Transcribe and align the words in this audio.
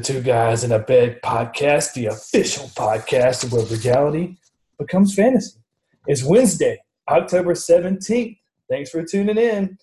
Two 0.00 0.22
Guys 0.22 0.64
in 0.64 0.72
a 0.72 0.78
Bed 0.78 1.20
podcast, 1.22 1.92
the 1.92 2.06
official 2.06 2.66
podcast 2.68 3.52
where 3.52 3.64
reality 3.66 4.36
becomes 4.78 5.14
fantasy. 5.14 5.60
It's 6.06 6.24
Wednesday, 6.24 6.78
October 7.08 7.52
17th. 7.52 8.38
Thanks 8.68 8.90
for 8.90 9.04
tuning 9.04 9.36
in. 9.36 9.76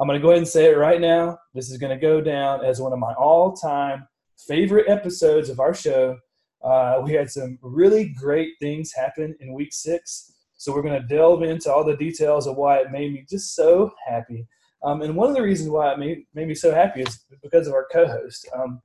I'm 0.00 0.08
going 0.08 0.18
to 0.18 0.22
go 0.22 0.30
ahead 0.30 0.38
and 0.38 0.48
say 0.48 0.66
it 0.66 0.78
right 0.78 1.00
now. 1.00 1.38
This 1.54 1.70
is 1.70 1.76
going 1.76 1.96
to 1.96 2.00
go 2.00 2.20
down 2.20 2.64
as 2.64 2.80
one 2.80 2.92
of 2.92 2.98
my 2.98 3.12
all 3.14 3.52
time 3.52 4.08
favorite 4.46 4.88
episodes 4.88 5.50
of 5.50 5.60
our 5.60 5.74
show. 5.74 6.16
Uh, 6.62 7.00
we 7.04 7.12
had 7.12 7.28
some 7.30 7.58
really 7.60 8.08
great 8.18 8.52
things 8.60 8.92
happen 8.92 9.36
in 9.40 9.52
week 9.52 9.72
six. 9.72 10.32
So 10.56 10.72
we're 10.72 10.82
going 10.82 11.00
to 11.00 11.08
delve 11.08 11.42
into 11.42 11.72
all 11.72 11.84
the 11.84 11.96
details 11.96 12.46
of 12.46 12.56
why 12.56 12.78
it 12.78 12.90
made 12.90 13.12
me 13.12 13.26
just 13.28 13.54
so 13.54 13.92
happy. 14.06 14.46
Um, 14.82 15.02
and 15.02 15.14
one 15.16 15.28
of 15.28 15.34
the 15.34 15.42
reasons 15.42 15.70
why 15.70 15.92
it 15.92 15.98
made, 15.98 16.24
made 16.34 16.48
me 16.48 16.54
so 16.54 16.72
happy 16.72 17.02
is 17.02 17.24
because 17.42 17.66
of 17.66 17.74
our 17.74 17.86
co-host. 17.92 18.48
Um, 18.56 18.80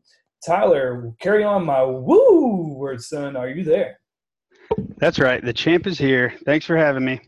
Tyler, 0.46 1.14
carry 1.22 1.44
on 1.44 1.66
my 1.66 1.84
wayward, 1.84 3.02
son. 3.02 3.36
Are 3.36 3.50
you 3.50 3.64
there? 3.64 4.00
That's 4.98 5.20
right. 5.20 5.44
The 5.44 5.54
champ 5.54 5.88
is 5.88 5.98
here. 5.98 6.34
Thanks 6.46 6.66
for 6.66 6.76
having 6.76 7.06
me. 7.06 7.22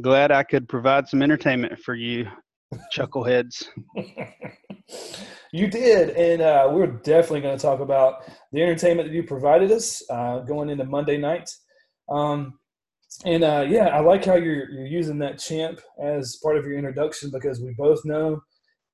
Glad 0.00 0.30
I 0.30 0.42
could 0.42 0.68
provide 0.68 1.08
some 1.08 1.22
entertainment 1.22 1.78
for 1.80 1.94
you, 1.94 2.26
chuckleheads. 2.96 3.64
you 5.52 5.68
did, 5.68 6.10
and 6.10 6.42
uh, 6.42 6.70
we're 6.72 6.86
definitely 6.86 7.42
going 7.42 7.56
to 7.56 7.62
talk 7.62 7.80
about 7.80 8.24
the 8.52 8.62
entertainment 8.62 9.08
that 9.08 9.14
you 9.14 9.22
provided 9.22 9.70
us 9.70 10.02
uh, 10.10 10.40
going 10.40 10.70
into 10.70 10.84
Monday 10.84 11.18
night. 11.18 11.50
Um, 12.08 12.58
and 13.24 13.44
uh, 13.44 13.66
yeah, 13.68 13.88
I 13.88 14.00
like 14.00 14.24
how 14.24 14.34
you're 14.34 14.70
you're 14.70 14.86
using 14.86 15.18
that 15.18 15.38
champ 15.38 15.80
as 16.02 16.38
part 16.42 16.56
of 16.56 16.64
your 16.64 16.78
introduction 16.78 17.30
because 17.30 17.60
we 17.60 17.74
both 17.76 18.04
know 18.04 18.40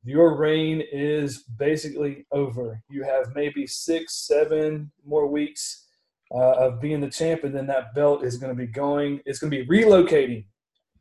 your 0.08 0.36
reign 0.36 0.82
is 0.92 1.44
basically 1.58 2.26
over. 2.32 2.82
You 2.88 3.02
have 3.02 3.34
maybe 3.34 3.66
six, 3.66 4.26
seven 4.26 4.90
more 5.04 5.26
weeks 5.26 5.86
uh, 6.34 6.52
of 6.52 6.80
being 6.80 7.00
the 7.00 7.10
champ, 7.10 7.44
and 7.44 7.54
then 7.54 7.66
that 7.66 7.94
belt 7.94 8.24
is 8.24 8.36
going 8.36 8.50
to 8.50 8.56
be 8.56 8.66
going. 8.66 9.20
It's 9.26 9.38
going 9.38 9.50
to 9.50 9.64
be 9.64 9.66
relocating, 9.66 10.46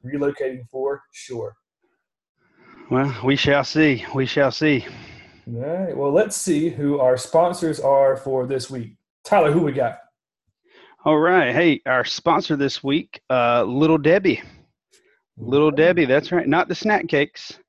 relocating 0.05 0.67
for 0.69 1.02
sure. 1.11 1.55
Well, 2.89 3.14
we 3.23 3.36
shall 3.36 3.64
see. 3.64 4.05
We 4.16 4.25
shall 4.25 4.52
see. 4.52 4.86
All 5.47 5.61
right. 5.61 5.95
Well, 5.95 6.11
let's 6.11 6.36
see 6.36 6.69
who 6.69 6.99
our 6.99 7.17
sponsors 7.17 7.80
are 7.80 8.17
for 8.17 8.45
this 8.45 8.69
week. 8.69 8.95
Tyler, 9.23 9.52
who 9.52 9.61
we 9.61 9.73
got? 9.73 9.99
All 11.05 11.17
right. 11.17 11.53
Hey, 11.53 11.81
our 11.86 12.03
sponsor 12.03 12.55
this 12.55 12.83
week, 12.83 13.21
uh, 13.30 13.64
Little 13.64 13.97
Debbie. 13.97 14.42
Little 15.38 15.71
Debbie, 15.71 16.05
that's 16.05 16.31
right. 16.31 16.47
Not 16.47 16.67
the 16.67 16.75
snack 16.75 17.08
cakes. 17.08 17.59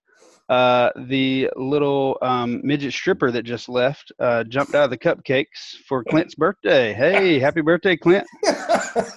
Uh, 0.48 0.90
the 0.96 1.50
little 1.56 2.16
um, 2.22 2.62
midget 2.64 2.92
stripper 2.92 3.30
that 3.30 3.42
just 3.42 3.68
left 3.68 4.10
uh, 4.18 4.44
jumped 4.44 4.74
out 4.74 4.84
of 4.84 4.90
the 4.90 4.96
cupcakes 4.96 5.76
for 5.86 6.02
Clint's 6.02 6.34
birthday. 6.34 6.94
Hey, 6.94 7.38
happy 7.38 7.60
birthday, 7.60 7.98
Clint! 7.98 8.26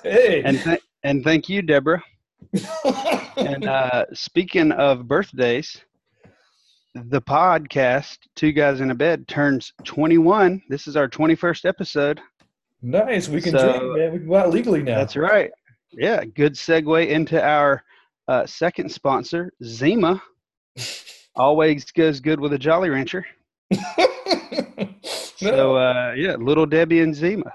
hey, 0.04 0.42
and 0.44 0.60
th- 0.60 0.82
and 1.04 1.24
thank 1.24 1.48
you, 1.48 1.62
Deborah. 1.62 2.04
and 3.38 3.66
uh, 3.66 4.06
speaking 4.14 4.74
of 4.74 5.08
birthdays, 5.08 5.82
the 6.94 7.22
podcast 7.22 8.18
Two 8.36 8.52
Guys 8.52 8.82
in 8.82 8.92
a 8.92 8.96
Bed 8.96 9.28
turns 9.28 9.72
21. 9.86 10.62
This 10.68 10.88
is 10.88 10.98
our 10.98 11.08
21st 11.08 11.66
episode. 11.66 12.20
Nice. 12.82 13.30
We 13.30 13.42
can 13.42 13.54
so, 13.54 13.80
drink, 13.80 13.98
man. 13.98 14.12
We 14.12 14.18
can 14.20 14.28
go 14.28 14.36
out 14.36 14.50
legally 14.50 14.84
now. 14.84 14.98
That's 14.98 15.16
right. 15.16 15.52
Yeah. 15.94 16.26
Good 16.26 16.56
segue 16.56 17.08
into 17.08 17.42
our 17.42 17.84
uh, 18.28 18.46
second 18.46 18.92
sponsor, 18.92 19.54
Zima. 19.64 20.22
Always 21.36 21.86
goes 21.92 22.20
good 22.20 22.40
with 22.40 22.54
a 22.54 22.60
Jolly 22.60 22.90
Rancher. 22.90 23.26
so, 25.38 25.76
uh, 25.78 26.14
yeah, 26.16 26.36
Little 26.36 26.66
Debbie 26.66 27.00
and 27.02 27.16
Zima. 27.16 27.52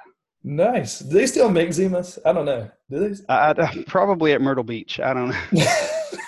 Nice. 0.48 1.00
Do 1.00 1.12
they 1.12 1.26
still 1.26 1.50
make 1.50 1.70
Zimas? 1.70 2.20
I 2.24 2.32
don't 2.32 2.46
know. 2.46 2.70
Do 2.88 3.08
they? 3.08 3.16
I, 3.28 3.50
I, 3.50 3.84
probably 3.88 4.32
at 4.32 4.40
Myrtle 4.40 4.62
Beach. 4.62 5.00
I 5.00 5.12
don't 5.12 5.30
know. 5.30 5.40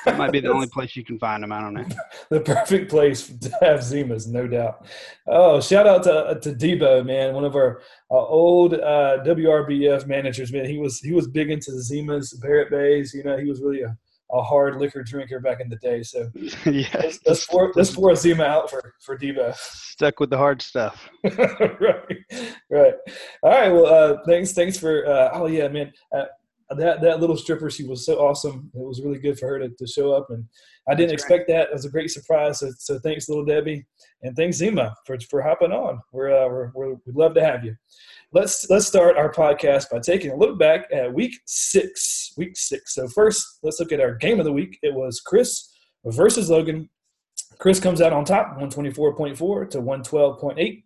that 0.05 0.19
might 0.19 0.33
be 0.33 0.41
the 0.41 0.51
only 0.51 0.67
place 0.67 0.97
you 0.97 1.05
can 1.05 1.21
find 1.21 1.41
them. 1.41 1.53
I 1.53 1.61
don't 1.61 1.75
know. 1.75 1.87
the 2.29 2.41
perfect 2.41 2.91
place 2.91 3.29
to 3.29 3.51
have 3.63 3.79
Zimas, 3.79 4.27
no 4.27 4.49
doubt. 4.49 4.85
Oh, 5.29 5.61
shout 5.61 5.87
out 5.87 6.03
to 6.03 6.13
uh, 6.13 6.35
to 6.35 6.53
Debo, 6.53 7.07
man, 7.07 7.33
one 7.33 7.45
of 7.45 7.55
our 7.55 7.81
uh, 8.11 8.17
old 8.17 8.75
uh, 8.75 9.19
WRBF 9.25 10.09
managers. 10.09 10.53
Man, 10.53 10.65
he 10.65 10.79
was 10.79 10.99
he 10.99 11.13
was 11.13 11.29
big 11.29 11.53
into 11.53 11.71
the 11.71 11.79
Zimas, 11.79 12.35
Barrett 12.41 12.71
Bays. 12.73 13.15
You 13.15 13.23
know, 13.23 13.39
he 13.39 13.49
was 13.49 13.63
really 13.63 13.83
a, 13.83 13.97
a 14.31 14.43
hard 14.43 14.77
liquor 14.77 15.03
drinker 15.03 15.41
back 15.41 15.61
in 15.61 15.69
the 15.69 15.77
day. 15.77 16.03
So 16.03 16.31
yeah, 16.67 16.89
let's, 16.95 17.21
let's 17.27 17.47
pour 17.47 17.73
let's 17.75 17.91
pour 17.91 18.11
a 18.11 18.17
Zima 18.17 18.45
out 18.45 18.71
for 18.71 18.95
for 19.01 19.17
Debo. 19.17 19.55
Stuck 19.57 20.21
with 20.21 20.31
the 20.31 20.37
hard 20.37 20.63
stuff. 20.63 21.09
right, 21.25 22.19
right. 22.71 22.95
All 23.43 23.51
right. 23.51 23.69
Well, 23.71 23.87
uh, 23.87 24.19
thanks, 24.27 24.53
thanks 24.53 24.79
for. 24.79 25.07
Uh, 25.07 25.31
oh 25.33 25.47
yeah, 25.47 25.69
man. 25.69 25.93
Uh, 26.15 26.25
that 26.77 27.01
that 27.01 27.21
little 27.21 27.37
stripper, 27.37 27.71
she 27.71 27.85
was 27.85 28.05
so 28.05 28.19
awesome. 28.19 28.71
It 28.75 28.85
was 28.85 29.03
really 29.03 29.19
good 29.19 29.39
for 29.39 29.47
her 29.49 29.59
to, 29.59 29.71
to 29.71 29.87
show 29.87 30.13
up, 30.13 30.27
and 30.31 30.45
I 30.89 30.95
didn't 30.95 31.11
That's 31.11 31.23
expect 31.23 31.49
that. 31.49 31.69
It 31.69 31.73
was 31.73 31.87
a 31.87 31.91
great 31.91 32.11
surprise. 32.11 32.61
So, 32.61 32.71
so, 32.79 32.99
thanks, 32.99 33.29
little 33.29 33.45
Debbie, 33.45 33.87
and 34.23 34.37
thanks 34.37 34.59
Zima 34.59 34.95
for 35.07 35.19
for 35.31 35.41
hopping 35.41 35.73
on. 35.73 36.01
We're, 36.13 36.31
uh, 36.31 36.49
we're, 36.49 36.71
we're 36.75 36.95
we'd 37.07 37.17
love 37.17 37.35
to 37.35 37.45
have 37.45 37.65
you. 37.65 37.75
Let's 38.33 38.69
let's 38.69 38.87
start 38.87 39.17
our 39.17 39.33
podcast 39.33 39.89
by 39.91 40.01
taking 40.01 40.31
a 40.31 40.37
look 40.37 40.59
back 40.59 40.87
at 40.93 41.13
week 41.13 41.35
six. 41.47 42.33
Week 42.37 42.57
six. 42.57 42.95
So 42.95 43.09
first, 43.09 43.61
let's 43.63 43.81
look 43.81 43.93
at 43.93 44.01
our 44.01 44.15
game 44.15 44.39
of 44.39 44.45
the 44.45 44.53
week. 44.53 44.79
It 44.83 44.93
was 44.93 45.21
Chris 45.21 45.71
versus 46.05 46.51
Logan. 46.51 46.91
Chris 47.59 47.81
comes 47.81 48.01
out 48.01 48.13
on 48.13 48.25
top, 48.25 48.59
124.4 48.59 49.71
to 49.71 49.79
112.8. 49.81 50.83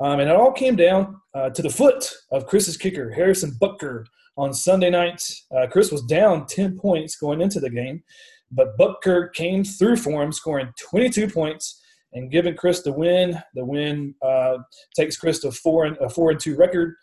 Um, 0.00 0.20
and 0.20 0.30
it 0.30 0.36
all 0.36 0.52
came 0.52 0.76
down 0.76 1.20
uh, 1.34 1.50
to 1.50 1.62
the 1.62 1.70
foot 1.70 2.10
of 2.32 2.46
Chris's 2.46 2.76
kicker, 2.76 3.10
Harrison 3.10 3.56
Butker, 3.60 4.04
on 4.40 4.54
Sunday 4.54 4.88
night. 4.88 5.22
Uh, 5.54 5.66
Chris 5.70 5.92
was 5.92 6.02
down 6.02 6.46
10 6.46 6.78
points 6.78 7.16
going 7.16 7.42
into 7.42 7.60
the 7.60 7.68
game, 7.68 8.02
but 8.50 8.76
Butker 8.78 9.32
came 9.34 9.62
through 9.62 9.96
for 9.96 10.22
him, 10.22 10.32
scoring 10.32 10.72
22 10.90 11.28
points 11.28 11.80
and 12.14 12.30
giving 12.30 12.56
Chris 12.56 12.82
the 12.82 12.92
win. 12.92 13.40
The 13.54 13.64
win 13.64 14.14
uh, 14.24 14.58
takes 14.96 15.18
Chris 15.18 15.40
to 15.40 15.52
four 15.52 15.84
and, 15.84 15.96
a 15.98 16.08
four 16.08 16.30
and 16.30 16.40
two 16.40 16.56
record. 16.56 16.94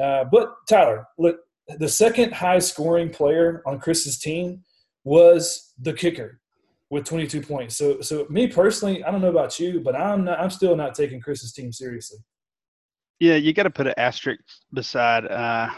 Uh, 0.00 0.24
but 0.30 0.52
Tyler, 0.68 1.06
the 1.78 1.88
second 1.88 2.34
high 2.34 2.58
scoring 2.58 3.08
player 3.08 3.62
on 3.66 3.80
Chris's 3.80 4.18
team 4.18 4.62
was 5.04 5.72
the 5.80 5.92
kicker 5.92 6.40
with 6.90 7.06
22 7.06 7.40
points. 7.40 7.76
So, 7.76 8.02
so 8.02 8.26
me 8.28 8.46
personally, 8.46 9.02
I 9.02 9.10
don't 9.10 9.22
know 9.22 9.30
about 9.30 9.58
you, 9.58 9.80
but 9.80 9.96
I'm 9.96 10.24
not, 10.24 10.38
I'm 10.38 10.50
still 10.50 10.76
not 10.76 10.94
taking 10.94 11.20
Chris's 11.20 11.52
team 11.52 11.72
seriously. 11.72 12.18
Yeah, 13.20 13.36
you 13.36 13.54
got 13.54 13.62
to 13.62 13.70
put 13.70 13.86
an 13.86 13.94
asterisk 13.96 14.42
beside 14.72 15.24
uh, 15.26 15.70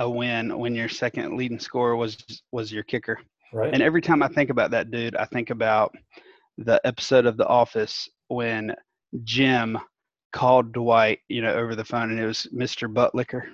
a 0.00 0.10
win 0.10 0.58
when 0.58 0.74
your 0.74 0.88
second 0.88 1.36
leading 1.36 1.60
scorer 1.60 1.94
was 1.94 2.16
was 2.50 2.72
your 2.72 2.82
kicker. 2.82 3.18
Right. 3.52 3.72
And 3.72 3.82
every 3.82 4.02
time 4.02 4.22
I 4.22 4.28
think 4.28 4.50
about 4.50 4.70
that 4.72 4.90
dude, 4.90 5.14
I 5.16 5.26
think 5.26 5.50
about 5.50 5.94
the 6.58 6.80
episode 6.84 7.26
of 7.26 7.36
The 7.36 7.46
Office 7.46 8.08
when 8.28 8.74
Jim 9.24 9.78
called 10.32 10.72
Dwight, 10.72 11.20
you 11.28 11.42
know, 11.42 11.52
over 11.52 11.74
the 11.74 11.84
phone, 11.84 12.10
and 12.10 12.18
it 12.18 12.26
was 12.26 12.48
Mr. 12.54 12.92
Buttlicker 12.92 13.44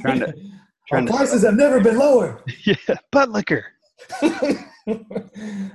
trying 0.00 0.20
to. 0.20 0.34
Trying 0.88 1.10
Our 1.10 1.16
prices 1.16 1.40
to, 1.40 1.48
have 1.48 1.56
never 1.56 1.80
been 1.80 1.98
lower. 1.98 2.44
Yeah, 2.64 2.76
Buttlicker. 3.12 3.62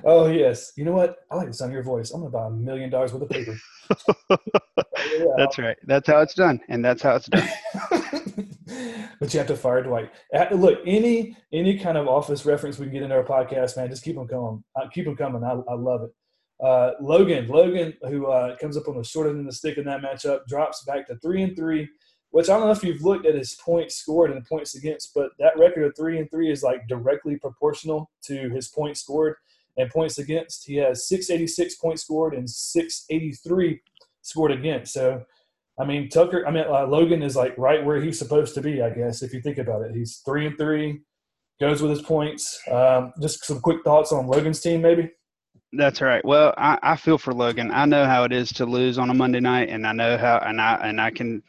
oh 0.05 0.27
yes. 0.27 0.72
You 0.77 0.85
know 0.85 0.94
what? 0.94 1.17
I 1.29 1.35
like 1.35 1.47
the 1.47 1.53
sound 1.53 1.72
of 1.72 1.73
your 1.73 1.83
voice. 1.83 2.11
I'm 2.11 2.22
gonna 2.22 2.31
buy 2.31 2.47
a 2.47 2.49
million 2.49 2.90
dollars 2.90 3.13
worth 3.13 3.23
of 3.23 3.29
paper. 3.29 3.58
that's 5.37 5.58
right. 5.58 5.78
That's 5.84 6.08
how 6.08 6.22
it's 6.22 6.34
done, 6.34 6.61
and 6.69 6.84
that's 6.84 7.02
how 7.02 7.16
it's 7.16 7.28
done. 7.28 7.47
but 9.19 9.34
you 9.34 9.40
have 9.40 9.47
to 9.47 9.58
fire 9.58 9.84
Dwight. 9.84 10.11
Uh, 10.34 10.47
look, 10.53 10.79
any 10.85 11.35
any 11.52 11.78
kind 11.78 11.97
of 11.97 12.08
office 12.08 12.46
reference 12.46 12.79
we 12.79 12.85
can 12.85 12.93
get 12.93 13.03
into 13.03 13.16
our 13.16 13.23
podcast, 13.23 13.78
man, 13.78 13.90
just 13.90 14.03
keep 14.03 14.16
them 14.16 14.28
coming. 14.28 14.63
Uh, 14.75 14.87
keep 14.90 15.05
them 15.05 15.16
coming. 15.17 15.43
I, 15.43 15.52
I 15.69 15.75
love 15.75 16.03
it. 16.03 16.11
Uh, 16.66 16.91
Logan, 17.02 17.47
Logan, 17.47 17.93
who 18.03 18.28
uh, 18.28 18.55
comes 18.58 18.78
up 18.78 18.87
on 18.87 18.97
the 18.97 19.03
short 19.03 19.28
end 19.28 19.40
of 19.40 19.46
the 19.46 19.52
stick 19.52 19.78
in 19.78 19.85
that 19.85 20.02
matchup, 20.02 20.46
drops 20.47 20.84
back 20.85 21.08
to 21.08 21.17
three 21.17 21.41
and 21.41 21.55
three. 21.58 21.90
Which 22.31 22.49
I 22.49 22.57
don't 22.57 22.66
know 22.66 22.72
if 22.72 22.83
you've 22.83 23.03
looked 23.03 23.25
at 23.25 23.35
his 23.35 23.55
points 23.55 23.95
scored 23.95 24.31
and 24.31 24.45
points 24.45 24.75
against, 24.75 25.13
but 25.13 25.31
that 25.39 25.57
record 25.57 25.83
of 25.83 25.95
three 25.95 26.17
and 26.17 26.31
three 26.31 26.51
is 26.51 26.63
like 26.63 26.87
directly 26.87 27.37
proportional 27.37 28.09
to 28.23 28.49
his 28.49 28.69
points 28.69 29.01
scored 29.01 29.35
and 29.78 29.89
points 29.89 30.17
against. 30.17 30.66
He 30.66 30.75
has 30.75 31.07
686 31.07 31.75
points 31.75 32.03
scored 32.03 32.33
and 32.33 32.49
683 32.49 33.81
scored 34.22 34.51
against. 34.51 34.93
So 34.93 35.25
I 35.79 35.85
mean, 35.85 36.09
Tucker. 36.09 36.45
I 36.47 36.51
mean, 36.51 36.66
uh, 36.67 36.85
Logan 36.85 37.23
is 37.23 37.35
like 37.35 37.57
right 37.57 37.83
where 37.83 37.99
he's 38.01 38.19
supposed 38.19 38.53
to 38.55 38.61
be. 38.61 38.81
I 38.81 38.89
guess 38.91 39.23
if 39.23 39.34
you 39.34 39.41
think 39.41 39.57
about 39.57 39.81
it, 39.81 39.95
he's 39.95 40.17
three 40.17 40.45
and 40.45 40.57
three, 40.57 41.01
goes 41.59 41.81
with 41.81 41.91
his 41.91 42.01
points. 42.01 42.59
Um, 42.69 43.13
just 43.22 43.43
some 43.45 43.59
quick 43.59 43.84
thoughts 43.84 44.11
on 44.11 44.27
Logan's 44.27 44.59
team, 44.59 44.81
maybe. 44.81 45.09
That's 45.73 46.01
right. 46.01 46.23
Well, 46.25 46.53
I, 46.57 46.77
I 46.84 46.95
feel 46.97 47.17
for 47.17 47.34
Logan. 47.34 47.72
I 47.72 47.85
know 47.85 48.05
how 48.05 48.25
it 48.25 48.34
is 48.34 48.51
to 48.53 48.66
lose 48.66 48.97
on 48.97 49.09
a 49.09 49.13
Monday 49.13 49.39
night, 49.39 49.69
and 49.69 49.87
I 49.87 49.93
know 49.93 50.17
how, 50.17 50.37
and 50.39 50.61
I 50.61 50.75
and 50.84 50.99
I 50.99 51.09
can, 51.09 51.41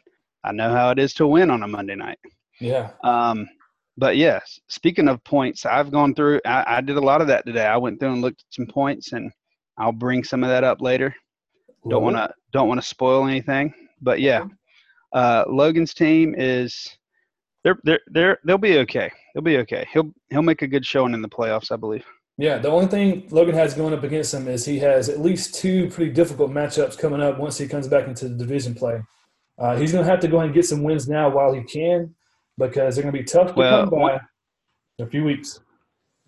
I 0.43 0.51
know 0.51 0.71
how 0.71 0.89
it 0.89 0.99
is 0.99 1.13
to 1.15 1.27
win 1.27 1.49
on 1.49 1.63
a 1.63 1.67
Monday 1.67 1.95
night. 1.95 2.19
Yeah. 2.59 2.91
Um, 3.03 3.47
but 3.97 4.17
yes, 4.17 4.59
speaking 4.67 5.07
of 5.07 5.23
points, 5.23 5.65
I've 5.65 5.91
gone 5.91 6.15
through. 6.15 6.41
I, 6.45 6.77
I 6.77 6.81
did 6.81 6.97
a 6.97 7.01
lot 7.01 7.21
of 7.21 7.27
that 7.27 7.45
today. 7.45 7.65
I 7.65 7.77
went 7.77 7.99
through 7.99 8.13
and 8.13 8.21
looked 8.21 8.41
at 8.41 8.53
some 8.53 8.65
points, 8.65 9.13
and 9.13 9.31
I'll 9.77 9.91
bring 9.91 10.23
some 10.23 10.43
of 10.43 10.49
that 10.49 10.63
up 10.63 10.81
later. 10.81 11.15
Don't 11.89 12.03
want 12.03 12.15
to 12.15 12.33
don't 12.53 12.67
want 12.67 12.81
to 12.81 12.87
spoil 12.87 13.27
anything, 13.27 13.73
but 14.01 14.21
yeah, 14.21 14.45
uh, 15.13 15.43
Logan's 15.47 15.93
team 15.93 16.33
is 16.37 16.97
they're 17.63 17.77
they're 17.83 17.99
they're 18.07 18.39
they'll 18.45 18.57
be 18.57 18.79
okay. 18.79 19.11
They'll 19.33 19.43
be 19.43 19.57
okay. 19.57 19.85
He'll 19.91 20.13
he'll 20.29 20.41
make 20.41 20.61
a 20.61 20.67
good 20.67 20.85
showing 20.85 21.13
in 21.13 21.21
the 21.21 21.29
playoffs, 21.29 21.71
I 21.71 21.75
believe. 21.75 22.05
Yeah, 22.37 22.57
the 22.57 22.69
only 22.69 22.87
thing 22.87 23.27
Logan 23.29 23.53
has 23.53 23.73
going 23.73 23.93
up 23.93 24.03
against 24.03 24.33
him 24.33 24.47
is 24.47 24.65
he 24.65 24.79
has 24.79 25.07
at 25.07 25.19
least 25.19 25.55
two 25.55 25.89
pretty 25.89 26.11
difficult 26.11 26.51
matchups 26.51 26.97
coming 26.97 27.21
up 27.21 27.37
once 27.37 27.57
he 27.57 27.67
comes 27.67 27.87
back 27.87 28.07
into 28.07 28.27
the 28.27 28.35
division 28.35 28.73
play. 28.73 29.01
Uh, 29.57 29.75
he's 29.75 29.91
going 29.91 30.03
to 30.03 30.09
have 30.09 30.19
to 30.19 30.27
go 30.27 30.37
ahead 30.37 30.47
and 30.47 30.55
get 30.55 30.65
some 30.65 30.83
wins 30.83 31.07
now 31.07 31.29
while 31.29 31.53
he 31.53 31.63
can 31.63 32.13
because 32.57 32.95
they're 32.95 33.03
going 33.03 33.13
to 33.13 33.19
be 33.19 33.25
tough 33.25 33.49
to 33.49 33.53
well, 33.53 33.89
come 33.89 33.99
by 33.99 34.19
in 34.99 35.05
a 35.05 35.09
few 35.09 35.23
weeks. 35.23 35.59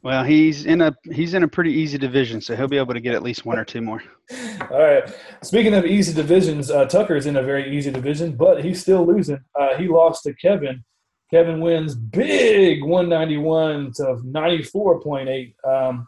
Well, 0.04 0.24
he's 0.24 0.68
in 0.68 0.82
a 0.82 0.96
he's 1.12 1.34
in 1.34 1.42
a 1.42 1.48
pretty 1.48 1.72
easy 1.72 1.98
division, 1.98 2.40
so 2.40 2.56
he'll 2.56 2.68
be 2.68 2.78
able 2.78 2.94
to 2.94 3.00
get 3.00 3.16
at 3.16 3.24
least 3.24 3.44
one 3.44 3.58
or 3.58 3.66
two 3.66 3.82
more. 3.82 4.04
All 4.70 4.80
right. 4.80 5.04
Speaking 5.42 5.74
of 5.74 5.84
easy 5.84 6.14
divisions, 6.14 6.70
uh, 6.70 6.86
Tucker's 6.86 7.26
in 7.26 7.38
a 7.38 7.42
very 7.44 7.76
easy 7.76 7.90
division, 7.90 8.36
but 8.36 8.64
he's 8.64 8.80
still 8.80 9.04
losing. 9.04 9.40
Uh, 9.60 9.76
he 9.78 9.88
lost 9.88 10.22
to 10.24 10.34
Kevin. 10.36 10.84
Kevin 11.32 11.60
wins 11.60 11.96
big 11.96 12.84
191 12.84 13.94
to 13.96 14.04
94.8. 14.04 15.54
Um, 15.68 16.08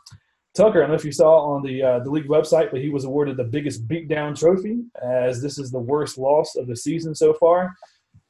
Tucker, 0.58 0.80
I 0.80 0.82
don't 0.82 0.90
know 0.90 0.96
if 0.96 1.06
you 1.06 1.12
saw 1.12 1.40
on 1.54 1.62
the 1.62 1.84
uh, 1.84 2.00
the 2.00 2.10
league 2.10 2.28
website, 2.28 2.72
but 2.72 2.82
he 2.82 2.90
was 2.90 3.04
awarded 3.04 3.38
the 3.38 3.44
biggest 3.44 3.88
beatdown 3.88 4.38
trophy, 4.38 4.80
as 5.04 5.40
this 5.40 5.60
is 5.60 5.70
the 5.70 5.80
worst 5.80 6.18
loss 6.18 6.56
of 6.56 6.66
the 6.66 6.76
season 6.76 7.14
so 7.14 7.34
far. 7.36 7.76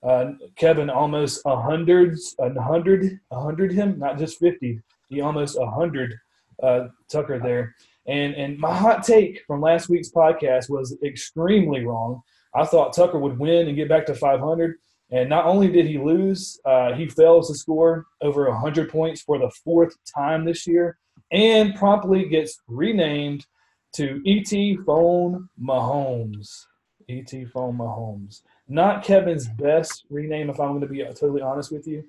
Uh, 0.03 0.33
Kevin 0.57 0.89
almost 0.89 1.41
a 1.45 1.59
hundred, 1.59 2.17
a 2.39 2.61
hundred, 2.61 3.19
a 3.31 3.41
hundred 3.41 3.71
him, 3.71 3.97
not 3.97 4.17
just 4.17 4.39
fifty. 4.39 4.81
He 5.09 5.21
almost 5.21 5.55
a 5.55 5.61
100 5.61 6.13
uh, 6.61 6.87
Tucker 7.09 7.39
there. 7.39 7.75
And, 8.07 8.35
and 8.35 8.57
my 8.57 8.75
hot 8.75 9.03
take 9.03 9.41
from 9.47 9.61
last 9.61 9.89
week's 9.89 10.11
podcast 10.11 10.69
was 10.69 10.97
extremely 11.03 11.85
wrong. 11.85 12.21
I 12.53 12.65
thought 12.65 12.93
Tucker 12.93 13.19
would 13.19 13.39
win 13.39 13.67
and 13.67 13.75
get 13.75 13.89
back 13.89 14.05
to 14.07 14.15
500. 14.15 14.75
And 15.11 15.29
not 15.29 15.45
only 15.45 15.69
did 15.69 15.85
he 15.85 15.97
lose, 15.97 16.59
uh, 16.65 16.93
he 16.93 17.07
fails 17.07 17.47
to 17.47 17.55
score 17.55 18.05
over 18.21 18.49
100 18.49 18.89
points 18.89 19.21
for 19.21 19.39
the 19.39 19.51
fourth 19.63 19.95
time 20.13 20.43
this 20.43 20.67
year 20.67 20.97
and 21.31 21.75
promptly 21.75 22.27
gets 22.27 22.61
renamed 22.67 23.45
to 23.93 24.21
E.T. 24.25 24.77
Phone 24.85 25.49
Mahomes. 25.61 26.65
E.T. 27.07 27.45
Phone 27.45 27.77
Mahomes. 27.77 28.41
Not 28.67 29.03
Kevin's 29.03 29.47
best 29.47 30.05
rename, 30.09 30.49
if 30.49 30.59
I'm 30.59 30.69
going 30.69 30.81
to 30.81 30.87
be 30.87 31.03
totally 31.03 31.41
honest 31.41 31.71
with 31.71 31.87
you. 31.87 32.03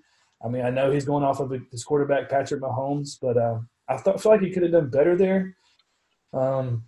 I 0.45 0.49
mean, 0.49 0.65
I 0.65 0.71
know 0.71 0.91
he's 0.91 1.05
going 1.05 1.25
off 1.25 1.41
of 1.41 1.53
his 1.71 1.85
quarterback 1.85 2.29
Patrick 2.29 2.61
Mahomes, 2.61 3.19
but 3.21 3.37
uh, 3.37 3.59
I 3.89 3.97
feel 3.97 4.33
like 4.33 4.41
he 4.41 4.51
could 4.51 4.63
have 4.63 4.73
done 4.73 4.91
better 4.91 5.17
there. 5.17 5.57
Um, 6.33 6.85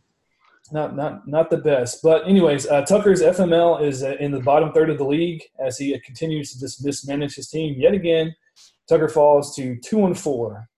not 0.72 0.94
not 0.94 1.26
not 1.26 1.50
the 1.50 1.56
best, 1.56 2.00
but 2.02 2.28
anyways, 2.28 2.66
uh, 2.66 2.82
Tucker's 2.82 3.22
FML 3.22 3.82
is 3.82 4.04
uh, 4.04 4.16
in 4.20 4.30
the 4.30 4.40
bottom 4.40 4.72
third 4.72 4.90
of 4.90 4.98
the 4.98 5.04
league 5.04 5.42
as 5.58 5.78
he 5.78 5.98
continues 6.00 6.52
to 6.52 6.60
just 6.60 6.84
mismanage 6.84 7.34
his 7.34 7.48
team 7.48 7.74
yet 7.78 7.94
again. 7.94 8.34
Tucker 8.88 9.08
falls 9.08 9.56
to 9.56 9.76
two 9.76 10.06
and 10.06 10.18
four. 10.18 10.68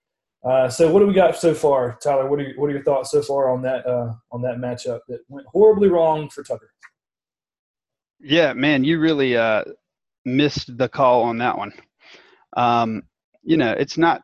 Uh, 0.44 0.68
so 0.68 0.90
what 0.90 1.00
do 1.00 1.06
we 1.06 1.14
got 1.14 1.36
so 1.36 1.54
far, 1.54 1.96
Tyler? 2.02 2.28
What 2.28 2.40
are 2.40 2.42
your, 2.42 2.60
what 2.60 2.66
are 2.66 2.72
your 2.72 2.82
thoughts 2.82 3.12
so 3.12 3.22
far 3.22 3.50
on 3.50 3.62
that 3.62 3.86
uh, 3.86 4.12
on 4.32 4.42
that 4.42 4.56
matchup 4.56 5.00
that 5.08 5.20
went 5.28 5.46
horribly 5.46 5.88
wrong 5.88 6.28
for 6.30 6.42
Tucker? 6.42 6.70
Yeah, 8.20 8.52
man, 8.52 8.82
you 8.82 8.98
really 8.98 9.36
uh, 9.36 9.62
missed 10.24 10.76
the 10.76 10.88
call 10.88 11.22
on 11.22 11.38
that 11.38 11.56
one. 11.56 11.72
Um, 12.56 13.02
you 13.42 13.56
know, 13.56 13.72
it's 13.72 13.96
not 13.96 14.22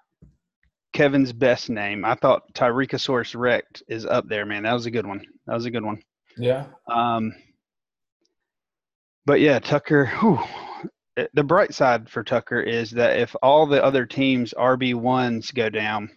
Kevin's 0.92 1.32
best 1.32 1.70
name. 1.70 2.04
I 2.04 2.14
thought 2.14 2.52
Tyrekosaurus 2.54 3.36
Rex 3.36 3.82
is 3.88 4.04
up 4.04 4.28
there, 4.28 4.46
man. 4.46 4.64
That 4.64 4.72
was 4.72 4.86
a 4.86 4.90
good 4.90 5.06
one. 5.06 5.24
That 5.46 5.54
was 5.54 5.66
a 5.66 5.70
good 5.70 5.84
one. 5.84 6.00
Yeah. 6.36 6.66
Um, 6.90 7.32
but 9.24 9.40
yeah, 9.40 9.58
Tucker. 9.58 10.06
Whew, 10.06 10.40
the 11.34 11.44
bright 11.44 11.74
side 11.74 12.08
for 12.08 12.22
Tucker 12.22 12.60
is 12.60 12.90
that 12.92 13.18
if 13.18 13.34
all 13.42 13.66
the 13.66 13.82
other 13.82 14.06
teams 14.06 14.54
RB 14.56 14.94
ones 14.94 15.50
go 15.50 15.68
down, 15.68 16.10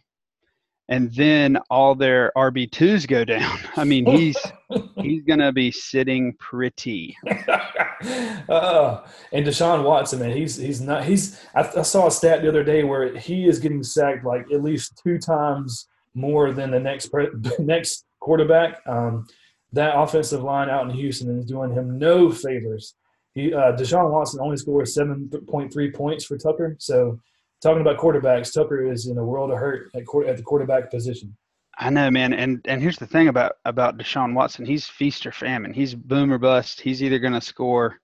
and 0.90 1.10
then 1.16 1.58
all 1.70 1.96
their 1.96 2.34
RB 2.36 2.70
twos 2.70 3.06
go 3.06 3.24
down. 3.24 3.58
I 3.78 3.86
mean, 3.86 4.06
he's 4.06 4.38
he's 4.98 5.24
gonna 5.24 5.52
be 5.52 5.72
sitting 5.72 6.36
pretty. 6.38 7.18
uh, 7.28 9.02
and 9.32 9.46
Deshaun 9.46 9.84
Watson, 9.84 10.20
man, 10.20 10.36
he's 10.36 10.58
he's 10.58 10.82
not 10.82 11.06
he's. 11.06 11.40
I, 11.56 11.62
I, 11.78 11.82
saw 11.82 12.08
a 12.08 12.12
stat 12.12 12.42
the 12.42 12.50
other 12.50 12.64
day 12.64 12.84
where 12.84 13.18
he 13.18 13.48
is 13.48 13.60
getting 13.60 13.84
sacked 13.84 14.26
like 14.26 14.46
at 14.52 14.62
least 14.62 15.00
two 15.02 15.18
times 15.18 15.88
more 16.14 16.52
than 16.52 16.72
the 16.72 16.80
next 16.80 17.10
next 17.58 18.06
quarterback. 18.20 18.82
Um, 18.86 19.26
that 19.74 19.98
offensive 19.98 20.44
line 20.44 20.70
out 20.70 20.90
in 20.90 20.96
Houston 20.96 21.40
is 21.40 21.46
doing 21.46 21.72
him 21.72 21.98
no 21.98 22.30
favors. 22.30 22.96
He 23.34 23.54
uh, 23.54 23.74
Deshaun 23.74 24.12
Watson 24.12 24.40
only 24.42 24.58
scored 24.58 24.88
seven 24.88 25.30
point 25.48 25.72
three 25.72 25.92
points 25.92 26.26
for 26.26 26.38
Tucker, 26.38 26.76
so 26.80 27.20
talking 27.62 27.82
about 27.82 27.98
quarterbacks, 27.98 28.54
Tucker 28.54 28.92
is 28.92 29.08
in 29.08 29.18
a 29.18 29.24
world 29.24 29.52
of 29.52 29.58
hurt 29.58 29.92
at, 29.96 30.04
at 30.28 30.38
the 30.38 30.44
quarterback 30.44 30.92
position. 30.92 31.36
I 31.78 31.90
know, 31.90 32.12
man, 32.12 32.34
and 32.34 32.62
and 32.66 32.82
here's 32.82 32.98
the 32.98 33.08
thing 33.08 33.28
about 33.30 33.54
about 33.66 33.98
Deshaun 33.98 34.34
Watson. 34.34 34.66
He's 34.66 34.88
feast 34.88 35.26
or 35.26 35.32
famine. 35.32 35.74
He's 35.74 35.96
boom 35.96 36.32
or 36.32 36.38
bust. 36.38 36.82
He's 36.82 37.02
either 37.02 37.20
going 37.20 37.34
to 37.34 37.42
score, 37.42 37.98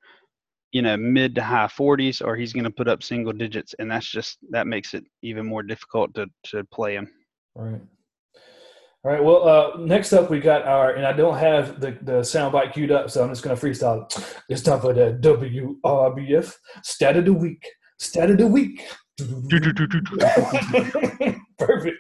you 0.72 0.82
know, 0.82 0.96
mid 0.96 1.36
to 1.36 1.44
high 1.44 1.68
40s, 1.68 2.26
or 2.26 2.36
he's 2.36 2.54
going 2.54 2.64
to 2.64 2.72
put 2.72 2.88
up 2.88 3.04
single 3.04 3.34
digits, 3.34 3.76
and 3.78 3.92
that's 3.92 4.10
just 4.10 4.40
that 4.52 4.68
makes 4.68 4.94
it 4.94 5.04
even 5.22 5.46
more 5.46 5.64
difficult 5.64 6.14
to 6.16 6.28
to 6.46 6.64
play 6.66 6.96
him. 6.96 7.10
Right. 7.56 7.82
All 9.04 9.12
right. 9.12 9.24
Well, 9.24 9.48
uh, 9.48 9.78
next 9.78 10.12
up 10.12 10.30
we 10.30 10.40
got 10.40 10.64
our, 10.64 10.94
and 10.94 11.06
I 11.06 11.14
don't 11.14 11.38
have 11.38 11.80
the 11.80 11.92
the 12.02 12.22
soundbite 12.22 12.74
queued 12.74 12.92
up, 12.92 13.10
so 13.10 13.24
I'm 13.24 13.30
just 13.30 13.44
going 13.44 13.56
to 13.56 13.66
freestyle. 13.66 14.12
It's 14.50 14.62
time 14.62 14.82
for 14.82 14.94
the 14.94 15.18
WRBF 15.22 16.54
stat 16.84 17.16
of 17.16 17.26
the 17.26 17.34
week. 17.34 17.66
Stat 18.00 18.32
of 18.32 18.38
the 18.38 18.48
week. 18.48 18.86
Perfect. 21.60 21.98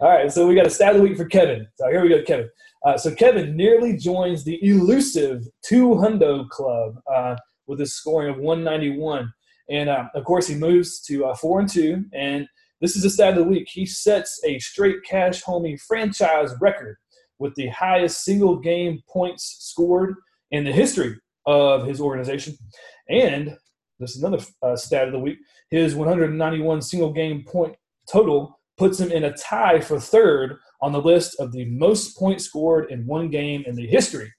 All 0.00 0.08
right, 0.08 0.32
so 0.32 0.46
we 0.46 0.54
got 0.54 0.66
a 0.66 0.70
stat 0.70 0.94
of 0.94 0.98
the 0.98 1.08
week 1.08 1.16
for 1.16 1.24
Kevin. 1.24 1.66
So 1.74 1.88
here 1.88 2.02
we 2.02 2.08
go, 2.08 2.22
Kevin. 2.22 2.48
Uh, 2.84 2.96
so 2.96 3.14
Kevin 3.14 3.56
nearly 3.56 3.96
joins 3.96 4.44
the 4.44 4.58
elusive 4.62 5.44
two 5.62 5.88
hundo 5.90 6.48
club 6.48 6.94
uh, 7.12 7.36
with 7.66 7.80
a 7.80 7.86
scoring 7.86 8.30
of 8.30 8.38
191, 8.38 9.32
and 9.70 9.88
uh, 9.88 10.04
of 10.14 10.24
course 10.24 10.46
he 10.46 10.54
moves 10.54 11.00
to 11.02 11.26
uh, 11.26 11.34
four 11.34 11.60
and 11.60 11.68
two. 11.68 12.04
And 12.14 12.46
this 12.80 12.96
is 12.96 13.04
a 13.04 13.10
stat 13.10 13.30
of 13.30 13.36
the 13.36 13.44
week. 13.44 13.68
He 13.70 13.86
sets 13.86 14.40
a 14.44 14.58
straight 14.58 15.02
cash 15.04 15.42
homie 15.42 15.80
franchise 15.80 16.54
record 16.60 16.96
with 17.38 17.54
the 17.54 17.68
highest 17.68 18.24
single 18.24 18.56
game 18.56 19.02
points 19.08 19.56
scored 19.60 20.14
in 20.50 20.64
the 20.64 20.72
history 20.72 21.16
of 21.46 21.86
his 21.86 22.00
organization. 22.00 22.56
And 23.08 23.56
this 23.98 24.14
is 24.14 24.22
another 24.22 24.44
uh, 24.62 24.76
stat 24.76 25.06
of 25.06 25.12
the 25.12 25.18
week. 25.18 25.38
His 25.70 25.94
191 25.94 26.82
single 26.82 27.12
game 27.12 27.44
point 27.44 27.74
total 28.10 28.58
puts 28.76 29.00
him 29.00 29.10
in 29.10 29.24
a 29.24 29.36
tie 29.36 29.80
for 29.80 29.98
third 29.98 30.58
on 30.80 30.92
the 30.92 31.02
list 31.02 31.38
of 31.40 31.52
the 31.52 31.64
most 31.66 32.16
points 32.16 32.44
scored 32.44 32.90
in 32.90 33.06
one 33.06 33.28
game 33.28 33.64
in 33.66 33.74
the 33.74 33.86
history 33.86 34.32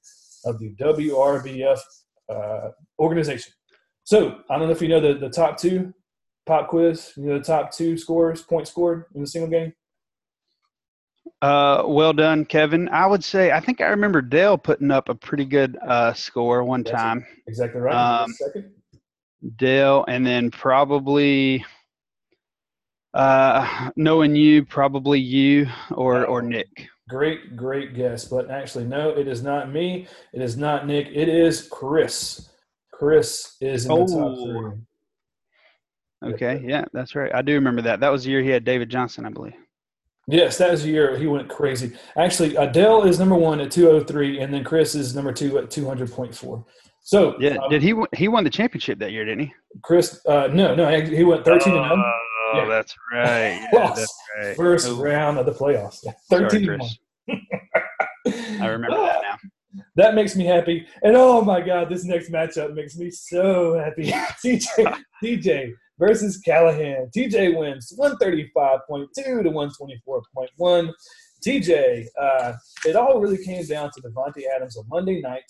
of 0.45 0.57
the 0.59 0.73
WRBF 0.75 1.79
uh, 2.29 2.69
organization. 2.99 3.51
So 4.05 4.39
I 4.49 4.57
don't 4.57 4.67
know 4.67 4.73
if 4.73 4.81
you 4.81 4.87
know 4.87 5.01
the, 5.01 5.15
the 5.15 5.29
top 5.29 5.57
two 5.57 5.93
pop 6.49 6.67
quiz. 6.67 7.13
You 7.15 7.27
know 7.27 7.37
the 7.37 7.43
top 7.43 7.71
two 7.71 7.95
scores, 7.97 8.41
points 8.41 8.71
scored 8.71 9.05
in 9.13 9.21
a 9.21 9.27
single 9.27 9.49
game. 9.49 9.73
Uh, 11.41 11.83
well 11.85 12.11
done, 12.11 12.43
Kevin. 12.43 12.89
I 12.89 13.05
would 13.05 13.23
say 13.23 13.51
I 13.51 13.59
think 13.59 13.79
I 13.79 13.85
remember 13.85 14.21
Dale 14.21 14.57
putting 14.57 14.91
up 14.91 15.07
a 15.07 15.15
pretty 15.15 15.45
good 15.45 15.77
uh, 15.87 16.13
score 16.13 16.63
one 16.63 16.83
That's 16.83 16.97
time. 16.97 17.25
Exactly 17.47 17.79
right. 17.79 18.21
Um, 18.21 18.33
second. 18.33 18.71
Dale, 19.55 20.03
and 20.09 20.25
then 20.25 20.51
probably 20.51 21.63
uh, 23.13 23.91
knowing 23.95 24.35
you, 24.35 24.65
probably 24.65 25.19
you 25.19 25.67
or 25.91 26.25
or 26.25 26.41
Nick. 26.41 26.89
Great, 27.07 27.55
great 27.55 27.95
guess. 27.95 28.25
But 28.25 28.49
actually, 28.51 28.85
no, 28.85 29.09
it 29.09 29.27
is 29.27 29.41
not 29.41 29.71
me. 29.71 30.07
It 30.33 30.41
is 30.41 30.57
not 30.57 30.87
Nick. 30.87 31.07
It 31.13 31.29
is 31.29 31.67
Chris. 31.71 32.49
Chris 32.91 33.55
is 33.61 33.85
in 33.85 33.91
the 33.91 34.05
top 34.05 34.09
oh. 34.17 34.45
three. 34.45 34.81
Okay, 36.23 36.61
yeah, 36.65 36.85
that's 36.91 37.15
right. 37.15 37.33
I 37.33 37.41
do 37.41 37.53
remember 37.53 37.81
that. 37.83 38.01
That 38.01 38.11
was 38.11 38.23
the 38.23 38.31
year 38.31 38.41
he 38.41 38.49
had 38.49 38.65
David 38.65 38.89
Johnson, 38.89 39.25
I 39.25 39.29
believe. 39.29 39.53
Yes, 40.27 40.57
that 40.57 40.69
was 40.69 40.83
the 40.83 40.89
year 40.89 41.17
he 41.17 41.25
went 41.27 41.49
crazy. 41.49 41.93
Actually, 42.17 42.55
Adele 42.55 43.03
is 43.03 43.17
number 43.17 43.35
one 43.35 43.59
at 43.61 43.71
203, 43.71 44.41
and 44.41 44.53
then 44.53 44.63
Chris 44.63 44.93
is 44.93 45.15
number 45.15 45.31
two 45.31 45.57
at 45.57 45.69
200.4. 45.69 46.63
So 47.01 47.35
yeah, 47.39 47.55
um, 47.55 47.69
did 47.71 47.81
he 47.81 47.95
he 48.15 48.27
won 48.27 48.43
the 48.43 48.51
championship 48.51 48.99
that 48.99 49.11
year? 49.11 49.25
Didn't 49.25 49.47
he? 49.47 49.53
Chris, 49.81 50.23
uh, 50.27 50.47
no, 50.53 50.75
no, 50.75 50.87
he 51.01 51.23
went 51.23 51.43
thirteen 51.43 51.73
and 51.73 51.81
one. 51.81 51.99
Oh, 51.99 52.51
yeah. 52.53 52.65
that's 52.65 52.95
right. 53.11 53.67
Yeah, 53.73 53.93
that's 53.95 54.15
right. 54.37 54.55
First 54.55 54.87
oh. 54.87 55.01
round 55.01 55.39
of 55.39 55.47
the 55.47 55.51
playoffs. 55.51 56.05
Thirteen 56.29 56.65
Sorry, 56.65 56.79
and 57.27 57.41
one. 58.37 58.61
I 58.61 58.67
remember 58.67 58.97
that 58.97 59.21
now. 59.23 59.83
That 59.95 60.13
makes 60.13 60.35
me 60.35 60.45
happy, 60.45 60.85
and 61.01 61.15
oh 61.15 61.41
my 61.41 61.61
God, 61.61 61.89
this 61.89 62.03
next 62.03 62.31
matchup 62.31 62.75
makes 62.75 62.95
me 62.95 63.09
so 63.09 63.79
happy. 63.79 64.11
TJ, 64.45 64.95
TJ 65.23 65.73
versus 65.99 66.39
Callahan. 66.39 67.09
TJ 67.15 67.57
wins 67.57 67.93
one 67.95 68.17
thirty 68.17 68.49
five 68.55 68.79
point 68.89 69.09
two 69.15 69.43
to 69.43 69.49
one 69.49 69.69
twenty 69.77 70.01
four 70.05 70.23
point 70.33 70.49
one. 70.57 70.91
TJ, 71.45 72.05
uh, 72.19 72.53
it 72.85 72.95
all 72.95 73.19
really 73.19 73.43
came 73.43 73.63
down 73.65 73.89
to 73.91 74.01
Davante 74.01 74.43
Adams 74.53 74.75
on 74.77 74.85
Monday 74.89 75.21
night 75.21 75.49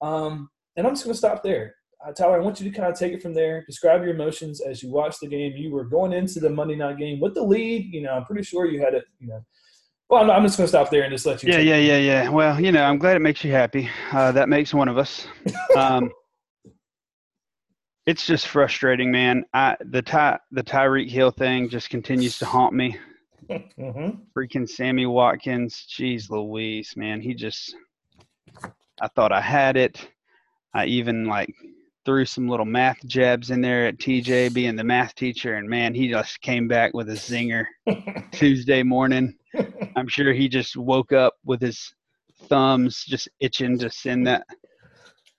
Um, 0.00 0.48
and 0.76 0.86
I'm 0.86 0.94
just 0.94 1.04
going 1.04 1.14
to 1.14 1.18
stop 1.18 1.42
there. 1.42 1.74
Uh, 2.04 2.12
Tyler, 2.12 2.40
I 2.40 2.44
want 2.44 2.60
you 2.60 2.70
to 2.70 2.76
kind 2.76 2.90
of 2.90 2.98
take 2.98 3.12
it 3.12 3.22
from 3.22 3.34
there. 3.34 3.64
Describe 3.66 4.02
your 4.02 4.14
emotions 4.14 4.60
as 4.60 4.82
you 4.82 4.90
watched 4.90 5.20
the 5.20 5.26
game. 5.26 5.52
You 5.56 5.72
were 5.72 5.84
going 5.84 6.12
into 6.12 6.38
the 6.38 6.50
Monday 6.50 6.76
night 6.76 6.96
game 6.98 7.18
with 7.20 7.34
the 7.34 7.42
lead. 7.42 7.92
You 7.92 8.02
know, 8.02 8.12
I'm 8.12 8.24
pretty 8.24 8.44
sure 8.44 8.66
you 8.66 8.80
had 8.80 8.94
it. 8.94 9.04
You 9.18 9.28
know, 9.28 9.44
well, 10.08 10.22
I'm, 10.22 10.30
I'm 10.30 10.42
just 10.44 10.56
going 10.56 10.66
to 10.66 10.68
stop 10.68 10.90
there 10.90 11.02
and 11.02 11.12
just 11.12 11.26
let 11.26 11.42
you. 11.42 11.52
Yeah, 11.52 11.58
yeah, 11.58 11.76
yeah, 11.76 11.98
yeah. 11.98 12.28
Well, 12.28 12.60
you 12.60 12.70
know, 12.70 12.84
I'm 12.84 12.98
glad 12.98 13.16
it 13.16 13.20
makes 13.20 13.42
you 13.42 13.50
happy. 13.50 13.90
Uh, 14.12 14.30
that 14.32 14.48
makes 14.48 14.72
one 14.72 14.88
of 14.88 14.98
us. 14.98 15.26
Um, 15.76 16.10
it's 18.08 18.24
just 18.24 18.48
frustrating, 18.48 19.10
man. 19.10 19.44
I 19.52 19.76
the 19.80 20.00
Ty 20.00 20.38
the 20.50 20.62
Tyreek 20.62 21.10
Hill 21.10 21.30
thing 21.30 21.68
just 21.68 21.90
continues 21.90 22.38
to 22.38 22.46
haunt 22.46 22.72
me. 22.72 22.96
Mm-hmm. 23.50 24.22
Freaking 24.34 24.66
Sammy 24.66 25.04
Watkins, 25.04 25.86
jeez 25.90 26.30
Louise, 26.30 26.94
man, 26.96 27.20
he 27.20 27.34
just. 27.34 27.76
I 29.02 29.08
thought 29.08 29.30
I 29.30 29.42
had 29.42 29.76
it. 29.76 30.08
I 30.72 30.86
even 30.86 31.26
like 31.26 31.54
threw 32.06 32.24
some 32.24 32.48
little 32.48 32.64
math 32.64 33.04
jabs 33.06 33.50
in 33.50 33.60
there 33.60 33.86
at 33.86 33.98
TJ 33.98 34.54
being 34.54 34.74
the 34.74 34.84
math 34.84 35.14
teacher, 35.14 35.56
and 35.56 35.68
man, 35.68 35.92
he 35.94 36.08
just 36.08 36.40
came 36.40 36.66
back 36.66 36.94
with 36.94 37.10
a 37.10 37.12
zinger 37.12 37.66
Tuesday 38.32 38.82
morning. 38.82 39.36
I'm 39.96 40.08
sure 40.08 40.32
he 40.32 40.48
just 40.48 40.78
woke 40.78 41.12
up 41.12 41.34
with 41.44 41.60
his 41.60 41.92
thumbs 42.44 43.04
just 43.06 43.28
itching 43.38 43.78
to 43.80 43.90
send 43.90 44.26
that. 44.28 44.46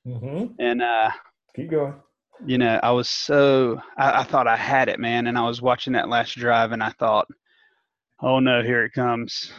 Mm-hmm. 0.06 0.54
And 0.60 0.84
uh, 0.84 1.10
keep 1.56 1.72
going. 1.72 1.96
You 2.46 2.58
know, 2.58 2.80
I 2.82 2.92
was 2.92 3.10
so 3.10 3.82
I, 3.98 4.22
I 4.22 4.24
thought 4.24 4.48
I 4.48 4.56
had 4.56 4.90
it, 4.90 5.00
man, 5.00 5.28
and 5.28 5.38
I 5.38 5.46
was 5.46 5.62
watching 5.62 5.94
that 5.94 6.10
last 6.10 6.38
drive, 6.38 6.72
and 6.72 6.82
I 6.82 6.90
thought, 6.92 7.28
oh 8.22 8.40
no, 8.40 8.64
here 8.64 8.86
it 8.86 8.94
comes, 8.94 9.52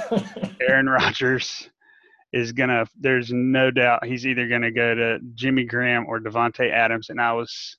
Aaron 0.60 0.88
Rodgers 0.88 1.68
is 2.32 2.52
gonna. 2.52 2.86
There's 2.98 3.30
no 3.32 3.70
doubt 3.70 4.06
he's 4.06 4.26
either 4.26 4.48
gonna 4.48 4.72
go 4.72 4.94
to 4.94 5.18
Jimmy 5.34 5.64
Graham 5.64 6.06
or 6.08 6.18
Davante 6.18 6.70
Adams, 6.70 7.10
and 7.10 7.20
I 7.20 7.32
was, 7.32 7.76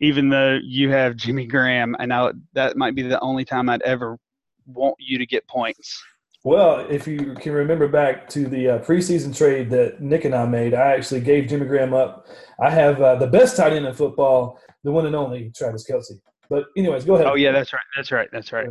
even 0.00 0.28
though 0.28 0.58
you 0.62 0.90
have 0.90 1.16
Jimmy 1.16 1.46
Graham, 1.46 1.96
and 1.98 2.12
I 2.12 2.32
that 2.52 2.76
might 2.76 2.94
be 2.94 3.02
the 3.02 3.20
only 3.20 3.44
time 3.44 3.68
I'd 3.68 3.82
ever 3.82 4.18
want 4.66 4.96
you 4.98 5.18
to 5.18 5.26
get 5.26 5.46
points. 5.48 6.02
Well, 6.44 6.86
if 6.90 7.06
you 7.06 7.34
can 7.40 7.52
remember 7.52 7.88
back 7.88 8.28
to 8.30 8.46
the 8.46 8.68
uh, 8.68 8.78
preseason 8.80 9.34
trade 9.34 9.70
that 9.70 10.02
Nick 10.02 10.26
and 10.26 10.34
I 10.34 10.44
made, 10.44 10.74
I 10.74 10.92
actually 10.92 11.22
gave 11.22 11.48
Jimmy 11.48 11.64
Graham 11.64 11.94
up. 11.94 12.26
I 12.60 12.68
have 12.68 13.00
uh, 13.00 13.14
the 13.14 13.26
best 13.26 13.56
tight 13.56 13.72
end 13.72 13.86
in 13.86 13.94
football, 13.94 14.60
the 14.84 14.92
one 14.92 15.06
and 15.06 15.16
only 15.16 15.50
Travis 15.56 15.90
Kelce. 15.90 16.12
But 16.50 16.66
anyways, 16.76 17.06
go 17.06 17.14
ahead. 17.14 17.26
Oh 17.26 17.34
yeah, 17.34 17.50
that's 17.50 17.72
right. 17.72 17.82
That's 17.96 18.12
right. 18.12 18.28
That's 18.30 18.52
right. 18.52 18.68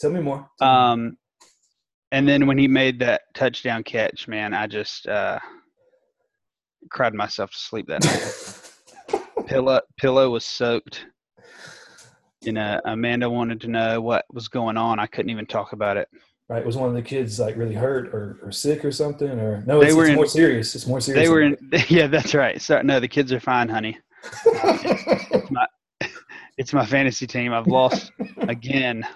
Tell 0.00 0.10
me 0.10 0.20
more. 0.20 0.48
Tell 0.58 0.68
um, 0.68 1.04
me. 1.04 1.12
and 2.10 2.28
then 2.28 2.48
when 2.48 2.58
he 2.58 2.66
made 2.66 2.98
that 2.98 3.22
touchdown 3.34 3.84
catch, 3.84 4.26
man, 4.26 4.52
I 4.52 4.66
just 4.66 5.06
uh, 5.06 5.38
cried 6.90 7.14
myself 7.14 7.52
to 7.52 7.58
sleep 7.58 7.86
that 7.86 8.04
night. 8.04 9.22
pillow 9.46 9.80
pillow 9.96 10.30
was 10.30 10.44
soaked 10.44 11.06
you 12.42 12.52
know, 12.52 12.80
Amanda 12.84 13.30
wanted 13.30 13.60
to 13.60 13.68
know 13.68 14.00
what 14.00 14.24
was 14.32 14.48
going 14.48 14.76
on. 14.76 14.98
I 14.98 15.06
couldn't 15.06 15.30
even 15.30 15.46
talk 15.46 15.72
about 15.72 15.96
it. 15.96 16.08
Right? 16.48 16.64
Was 16.64 16.76
one 16.76 16.88
of 16.88 16.94
the 16.94 17.02
kids 17.02 17.38
like 17.38 17.56
really 17.56 17.74
hurt 17.74 18.08
or, 18.08 18.38
or 18.42 18.52
sick 18.52 18.84
or 18.84 18.92
something? 18.92 19.30
Or 19.30 19.62
no, 19.66 19.80
it's, 19.80 19.94
it's 19.94 20.08
in, 20.08 20.14
more 20.14 20.26
serious. 20.26 20.74
It's 20.74 20.86
more 20.86 21.00
serious. 21.00 21.24
They 21.24 21.32
were 21.32 21.42
in. 21.42 21.56
Yeah, 21.88 22.08
that's 22.08 22.34
right. 22.34 22.60
So 22.60 22.82
no, 22.82 23.00
the 23.00 23.08
kids 23.08 23.32
are 23.32 23.40
fine, 23.40 23.68
honey. 23.68 23.98
it's, 24.44 25.50
my, 25.50 25.66
it's 26.58 26.72
my 26.72 26.84
fantasy 26.84 27.26
team. 27.26 27.52
I've 27.52 27.66
lost 27.66 28.12
again. 28.40 29.06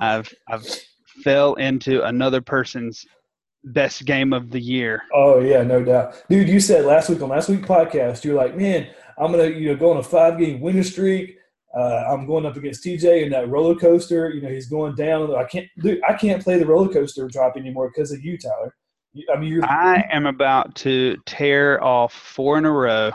I've 0.00 0.32
I've 0.48 0.66
fell 1.22 1.54
into 1.54 2.02
another 2.02 2.40
person's 2.40 3.06
best 3.64 4.04
game 4.04 4.32
of 4.32 4.50
the 4.50 4.60
year. 4.60 5.02
Oh 5.14 5.40
yeah, 5.40 5.62
no 5.62 5.82
doubt, 5.84 6.22
dude. 6.28 6.48
You 6.48 6.60
said 6.60 6.84
last 6.84 7.08
week 7.08 7.22
on 7.22 7.28
last 7.28 7.48
week 7.48 7.62
podcast, 7.62 8.24
you're 8.24 8.34
like, 8.34 8.56
man, 8.56 8.88
I'm 9.18 9.30
gonna 9.30 9.48
you 9.48 9.68
know 9.68 9.76
go 9.76 9.90
on 9.90 9.98
a 9.98 10.02
five 10.02 10.38
game 10.38 10.60
winning 10.60 10.82
streak. 10.82 11.36
Uh, 11.76 12.04
I'm 12.08 12.26
going 12.26 12.46
up 12.46 12.56
against 12.56 12.84
TJ 12.84 13.24
in 13.24 13.30
that 13.30 13.48
roller 13.48 13.76
coaster. 13.76 14.30
You 14.30 14.42
know, 14.42 14.48
he's 14.48 14.68
going 14.68 14.96
down. 14.96 15.34
I 15.34 15.44
can't, 15.44 15.66
dude, 15.78 16.00
I 16.08 16.14
can't 16.14 16.42
play 16.42 16.58
the 16.58 16.66
roller 16.66 16.92
coaster 16.92 17.28
drop 17.28 17.56
anymore 17.56 17.90
because 17.94 18.10
of 18.12 18.24
you, 18.24 18.36
Tyler. 18.36 18.74
I 19.32 19.38
mean. 19.38 19.62
I 19.64 20.04
am 20.10 20.26
about 20.26 20.74
to 20.76 21.16
tear 21.26 21.82
off 21.82 22.12
four 22.12 22.58
in 22.58 22.64
a 22.64 22.72
row. 22.72 23.12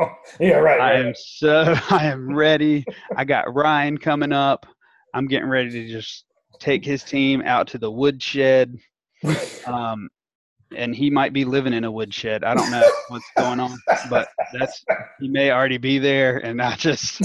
Oh, 0.00 0.10
yeah, 0.40 0.56
right. 0.56 0.80
I 0.80 0.94
right. 0.94 1.06
am 1.06 1.14
so. 1.16 1.74
I 1.90 2.06
am 2.06 2.34
ready. 2.34 2.84
I 3.16 3.24
got 3.24 3.54
Ryan 3.54 3.98
coming 3.98 4.32
up. 4.32 4.66
I'm 5.14 5.26
getting 5.26 5.48
ready 5.48 5.70
to 5.70 5.88
just 5.88 6.24
take 6.58 6.84
his 6.84 7.02
team 7.02 7.42
out 7.42 7.68
to 7.68 7.78
the 7.78 7.90
woodshed. 7.90 8.78
Um, 9.66 10.08
and 10.74 10.94
he 10.94 11.10
might 11.10 11.32
be 11.32 11.44
living 11.44 11.74
in 11.74 11.84
a 11.84 11.90
woodshed. 11.90 12.44
I 12.44 12.54
don't 12.54 12.70
know 12.70 12.88
what's 13.08 13.30
going 13.36 13.60
on, 13.60 13.78
but 14.08 14.28
that's 14.52 14.82
he 15.20 15.28
may 15.28 15.50
already 15.50 15.76
be 15.76 15.98
there, 15.98 16.38
and 16.38 16.62
I 16.62 16.76
just 16.76 17.20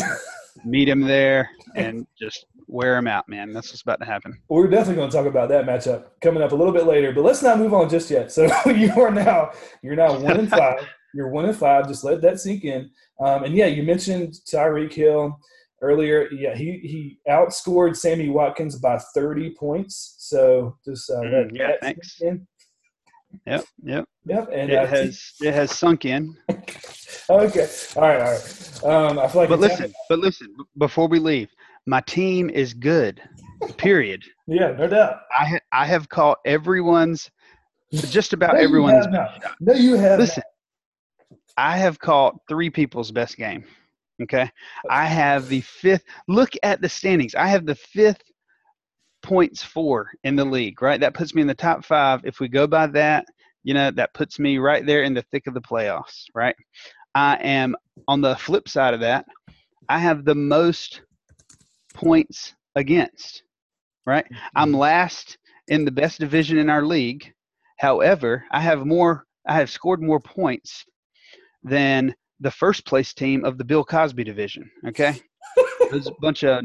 meet 0.65 0.89
him 0.89 1.01
there 1.01 1.49
and 1.75 2.05
just 2.19 2.45
wear 2.67 2.97
him 2.97 3.07
out, 3.07 3.27
man. 3.27 3.53
That's 3.53 3.71
what's 3.71 3.81
about 3.81 3.99
to 3.99 4.05
happen. 4.05 4.37
We're 4.49 4.67
definitely 4.67 4.95
going 4.95 5.09
to 5.09 5.17
talk 5.17 5.25
about 5.25 5.49
that 5.49 5.65
matchup 5.65 6.07
coming 6.21 6.43
up 6.43 6.51
a 6.51 6.55
little 6.55 6.73
bit 6.73 6.85
later, 6.85 7.11
but 7.11 7.23
let's 7.23 7.41
not 7.41 7.59
move 7.59 7.73
on 7.73 7.89
just 7.89 8.09
yet. 8.09 8.31
So 8.31 8.43
you 8.65 8.91
are 8.99 9.11
now 9.11 9.51
you're 9.81 9.95
now 9.95 10.17
one 10.17 10.39
and 10.39 10.49
five. 10.49 10.79
You're 11.15 11.29
one 11.29 11.45
and 11.45 11.55
five. 11.55 11.87
Just 11.87 12.03
let 12.03 12.23
that 12.23 12.39
sink 12.39 12.63
in. 12.63 12.89
Um, 13.23 13.43
and 13.43 13.53
yeah, 13.53 13.67
you 13.67 13.83
mentioned 13.83 14.33
Tyreek 14.51 14.91
Hill 14.91 15.39
earlier. 15.79 16.27
Yeah, 16.31 16.55
he 16.55 16.79
he 16.79 17.19
outscored 17.29 17.95
Sammy 17.95 18.29
Watkins 18.29 18.79
by 18.79 18.97
30 19.13 19.51
points. 19.51 20.15
So 20.17 20.75
just 20.83 21.11
uh, 21.11 21.21
mm, 21.21 21.55
yeah, 21.55 21.73
thanks. 21.81 22.19
In. 22.21 22.47
Yep, 23.45 23.65
yep, 23.83 24.05
yep. 24.25 24.49
And 24.53 24.71
it 24.71 24.77
uh, 24.77 24.85
has 24.85 25.33
it 25.41 25.53
has 25.53 25.77
sunk 25.77 26.05
in. 26.05 26.35
okay, 26.49 27.69
all 27.95 28.03
right, 28.03 28.21
all 28.21 28.31
right. 28.31 28.83
Um, 28.83 29.19
I 29.19 29.27
feel 29.27 29.41
like. 29.41 29.49
But 29.49 29.59
listen, 29.59 29.93
but 30.09 30.19
listen. 30.19 30.55
Before 30.77 31.07
we 31.07 31.19
leave, 31.19 31.49
my 31.85 32.01
team 32.01 32.49
is 32.49 32.73
good. 32.73 33.21
Period. 33.77 34.23
yeah, 34.47 34.71
no 34.71 34.87
doubt. 34.87 35.21
I 35.37 35.45
ha- 35.45 35.65
I 35.71 35.85
have 35.85 36.09
caught 36.09 36.39
everyone's, 36.45 37.31
just 37.91 38.33
about 38.33 38.55
no, 38.55 38.61
everyone's. 38.61 39.07
No, 39.59 39.73
you 39.73 39.95
have. 39.95 40.19
Listen, 40.19 40.43
not. 41.29 41.37
I 41.57 41.77
have 41.77 41.99
caught 41.99 42.35
three 42.47 42.69
people's 42.69 43.11
best 43.11 43.37
game. 43.37 43.65
Okay, 44.21 44.49
I 44.89 45.05
have 45.05 45.49
the 45.49 45.61
fifth. 45.61 46.03
Look 46.27 46.51
at 46.63 46.81
the 46.81 46.89
standings. 46.89 47.35
I 47.35 47.47
have 47.47 47.65
the 47.65 47.75
fifth 47.75 48.21
points 49.23 49.63
for 49.63 50.09
in 50.23 50.35
the 50.35 50.45
league, 50.45 50.81
right? 50.81 50.99
That 50.99 51.13
puts 51.13 51.33
me 51.33 51.41
in 51.41 51.47
the 51.47 51.55
top 51.55 51.83
five. 51.83 52.21
If 52.23 52.39
we 52.39 52.47
go 52.47 52.67
by 52.67 52.87
that, 52.87 53.25
you 53.63 53.73
know, 53.73 53.89
that 53.91 54.13
puts 54.13 54.37
me 54.37 54.57
right 54.57 54.85
there 54.85 55.03
in 55.03 55.13
the 55.13 55.23
thick 55.31 55.47
of 55.47 55.53
the 55.53 55.61
playoffs, 55.61 56.25
right? 56.35 56.55
I 57.15 57.35
am 57.37 57.75
on 58.07 58.21
the 58.21 58.35
flip 58.35 58.67
side 58.67 58.93
of 58.93 58.99
that, 59.01 59.25
I 59.89 59.99
have 59.99 60.25
the 60.25 60.35
most 60.35 61.01
points 61.93 62.53
against, 62.75 63.43
right? 64.05 64.25
I'm 64.55 64.69
mm-hmm. 64.69 64.79
last 64.79 65.37
in 65.67 65.85
the 65.85 65.91
best 65.91 66.19
division 66.19 66.57
in 66.57 66.69
our 66.69 66.83
league. 66.83 67.31
However, 67.79 68.43
I 68.51 68.59
have 68.61 68.85
more, 68.85 69.25
I 69.47 69.55
have 69.55 69.69
scored 69.69 70.01
more 70.01 70.19
points 70.19 70.85
than 71.63 72.15
the 72.39 72.51
first 72.51 72.85
place 72.85 73.13
team 73.13 73.45
of 73.45 73.57
the 73.57 73.63
Bill 73.63 73.83
Cosby 73.83 74.23
division, 74.23 74.69
okay? 74.87 75.19
There's 75.91 76.07
a 76.07 76.15
bunch 76.19 76.43
of 76.43 76.63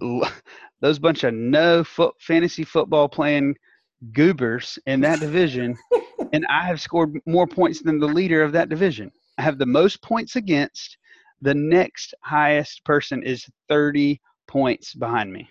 those 0.80 0.98
bunch 0.98 1.24
of 1.24 1.34
no 1.34 1.84
foot 1.84 2.14
fantasy 2.20 2.64
football 2.64 3.08
playing 3.08 3.54
goobers 4.12 4.78
in 4.86 5.00
that 5.00 5.20
division, 5.20 5.76
and 6.32 6.46
I 6.48 6.64
have 6.66 6.80
scored 6.80 7.18
more 7.26 7.46
points 7.46 7.82
than 7.82 7.98
the 7.98 8.06
leader 8.06 8.42
of 8.42 8.52
that 8.52 8.68
division. 8.68 9.10
I 9.38 9.42
have 9.42 9.58
the 9.58 9.66
most 9.66 10.02
points 10.02 10.36
against. 10.36 10.98
The 11.42 11.54
next 11.54 12.14
highest 12.22 12.84
person 12.84 13.22
is 13.22 13.46
30 13.68 14.20
points 14.48 14.94
behind 14.94 15.32
me. 15.32 15.48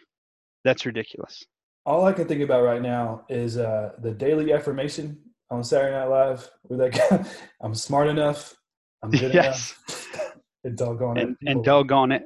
That's 0.63 0.85
ridiculous. 0.85 1.43
All 1.85 2.05
I 2.05 2.13
can 2.13 2.27
think 2.27 2.41
about 2.41 2.63
right 2.63 2.81
now 2.81 3.25
is 3.29 3.57
uh, 3.57 3.91
the 3.99 4.11
daily 4.11 4.51
affirmation 4.51 5.19
on 5.51 5.63
Saturday 5.63 5.91
Night 5.91 6.05
Live, 6.05 6.49
where 6.63 6.89
that 6.89 7.09
guy, 7.09 7.25
I'm 7.61 7.75
smart 7.75 8.07
enough, 8.07 8.55
I'm 9.03 9.11
good 9.11 9.33
yes. 9.33 9.75
enough, 9.87 10.37
and 10.63 10.77
doggone 10.77 11.17
and, 11.17 11.37
it. 11.41 11.49
And 11.49 11.63
doggone 11.63 12.11
it. 12.11 12.23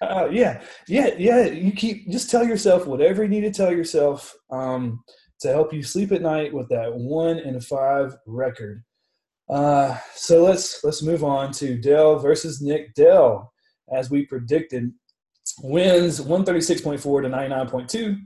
Uh, 0.00 0.28
yeah, 0.30 0.62
yeah, 0.88 1.10
yeah. 1.18 1.44
You 1.46 1.72
keep 1.72 2.10
just 2.10 2.30
tell 2.30 2.46
yourself 2.46 2.86
whatever 2.86 3.22
you 3.22 3.28
need 3.28 3.42
to 3.42 3.50
tell 3.50 3.72
yourself 3.72 4.34
um, 4.50 5.02
to 5.40 5.48
help 5.48 5.72
you 5.72 5.82
sleep 5.82 6.12
at 6.12 6.22
night 6.22 6.52
with 6.52 6.68
that 6.70 6.94
one 6.94 7.38
and 7.38 7.64
five 7.64 8.16
record. 8.26 8.82
Uh, 9.48 9.96
so 10.14 10.42
let's 10.42 10.82
let's 10.84 11.02
move 11.02 11.22
on 11.22 11.52
to 11.52 11.78
Dell 11.78 12.18
versus 12.18 12.60
Nick. 12.60 12.94
Dell, 12.94 13.52
as 13.94 14.10
we 14.10 14.26
predicted, 14.26 14.92
wins 15.62 16.20
136.4 16.20 17.22
to 17.22 17.28
99.2. 17.28 18.18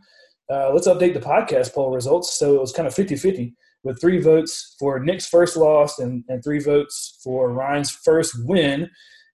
Uh, 0.51 0.73
let's 0.73 0.89
update 0.89 1.15
the 1.15 1.21
podcast 1.21 1.75
poll 1.75 1.95
results. 1.95 2.39
So 2.39 2.55
it 2.55 2.61
was 2.61 2.73
kind 2.73 2.89
of 2.89 2.95
50 2.95 3.17
50 3.17 3.55
with 3.83 4.01
three 4.01 4.21
votes 4.21 4.75
for 4.79 4.99
Nick's 5.01 5.27
first 5.27 5.57
loss 5.57 5.99
and, 5.99 6.25
and 6.29 6.43
three 6.43 6.59
votes 6.59 7.19
for 7.23 7.53
Ryan's 7.53 7.91
first 7.91 8.35
win. 8.45 8.89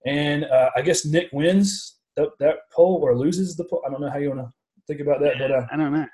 And 0.06 0.44
uh, 0.44 0.70
I 0.76 0.82
guess 0.82 1.04
Nick 1.04 1.28
wins 1.32 1.95
that, 2.16 2.30
that 2.40 2.56
poll 2.72 3.00
or 3.02 3.16
loses 3.16 3.56
the 3.56 3.64
poll. 3.64 3.82
I 3.86 3.90
don't 3.90 4.00
know 4.00 4.10
how 4.10 4.18
you 4.18 4.30
want 4.30 4.40
to 4.40 4.50
think 4.86 5.00
about 5.00 5.20
that, 5.20 5.38
but 5.38 5.50
uh, 5.50 5.66
I 5.70 5.76
don't 5.76 5.92
know. 5.92 6.06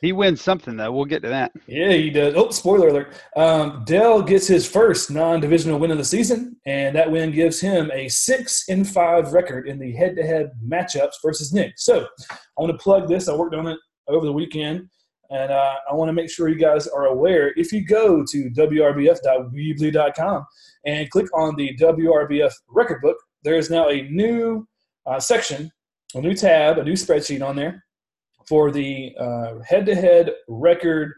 He 0.00 0.12
wins 0.12 0.40
something 0.40 0.76
though. 0.76 0.92
We'll 0.92 1.06
get 1.06 1.22
to 1.22 1.28
that. 1.28 1.50
Yeah, 1.66 1.90
he 1.90 2.10
does. 2.10 2.34
Oh, 2.36 2.50
spoiler 2.50 2.88
alert! 2.88 3.14
Um, 3.34 3.82
Dell 3.84 4.22
gets 4.22 4.46
his 4.46 4.64
first 4.68 5.10
non-divisional 5.10 5.78
win 5.78 5.90
of 5.90 5.98
the 5.98 6.04
season, 6.04 6.56
and 6.66 6.94
that 6.94 7.10
win 7.10 7.32
gives 7.32 7.60
him 7.60 7.90
a 7.92 8.08
six 8.08 8.68
in 8.68 8.84
five 8.84 9.32
record 9.32 9.66
in 9.66 9.78
the 9.78 9.92
head-to-head 9.92 10.52
matchups 10.64 11.14
versus 11.24 11.52
Nick. 11.52 11.72
So, 11.76 12.06
I 12.30 12.36
want 12.60 12.70
to 12.70 12.78
plug 12.78 13.08
this. 13.08 13.28
I 13.28 13.34
worked 13.34 13.56
on 13.56 13.66
it 13.66 13.78
over 14.06 14.24
the 14.24 14.32
weekend, 14.32 14.88
and 15.30 15.50
uh, 15.50 15.74
I 15.90 15.94
want 15.94 16.08
to 16.10 16.12
make 16.12 16.30
sure 16.30 16.48
you 16.48 16.58
guys 16.58 16.86
are 16.86 17.06
aware. 17.06 17.52
If 17.56 17.72
you 17.72 17.84
go 17.84 18.24
to 18.24 18.50
wrbf.weebly.com 18.50 20.46
and 20.86 21.10
click 21.10 21.26
on 21.36 21.56
the 21.56 21.76
WRBF 21.76 22.52
record 22.68 23.02
book, 23.02 23.16
there 23.42 23.56
is 23.56 23.68
now 23.68 23.88
a 23.88 24.02
new 24.02 24.64
uh, 25.08 25.18
section, 25.18 25.70
a 26.14 26.20
new 26.20 26.34
tab, 26.34 26.78
a 26.78 26.84
new 26.84 26.92
spreadsheet 26.92 27.46
on 27.46 27.56
there 27.56 27.84
for 28.48 28.70
the 28.70 29.14
uh, 29.18 29.54
head-to-head 29.66 30.32
record 30.48 31.12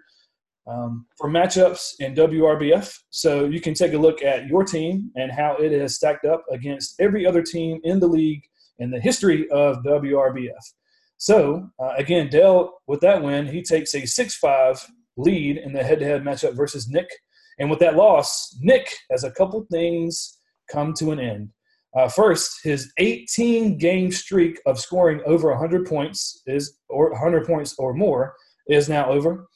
um, 0.67 1.07
for 1.17 1.29
matchups 1.29 1.95
in 2.01 2.15
WRBF. 2.15 2.97
So 3.11 3.45
you 3.45 3.61
can 3.61 3.75
take 3.75 3.93
a 3.93 3.99
look 3.99 4.23
at 4.23 4.47
your 4.47 4.65
team 4.65 5.11
and 5.17 5.33
how 5.33 5.57
it 5.57 5.73
has 5.73 5.97
stacked 5.97 6.25
up 6.25 6.45
against 6.51 7.01
every 7.01 7.27
other 7.27 7.43
team 7.43 7.81
in 7.85 8.01
the 8.01 8.07
league 8.07 8.43
in 8.79 8.91
the 8.91 9.01
history 9.01 9.49
of 9.51 9.79
WRBF. 9.85 10.63
So 11.19 11.69
uh, 11.79 11.95
again, 11.97 12.31
Dell 12.31 12.81
with 12.87 13.01
that 13.01 13.23
win, 13.23 13.47
he 13.47 13.63
takes 13.63 13.95
a 13.95 14.07
six-five 14.07 14.85
lead 15.17 15.59
in 15.59 15.73
the 15.73 15.83
head-to-head 15.83 16.23
matchup 16.23 16.57
versus 16.57 16.89
Nick. 16.89 17.09
And 17.59 17.69
with 17.69 17.79
that 17.81 17.97
loss, 17.97 18.57
Nick 18.61 18.91
has 19.11 19.25
a 19.25 19.31
couple 19.33 19.67
things 19.71 20.39
come 20.71 20.95
to 20.95 21.11
an 21.11 21.21
end. 21.21 21.51
Uh, 21.97 22.09
first, 22.09 22.61
his 22.63 22.93
18 22.99 23.79
game 23.79 24.13
streak 24.13 24.61
of 24.67 24.79
scoring 24.79 25.21
over 25.27 25.51
100 25.51 25.87
points 25.87 26.43
is 26.47 26.79
or 26.89 27.11
100 27.11 27.47
points 27.47 27.75
or 27.79 27.95
more 27.95 28.35
is 28.69 28.89
now 28.89 29.11
over. 29.11 29.49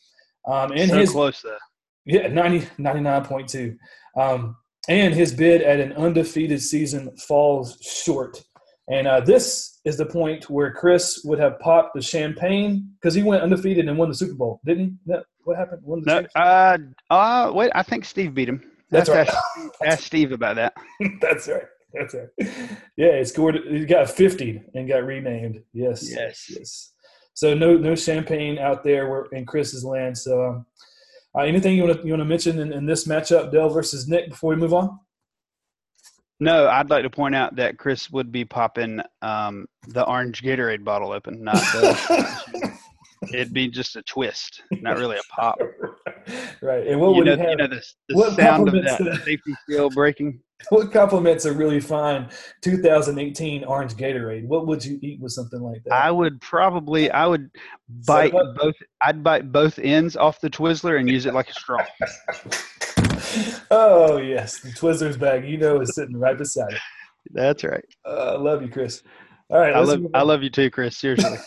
Um, 0.47 0.73
and 0.73 0.91
so 0.91 0.99
his 0.99 1.11
close 1.11 1.43
though. 1.43 1.57
Yeah, 2.05 2.26
90, 2.29 2.67
99.2. 2.79 3.76
Um, 4.21 4.57
and 4.88 5.14
his 5.14 5.33
bid 5.33 5.62
at 5.62 5.81
an 5.81 5.93
undefeated 5.95 6.61
season 6.61 7.17
falls 7.17 7.79
short. 7.81 8.43
And 8.88 9.07
uh, 9.07 9.21
this 9.21 9.81
is 9.87 9.97
the 9.97 10.05
point 10.05 10.50
where 10.50 10.73
Chris 10.73 11.23
would 11.25 11.38
have 11.38 11.59
popped 11.61 11.95
the 11.95 12.03
champagne 12.03 12.91
because 13.00 13.14
he 13.14 13.23
went 13.23 13.43
undefeated 13.43 13.88
and 13.88 13.97
won 13.97 14.11
the 14.11 14.14
Super 14.14 14.35
Bowl, 14.35 14.61
didn't 14.64 14.99
he? 15.07 15.14
what 15.45 15.57
happened? 15.57 15.81
Won 15.85 16.03
the 16.05 16.29
no, 16.35 16.41
uh, 16.41 16.79
uh, 17.11 17.53
wait, 17.55 17.71
I 17.75 17.83
think 17.83 18.05
Steve 18.05 18.35
beat 18.35 18.49
him. 18.49 18.62
That's, 18.91 19.09
That's 19.09 19.31
right. 19.31 19.38
Ask, 19.64 19.75
ask 19.85 20.05
Steve 20.05 20.33
about 20.33 20.57
that. 20.57 20.75
That's 21.21 21.49
right. 21.49 21.64
That's 21.95 22.15
it. 22.15 22.31
Yeah, 22.97 23.19
he 23.19 23.25
scored. 23.25 23.61
He 23.69 23.85
got 23.85 24.11
50 24.11 24.63
and 24.75 24.89
got 24.89 25.05
renamed. 25.05 25.63
Yes. 25.73 26.11
Yes. 26.11 26.47
Yes. 26.51 26.93
So 27.35 27.55
no 27.55 27.77
no 27.77 27.97
champagne 27.97 28.59
out 28.59 28.85
there 28.85 29.09
We're 29.09 29.27
in 29.27 29.45
Chris's 29.45 29.85
land. 29.85 30.17
So 30.17 30.45
um, 30.45 30.67
uh, 31.37 31.43
anything 31.43 31.77
you 31.77 31.85
want 31.85 32.01
to 32.01 32.07
you 32.07 32.13
want 32.13 32.21
to 32.21 32.27
mention 32.27 32.61
in, 32.61 32.73
in, 32.73 32.87
this 32.87 33.07
matchup, 33.07 33.51
Dell 33.51 33.69
versus 33.69 34.07
Nick, 34.07 34.31
before 34.31 34.51
we 34.51 34.57
move 34.57 34.73
on? 34.73 34.99
No, 36.41 36.69
I'd 36.69 36.91
like 36.91 37.03
to 37.03 37.11
point 37.11 37.35
out 37.35 37.57
that 37.57 37.79
Chris 37.79 38.11
would 38.11 38.31
be 38.31 38.45
popping 38.45 39.01
um, 39.23 39.67
the 39.89 40.05
orange 40.05 40.43
Gatorade 40.43 40.85
bottle 40.85 41.13
open, 41.13 41.43
not 41.43 41.57
the. 41.57 42.74
It'd 43.33 43.52
be 43.52 43.69
just 43.69 43.97
a 43.97 44.02
twist, 44.02 44.62
not 44.71 44.99
really 44.99 45.16
a 45.16 45.23
pop. 45.31 45.59
right. 46.62 46.87
And 46.87 47.00
what 47.00 47.11
you 47.11 47.16
would 47.16 47.26
know, 47.26 47.37
have? 47.37 47.50
You 47.50 47.57
know 47.57 47.66
the, 47.69 47.83
the 48.09 48.31
sound 48.33 48.69
of 48.69 48.75
that 48.75 49.23
safety 49.25 49.54
seal 49.69 49.90
breaking. 49.90 50.40
what 50.69 50.93
complements 50.93 51.44
a 51.44 51.53
really 51.53 51.81
fine 51.81 52.29
2018 52.62 53.64
orange 53.64 53.94
Gatorade? 53.94 54.46
What 54.46 54.66
would 54.66 54.85
you 54.85 54.99
eat 55.03 55.20
with 55.20 55.33
something 55.33 55.61
like 55.61 55.83
that? 55.85 55.92
I 55.92 56.11
would 56.11 56.40
probably 56.40 57.11
I 57.11 57.27
would 57.27 57.51
bite 58.07 58.33
both 58.33 58.75
I'd 59.03 59.22
bite 59.22 59.53
both 59.53 59.79
ends 59.79 60.16
off 60.16 60.40
the 60.40 60.51
Twizzler 60.51 60.99
and 60.99 61.09
use 61.09 61.27
it 61.27 61.35
like 61.35 61.49
a 61.49 61.55
straw. 61.55 61.85
oh 63.70 64.18
yes, 64.18 64.61
the 64.61 64.70
Twizzlers 64.70 65.18
bag 65.18 65.44
you 65.46 65.59
know 65.59 65.81
is 65.81 65.94
sitting 65.94 66.16
right 66.16 66.38
beside 66.38 66.72
it. 66.72 66.81
That's 67.33 67.64
right. 67.64 67.85
Uh, 68.07 68.35
I 68.35 68.38
love 68.38 68.62
you, 68.62 68.68
Chris. 68.68 69.03
All 69.51 69.59
right, 69.59 69.75
I 69.75 69.81
love 69.81 70.07
I 70.14 70.22
love 70.22 70.42
you 70.42 70.51
too, 70.51 70.70
Chris. 70.70 70.96
Seriously. 70.96 71.38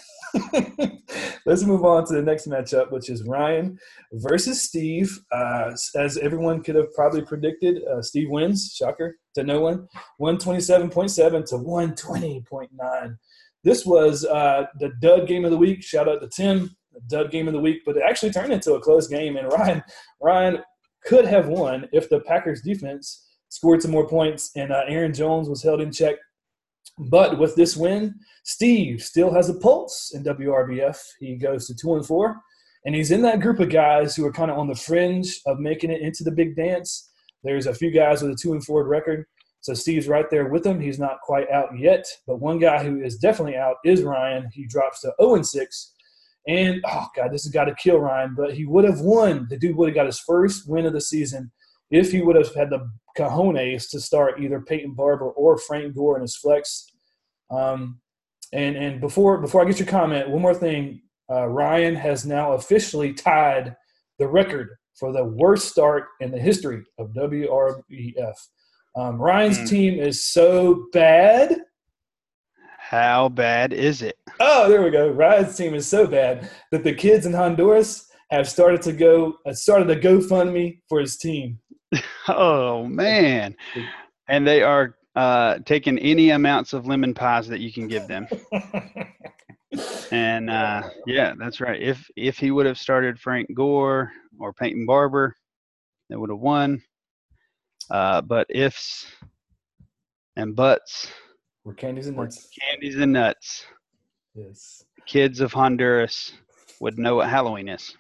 Let's 1.46 1.64
move 1.64 1.86
on 1.86 2.06
to 2.08 2.14
the 2.14 2.22
next 2.22 2.48
matchup, 2.48 2.92
which 2.92 3.10
is 3.10 3.24
Ryan 3.24 3.78
versus 4.14 4.62
Steve. 4.62 5.20
Uh, 5.32 5.72
as 5.96 6.18
everyone 6.18 6.62
could 6.62 6.76
have 6.76 6.94
probably 6.94 7.22
predicted, 7.22 7.84
uh, 7.86 8.02
Steve 8.02 8.30
wins. 8.30 8.74
Shocker 8.76 9.18
to 9.36 9.44
no 9.44 9.62
one. 9.62 9.88
127.7 10.22 11.46
to 11.46 11.56
120.9. 11.56 13.18
This 13.64 13.86
was 13.86 14.26
uh, 14.26 14.66
the 14.80 14.92
dud 15.02 15.28
game 15.28 15.46
of 15.46 15.52
the 15.52 15.58
week. 15.58 15.84
Shout 15.84 16.08
out 16.08 16.22
to 16.22 16.28
Tim, 16.28 16.76
dud 17.08 17.32
game 17.32 17.48
of 17.48 17.54
the 17.54 17.60
week, 17.60 17.82
but 17.86 17.98
it 17.98 18.04
actually 18.08 18.32
turned 18.32 18.54
into 18.54 18.74
a 18.74 18.82
close 18.82 19.08
game. 19.08 19.38
And 19.38 19.52
Ryan, 19.52 19.84
Ryan 20.22 20.60
could 21.04 21.26
have 21.26 21.48
won 21.48 21.88
if 21.92 22.10
the 22.10 22.20
Packers 22.22 22.62
defense 22.62 23.26
scored 23.50 23.82
some 23.82 23.92
more 23.92 24.08
points 24.08 24.52
and 24.56 24.72
uh, 24.72 24.84
Aaron 24.88 25.14
Jones 25.14 25.50
was 25.50 25.64
held 25.64 25.82
in 25.82 25.92
check 25.92 26.16
but 26.98 27.38
with 27.38 27.56
this 27.56 27.78
win, 27.78 28.16
Steve 28.44 29.02
still 29.02 29.34
has 29.34 29.50
a 29.50 29.54
pulse 29.54 30.12
in 30.14 30.24
WRBF. 30.24 30.98
He 31.20 31.36
goes 31.36 31.68
to 31.68 31.76
two 31.76 31.96
and 31.96 32.06
four, 32.06 32.38
and 32.86 32.96
he's 32.96 33.12
in 33.12 33.22
that 33.24 33.42
group 33.42 33.60
of 33.60 33.70
guys 33.70 34.16
who 34.16 34.26
are 34.26 34.32
kind 34.32 34.52
of 34.52 34.58
on 34.58 34.68
the 34.68 34.76
fringe 34.76 35.40
of 35.46 35.60
making 35.60 35.92
it 35.92 36.02
into 36.02 36.24
the 36.24 36.32
big 36.32 36.56
dance. 36.56 37.10
There's 37.44 37.68
a 37.68 37.74
few 37.74 37.92
guys 37.92 38.22
with 38.22 38.32
a 38.32 38.36
two 38.36 38.54
and 38.54 38.66
four 38.66 38.88
record, 38.88 39.26
so 39.62 39.74
Steve's 39.74 40.08
right 40.08 40.30
there 40.30 40.48
with 40.48 40.66
him. 40.66 40.80
He's 40.80 41.00
not 41.00 41.22
quite 41.24 41.50
out 41.52 41.70
yet, 41.78 42.06
but 42.26 42.40
one 42.40 42.60
guy 42.60 42.84
who 42.84 43.02
is 43.02 43.18
definitely 43.18 43.58
out 43.58 43.76
is 43.86 44.04
Ryan. 44.04 44.50
He 44.54 44.66
drops 44.66 45.02
to 45.02 45.14
0 45.22 45.36
and 45.36 45.48
six, 45.48 45.94
and 46.48 46.82
oh 46.88 47.08
god, 47.16 47.32
this 47.32 47.44
has 47.44 47.52
got 47.52 47.66
to 47.66 47.76
kill 47.76 48.00
Ryan. 48.00 48.34
But 48.36 48.54
he 48.54 48.66
would 48.66 48.86
have 48.86 49.02
won. 49.02 49.48
The 49.50 49.58
dude 49.58 49.76
would 49.76 49.90
have 49.90 49.96
got 49.96 50.06
his 50.06 50.20
first 50.20 50.70
win 50.70 50.86
of 50.86 50.94
the 50.94 51.02
season 51.02 51.52
if 51.92 52.12
he 52.12 52.22
would 52.22 52.36
have 52.36 52.54
had 52.54 52.70
the 52.70 52.90
cojones 53.18 53.90
to 53.90 54.00
start 54.00 54.42
either 54.42 54.62
Peyton 54.62 54.94
Barber 54.94 55.30
or 55.32 55.58
Frank 55.58 55.96
Gore 55.96 56.16
in 56.16 56.22
his 56.22 56.36
flex. 56.36 56.88
Um, 57.50 58.00
and 58.54 58.76
and 58.76 59.02
before 59.02 59.40
before 59.40 59.62
I 59.62 59.66
get 59.66 59.80
your 59.80 59.88
comment, 59.88 60.30
one 60.30 60.42
more 60.42 60.56
thing. 60.56 61.02
Uh, 61.30 61.46
Ryan 61.48 61.94
has 61.96 62.26
now 62.26 62.54
officially 62.54 63.14
tied 63.14 63.76
the 64.18 64.28
record 64.28 64.70
for 64.98 65.12
the 65.12 65.24
worst 65.24 65.68
start 65.68 66.06
in 66.22 66.32
the 66.32 66.40
history 66.40 66.84
of 66.98 67.10
WRBF. 67.10 68.36
Um, 68.96 69.22
Ryan's 69.22 69.60
mm. 69.60 69.70
team 69.70 70.00
is 70.00 70.26
so 70.26 70.88
bad. 70.94 71.58
How 72.80 73.28
bad 73.30 73.74
is 73.74 74.02
it? 74.02 74.18
Oh, 74.40 74.70
there 74.70 74.82
we 74.82 74.90
go. 74.90 75.10
Ryan's 75.10 75.58
team 75.58 75.76
is 75.76 75.86
so 75.86 76.08
bad 76.08 76.50
that 76.72 76.84
the 76.84 76.94
kids 76.94 77.26
in 77.26 77.34
Honduras 77.34 78.08
have 78.32 78.50
started 78.50 78.82
to 78.84 78.94
go 78.94 79.36
uh, 79.46 79.54
started 79.54 79.90
a 79.90 80.00
GoFundMe 80.00 80.80
for 80.90 81.00
his 81.00 81.18
team. 81.18 81.60
oh 82.28 82.86
man, 82.86 83.56
and 84.28 84.46
they 84.46 84.62
are 84.62 84.96
uh, 85.16 85.60
taking 85.66 85.98
any 86.00 86.32
amounts 86.32 86.74
of 86.74 86.86
lemon 86.86 87.14
pies 87.14 87.48
that 87.48 87.60
you 87.60 87.72
can 87.72 87.88
give 87.88 88.08
them. 88.08 88.28
and 90.12 90.50
uh, 90.50 90.84
yeah, 91.06 91.34
that's 91.40 91.60
right. 91.60 91.82
If 91.82 92.10
if 92.16 92.38
he 92.38 92.52
would 92.52 92.66
have 92.66 92.78
started 92.78 93.20
Frank 93.20 93.54
Gore 93.54 94.12
or 94.40 94.54
Peyton 94.54 94.86
Barber, 94.86 95.36
they 96.10 96.16
would 96.16 96.30
have 96.30 96.40
won. 96.40 96.82
Uh, 97.90 98.22
but 98.22 98.48
ifs 98.50 99.06
and 100.36 100.56
buts 100.56 101.10
were 101.64 101.74
candies 101.74 102.08
and 102.08 102.18
nuts. 102.18 102.50
Candies 102.70 102.96
and 102.96 103.14
nuts. 103.14 103.66
Yes. 104.36 104.86
Kids 105.06 105.42
of 105.42 105.52
Honduras 105.52 106.34
would 106.80 107.00
know 107.00 107.16
what 107.16 107.30
Halloween 107.30 107.70
is. 107.70 107.96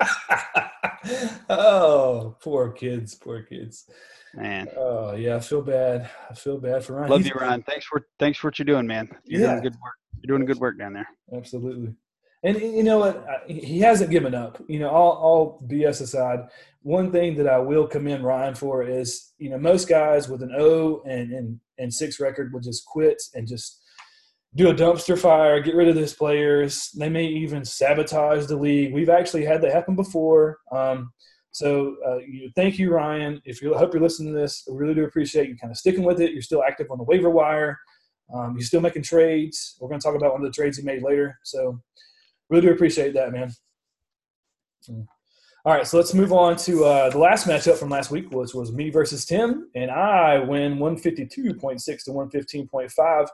oh, 1.48 2.36
poor 2.40 2.70
kids, 2.72 3.14
poor 3.14 3.42
kids. 3.42 3.88
Man. 4.34 4.68
Oh 4.76 5.14
yeah, 5.14 5.36
I 5.36 5.40
feel 5.40 5.62
bad. 5.62 6.10
I 6.30 6.34
feel 6.34 6.58
bad 6.58 6.84
for 6.84 6.94
Ryan. 6.94 7.10
Love 7.10 7.20
He's, 7.20 7.28
you, 7.28 7.34
Ryan. 7.40 7.62
Thanks 7.62 7.86
for 7.86 8.06
thanks 8.18 8.38
for 8.38 8.48
what 8.48 8.58
you're 8.58 8.66
doing, 8.66 8.86
man. 8.86 9.08
You're 9.24 9.40
yeah. 9.40 9.46
doing 9.52 9.62
good 9.62 9.76
work. 9.82 9.94
You're 10.22 10.36
doing 10.36 10.46
good 10.46 10.58
work 10.58 10.78
down 10.78 10.92
there. 10.92 11.08
Absolutely. 11.34 11.94
And 12.44 12.60
you 12.60 12.84
know 12.84 12.98
what? 12.98 13.26
He 13.48 13.80
hasn't 13.80 14.10
given 14.10 14.34
up. 14.34 14.62
You 14.68 14.78
know, 14.78 14.90
all, 14.90 15.12
all 15.12 15.66
BS 15.66 16.00
aside, 16.02 16.40
one 16.82 17.10
thing 17.10 17.36
that 17.36 17.48
I 17.48 17.58
will 17.58 17.86
commend 17.86 18.22
Ryan 18.22 18.54
for 18.54 18.84
is, 18.84 19.32
you 19.38 19.50
know, 19.50 19.58
most 19.58 19.88
guys 19.88 20.28
with 20.28 20.42
an 20.42 20.52
O 20.56 21.02
and, 21.04 21.32
and, 21.32 21.60
and 21.78 21.92
six 21.92 22.20
record 22.20 22.52
will 22.52 22.60
just 22.60 22.86
quit 22.86 23.20
and 23.34 23.46
just 23.46 23.77
do 24.54 24.70
a 24.70 24.74
dumpster 24.74 25.18
fire, 25.18 25.60
get 25.60 25.74
rid 25.74 25.88
of 25.88 25.94
those 25.94 26.14
players. 26.14 26.90
They 26.92 27.08
may 27.08 27.26
even 27.26 27.64
sabotage 27.64 28.46
the 28.46 28.56
league. 28.56 28.94
We've 28.94 29.08
actually 29.08 29.44
had 29.44 29.60
that 29.62 29.72
happen 29.72 29.94
before. 29.94 30.58
Um, 30.72 31.12
so 31.50 31.96
uh, 32.06 32.18
you, 32.18 32.50
thank 32.56 32.78
you, 32.78 32.92
Ryan. 32.92 33.42
If 33.44 33.60
you 33.60 33.74
hope 33.74 33.92
you're 33.92 34.02
listening 34.02 34.32
to 34.32 34.38
this, 34.38 34.66
I 34.68 34.74
really 34.74 34.94
do 34.94 35.04
appreciate 35.04 35.48
you 35.48 35.56
kind 35.56 35.70
of 35.70 35.76
sticking 35.76 36.04
with 36.04 36.20
it. 36.20 36.32
You're 36.32 36.42
still 36.42 36.62
active 36.62 36.90
on 36.90 36.98
the 36.98 37.04
waiver 37.04 37.30
wire. 37.30 37.78
Um, 38.34 38.54
you're 38.56 38.66
still 38.66 38.80
making 38.80 39.02
trades. 39.02 39.76
We're 39.80 39.88
going 39.88 40.00
to 40.00 40.06
talk 40.06 40.16
about 40.16 40.32
one 40.32 40.42
of 40.42 40.46
the 40.46 40.52
trades 40.52 40.76
he 40.76 40.84
made 40.84 41.02
later. 41.02 41.38
So 41.44 41.80
really 42.48 42.66
do 42.66 42.72
appreciate 42.72 43.14
that, 43.14 43.32
man. 43.32 43.50
All 45.64 45.74
right, 45.74 45.86
so 45.86 45.96
let's 45.96 46.14
move 46.14 46.32
on 46.32 46.56
to 46.58 46.84
uh, 46.84 47.10
the 47.10 47.18
last 47.18 47.46
matchup 47.46 47.76
from 47.76 47.90
last 47.90 48.10
week, 48.10 48.30
which 48.30 48.54
was 48.54 48.72
me 48.72 48.90
versus 48.90 49.26
Tim, 49.26 49.68
and 49.74 49.90
I 49.90 50.38
win 50.38 50.78
152.6 50.78 52.04
to 52.04 52.10
115.5. 52.10 53.26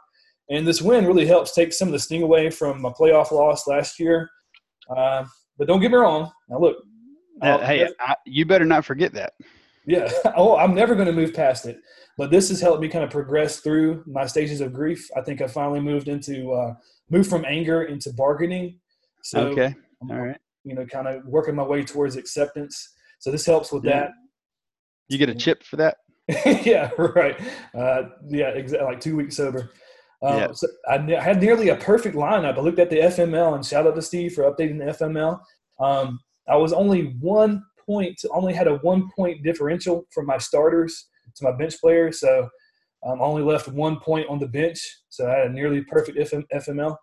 And 0.51 0.67
this 0.67 0.83
win 0.83 1.07
really 1.07 1.27
helps 1.27 1.55
take 1.55 1.73
some 1.73 1.89
of 1.89 1.93
the 1.93 1.99
sting 1.99 2.23
away 2.23 2.51
from 2.51 2.83
my 2.83 2.91
playoff 2.91 3.31
loss 3.31 3.67
last 3.67 3.99
year. 3.99 4.29
Uh, 4.95 5.25
but 5.57 5.67
don't 5.67 5.81
get 5.81 5.91
me 5.91 5.97
wrong. 5.97 6.31
Now 6.49 6.59
look, 6.59 6.77
hey, 7.43 7.89
I, 8.01 8.15
you 8.27 8.45
better 8.45 8.65
not 8.65 8.85
forget 8.85 9.13
that. 9.15 9.33
Yeah. 9.87 10.11
Oh, 10.37 10.57
I'm 10.57 10.75
never 10.75 10.95
going 10.95 11.07
to 11.07 11.13
move 11.13 11.35
past 11.35 11.67
it. 11.67 11.79
But 12.17 12.31
this 12.31 12.49
has 12.49 12.61
helped 12.61 12.81
me 12.81 12.89
kind 12.89 13.05
of 13.05 13.11
progress 13.11 13.61
through 13.61 14.03
my 14.07 14.27
stages 14.27 14.61
of 14.61 14.73
grief. 14.73 15.09
I 15.17 15.21
think 15.21 15.43
I 15.43 15.47
finally 15.47 15.81
moved 15.81 16.09
into 16.09 16.53
uh, 16.53 16.75
moved 17.11 17.29
from 17.29 17.45
anger 17.45 17.83
into 17.85 18.13
bargaining. 18.13 18.79
So, 19.23 19.49
okay. 19.49 19.75
All 20.11 20.17
right. 20.17 20.39
You 20.65 20.75
know, 20.75 20.87
kind 20.87 21.09
of 21.09 21.25
working 21.27 21.55
my 21.55 21.63
way 21.63 21.85
towards 21.85 22.17
acceptance. 22.17 22.95
So 23.19 23.31
this 23.31 23.47
helps 23.47 23.73
with 23.73 23.85
yeah. 23.85 24.01
that. 24.01 24.11
You 25.09 25.19
get 25.19 25.29
a 25.29 25.35
chip 25.35 25.63
for 25.63 25.77
that? 25.77 25.99
yeah, 26.65 26.91
right. 26.99 27.39
Uh, 27.75 28.05
yeah, 28.29 28.49
exactly. 28.49 28.87
Like 28.87 29.01
two 29.01 29.17
weeks 29.17 29.37
sober. 29.37 29.71
Um, 30.25 30.39
yeah. 30.39 30.53
So 30.53 30.67
I, 30.89 30.95
I, 30.95 31.21
had 31.21 31.41
nearly 31.41 31.69
a 31.69 31.77
perfect 31.77 32.17
lineup. 32.17 32.57
I 32.57 32.61
looked 32.61 32.79
at 32.79 32.89
the 32.89 32.97
FML 32.97 33.55
and 33.55 33.65
shout 33.65 33.87
out 33.87 33.95
to 33.95 34.03
Steve 34.03 34.33
for 34.33 34.45
updating 34.45 34.79
the 34.79 34.93
FML. 34.93 35.39
Um, 35.79 36.19
I 36.49 36.57
was 36.57 36.73
only 36.73 37.15
one 37.21 37.63
point, 37.85 38.19
only 38.31 38.55
had 38.55 38.67
a 38.67 38.77
one 38.77 39.11
point 39.15 39.43
differential 39.43 40.07
from 40.13 40.27
my 40.27 40.39
starters 40.39 41.09
to 41.37 41.45
my 41.45 41.53
bench 41.53 41.79
players. 41.79 42.21
So 42.21 42.49
I'm 43.05 43.13
um, 43.13 43.21
only 43.21 43.43
left 43.43 43.69
one 43.69 44.01
point 44.01 44.29
on 44.31 44.39
the 44.39 44.49
bench. 44.49 44.81
So 45.11 45.31
I 45.31 45.39
had 45.39 45.47
a 45.49 45.53
nearly 45.53 45.83
perfect 45.83 46.17
FM, 46.17 46.45
FML. 46.55 46.97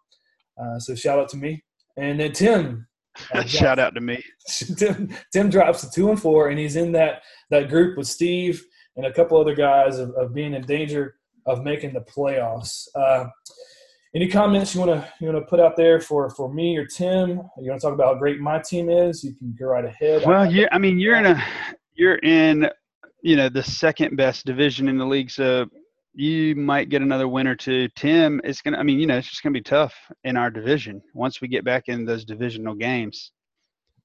Uh, 0.60 0.80
so 0.80 0.96
shout 0.96 1.20
out 1.20 1.30
to 1.30 1.38
me. 1.38 1.64
And 1.98 2.20
then 2.20 2.32
Tim. 2.32 2.88
Uh, 3.34 3.44
shout 3.46 3.78
out 3.78 3.94
to 3.94 4.02
me. 4.02 4.24
Tim, 4.78 5.10
Tim 5.32 5.50
drops 5.50 5.82
to 5.82 5.92
two 5.92 6.10
and 6.10 6.20
four, 6.20 6.50
and 6.50 6.58
he's 6.58 6.76
in 6.76 6.92
that 6.94 7.22
that 7.52 7.70
group 7.70 7.98
with 7.98 8.08
Steve 8.08 8.64
and 8.96 9.06
a 9.06 9.14
couple 9.14 9.40
other 9.40 9.56
guys 9.56 10.00
of, 10.00 10.10
of 10.12 10.34
being 10.34 10.54
in 10.54 10.64
danger 10.64 11.16
of 11.46 11.64
making 11.64 11.94
the 11.94 12.02
playoffs. 12.02 12.88
Uh, 12.96 13.26
any 14.14 14.28
comments 14.28 14.76
you 14.76 14.82
want 14.82 14.92
to 14.92 15.14
you 15.22 15.32
want 15.32 15.40
to 15.40 15.50
put 15.50 15.60
out 15.60 15.78
there 15.78 16.02
for 16.02 16.30
for 16.32 16.54
me 16.54 16.78
or 16.78 16.86
Tim? 16.86 17.30
You 17.30 17.70
want 17.70 17.82
to 17.82 17.88
talk 17.88 17.94
about 17.94 18.14
how 18.14 18.20
great 18.20 18.40
my 18.40 18.60
team 18.60 18.90
is? 18.90 19.24
You 19.24 19.34
can 19.36 19.56
go 19.58 19.68
right 19.68 19.86
ahead. 19.86 20.24
Well, 20.26 20.52
you 20.52 20.68
I 20.72 20.78
mean 20.78 21.00
you're 21.00 21.16
in 21.16 21.26
a 21.26 21.44
you're 21.96 22.18
in 22.18 22.70
you 23.22 23.36
know 23.36 23.48
the 23.48 23.64
second 23.64 24.18
best 24.18 24.46
division 24.46 24.90
in 24.90 24.98
the 24.98 25.06
league, 25.06 25.32
so 25.32 25.66
you 26.14 26.56
might 26.56 26.90
get 26.90 27.02
another 27.02 27.28
win 27.28 27.48
or 27.48 27.56
two. 27.56 27.88
Tim, 27.96 28.42
it's 28.44 28.62
gonna. 28.62 28.78
I 28.78 28.84
mean, 28.84 29.00
you 29.00 29.08
know, 29.08 29.18
it's 29.18 29.30
just 29.30 29.44
gonna 29.44 29.54
be 29.54 29.62
tough 29.62 29.94
in 30.24 30.36
our 30.36 30.50
division 30.50 31.02
once 31.14 31.42
we 31.42 31.48
get 31.48 31.64
back 31.64 31.84
in 31.88 32.06
those 32.06 32.26
divisional 32.26 32.76
games. 32.76 33.32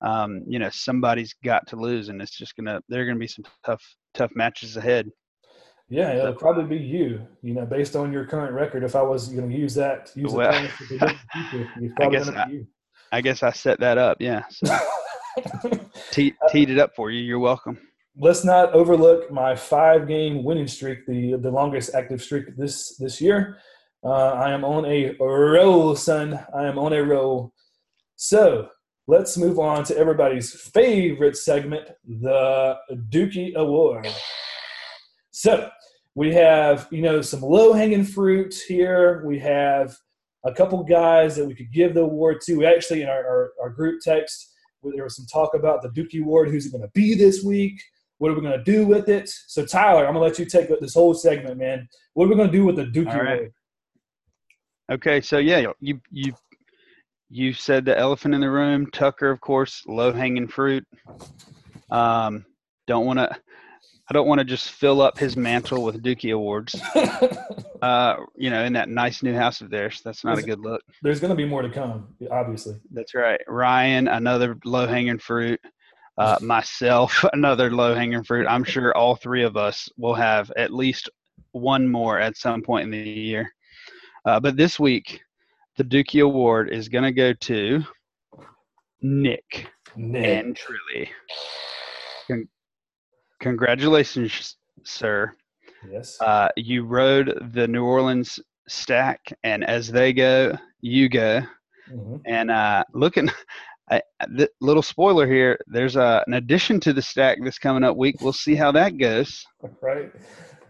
Um, 0.03 0.43
you 0.47 0.59
know, 0.59 0.69
somebody's 0.71 1.35
got 1.43 1.67
to 1.69 1.77
lose, 1.77 2.09
and 2.09 2.23
it's 2.23 2.37
just 2.37 2.55
gonna. 2.57 2.81
There 2.89 3.03
are 3.03 3.07
gonna 3.07 3.19
be 3.19 3.27
some 3.27 3.45
tough, 3.65 3.83
tough 4.15 4.31
matches 4.37 4.77
ahead. 4.77 5.11
Yeah, 5.89 6.13
it'll 6.15 6.35
probably 6.35 6.79
be 6.79 6.85
you. 6.85 7.27
You 7.43 7.55
know, 7.55 7.65
based 7.65 7.95
on 7.95 8.13
your 8.13 8.25
current 8.25 8.53
record, 8.53 8.83
if 8.83 8.97
I 8.97 9.03
was 9.03 9.29
going 9.29 9.49
to 9.49 9.57
use 9.57 9.75
that, 9.75 10.11
use 10.17 10.33
well, 10.33 10.53
I 11.01 12.09
guess 12.11 12.29
I, 12.29 12.67
I, 13.13 13.21
guess 13.21 13.43
I 13.45 13.53
set 13.53 13.79
that 13.81 13.97
up. 13.97 14.17
Yeah, 14.21 14.43
so 14.51 14.79
te- 16.11 16.35
teed 16.51 16.71
it 16.71 16.79
up 16.79 16.95
for 16.97 17.11
you. 17.11 17.23
You're 17.23 17.39
welcome. 17.39 17.79
Let's 18.19 18.45
not 18.45 18.73
overlook 18.73 19.31
my 19.31 19.55
five-game 19.55 20.43
winning 20.43 20.67
streak, 20.67 21.07
the 21.07 21.37
the 21.37 21.51
longest 21.51 21.95
active 21.95 22.21
streak 22.21 22.57
this 22.57 22.97
this 22.97 23.21
year. 23.21 23.59
Uh, 24.05 24.33
I 24.33 24.53
am 24.53 24.65
on 24.65 24.85
a 24.87 25.15
roll, 25.21 25.95
son. 25.95 26.45
I 26.55 26.67
am 26.67 26.79
on 26.79 26.93
a 26.93 27.03
roll. 27.03 27.53
So 28.17 28.69
let's 29.07 29.37
move 29.37 29.59
on 29.59 29.85
to 29.85 29.97
everybody's 29.97 30.53
favorite 30.53 31.37
segment, 31.37 31.91
the 32.05 32.77
Dookie 33.11 33.55
Award. 33.55 34.09
So 35.31 35.69
we 36.17 36.33
have, 36.33 36.89
you 36.91 37.03
know, 37.03 37.21
some 37.21 37.43
low 37.43 37.75
hanging 37.75 38.03
fruit 38.03 38.55
here. 38.67 39.23
We 39.25 39.39
have 39.41 39.95
a 40.47 40.53
couple 40.53 40.83
guys 40.83 41.37
that 41.37 41.47
we 41.47 41.55
could 41.55 41.71
give 41.71 41.93
the 41.93 42.01
award 42.01 42.41
to. 42.47 42.57
We 42.57 42.67
actually, 42.67 43.03
in 43.03 43.09
our, 43.09 43.19
our, 43.19 43.53
our 43.63 43.71
group 43.71 44.01
text, 44.03 44.55
there 44.83 45.05
was 45.05 45.15
some 45.15 45.27
talk 45.27 45.55
about 45.55 45.83
the 45.83 45.91
Dookie 45.91 46.23
Award. 46.23 46.49
Who's 46.49 46.65
it 46.65 46.73
going 46.73 46.83
to 46.83 46.91
be 46.95 47.15
this 47.15 47.45
week? 47.45 47.79
What 48.17 48.31
are 48.31 48.35
we 48.35 48.41
going 48.41 48.59
to 48.59 48.65
do 48.65 48.87
with 48.87 49.11
it? 49.11 49.29
So, 49.47 49.67
Tyler, 49.67 50.07
I'm 50.07 50.15
going 50.15 50.23
to 50.23 50.29
let 50.31 50.39
you 50.39 50.47
take 50.47 50.69
this 50.81 50.95
whole 50.95 51.13
segment, 51.13 51.59
man. 51.59 51.87
What 52.15 52.25
are 52.25 52.29
we 52.29 52.35
going 52.35 52.51
to 52.51 52.57
do 52.57 52.65
with 52.65 52.77
the 52.77 52.87
Dookie 52.87 53.15
right. 53.15 53.39
Award? 53.39 53.53
Okay, 54.91 55.21
so 55.21 55.37
yeah, 55.37 55.67
you 55.81 56.01
you 56.11 56.33
you 57.29 57.53
said 57.53 57.85
the 57.85 57.99
elephant 57.99 58.35
in 58.35 58.41
the 58.41 58.51
room. 58.51 58.89
Tucker, 58.93 59.31
of 59.31 59.41
course, 59.41 59.83
low 59.87 60.13
hanging 60.13 60.49
fruit. 60.49 60.87
Um, 61.91 62.47
don't 62.87 63.05
want 63.05 63.19
to. 63.19 63.37
I 64.09 64.15
don't 64.15 64.29
want 64.29 64.39
to 64.39 64.45
just 64.45 64.71
fill 64.71 65.03
up 65.03 65.19
his 65.19 65.37
mantle 65.37 65.83
with 65.83 66.03
Dookie 66.03 66.33
awards. 66.33 66.81
uh, 67.83 68.17
you 68.37 68.51
know, 68.51 68.63
in 68.65 68.73
that 68.75 68.89
nice 68.89 69.23
new 69.23 69.35
house 69.35 69.61
of 69.61 69.71
theirs. 69.71 70.01
That's 70.05 70.25
not 70.25 70.37
there's, 70.37 70.45
a 70.45 70.49
good 70.49 70.61
look. 70.61 70.83
There's 71.03 71.19
going 71.19 71.31
to 71.31 71.37
be 71.37 71.45
more 71.45 71.63
to 71.63 71.69
come, 71.69 72.09
obviously. 72.31 72.77
That's 72.93 73.15
right. 73.15 73.41
Ryan, 73.49 74.07
another 74.07 74.57
low 74.65 74.87
hanging 74.87 75.19
fruit. 75.19 75.61
Uh, 76.19 76.39
myself, 76.43 77.25
another 77.33 77.71
low 77.71 77.95
hanging 77.95 78.23
fruit. 78.23 78.47
I'm 78.49 78.65
sure 78.65 78.97
all 78.97 79.17
three 79.17 79.43
of 79.43 79.57
us 79.57 79.89
will 79.97 80.15
have 80.15 80.53
at 80.57 80.73
least 80.73 81.11
one 81.53 81.89
more 81.89 82.19
at 82.21 82.37
some 82.37 82.63
point 82.63 82.85
in 82.85 82.91
the 82.91 83.11
year. 83.11 83.53
Uh, 84.25 84.39
but 84.41 84.57
this 84.57 84.79
week, 84.79 85.21
the 85.77 85.85
Dookie 85.85 86.25
Award 86.25 86.71
is 86.71 86.89
going 86.89 87.05
to 87.05 87.13
go 87.13 87.33
to 87.33 87.83
Nick, 89.03 89.69
Nick. 89.97 90.25
and 90.25 90.57
Trilly. 90.57 91.09
Congratulations, 93.41 94.57
sir. 94.85 95.33
Yes. 95.91 96.21
Uh, 96.21 96.49
you 96.57 96.85
rode 96.85 97.51
the 97.53 97.69
New 97.69 97.85
Orleans 97.85 98.41
stack, 98.69 99.21
and 99.45 99.65
as 99.65 99.91
they 99.91 100.13
go, 100.13 100.57
you 100.81 101.09
go. 101.09 101.43
Mm-hmm. 101.91 102.17
And 102.27 102.51
uh, 102.51 102.85
looking, 102.93 103.31
I, 103.91 104.03
the 104.29 104.49
little 104.61 104.83
spoiler 104.83 105.27
here. 105.27 105.59
There's 105.67 105.97
a, 105.97 106.25
an 106.27 106.35
addition 106.35 106.81
to 106.81 106.93
the 106.93 107.03
stack 107.03 107.39
this 107.43 107.59
coming 107.59 107.85
up 107.85 107.97
week. 107.97 108.17
We'll 108.21 108.33
see 108.33 108.55
how 108.55 108.73
that 108.73 108.99
goes. 108.99 109.45
Right. 109.81 110.13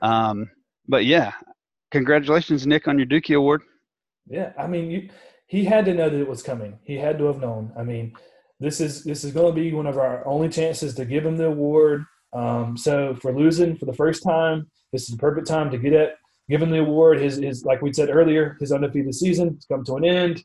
Um, 0.02 0.50
but 0.86 1.06
yeah, 1.06 1.32
congratulations, 1.90 2.66
Nick, 2.66 2.86
on 2.86 2.98
your 2.98 3.06
Dookie 3.06 3.36
Award. 3.36 3.62
Yeah, 4.26 4.52
I 4.58 4.66
mean, 4.66 4.90
you, 4.90 5.08
he 5.46 5.64
had 5.64 5.84
to 5.86 5.94
know 5.94 6.10
that 6.10 6.20
it 6.20 6.28
was 6.28 6.42
coming. 6.42 6.78
He 6.82 6.96
had 6.96 7.18
to 7.18 7.24
have 7.24 7.40
known. 7.40 7.72
I 7.78 7.82
mean, 7.82 8.12
this 8.60 8.80
is 8.80 9.04
this 9.04 9.24
is 9.24 9.32
going 9.32 9.54
to 9.54 9.60
be 9.60 9.72
one 9.72 9.86
of 9.86 9.98
our 9.98 10.26
only 10.26 10.48
chances 10.48 10.94
to 10.94 11.04
give 11.04 11.24
him 11.24 11.36
the 11.36 11.46
award. 11.46 12.04
Um, 12.32 12.76
so 12.76 13.14
for 13.16 13.36
losing 13.36 13.76
for 13.76 13.86
the 13.86 13.92
first 13.92 14.22
time, 14.22 14.70
this 14.92 15.02
is 15.02 15.08
the 15.08 15.16
perfect 15.16 15.46
time 15.46 15.70
to 15.70 15.78
get 15.78 15.92
it. 15.92 16.14
Give 16.48 16.62
him 16.62 16.70
the 16.70 16.80
award. 16.80 17.20
His, 17.20 17.36
his 17.36 17.64
like 17.64 17.82
we 17.82 17.92
said 17.92 18.08
earlier, 18.10 18.56
his 18.60 18.72
undefeated 18.72 19.14
season 19.14 19.54
has 19.54 19.66
come 19.66 19.84
to 19.84 19.96
an 19.96 20.04
end. 20.04 20.44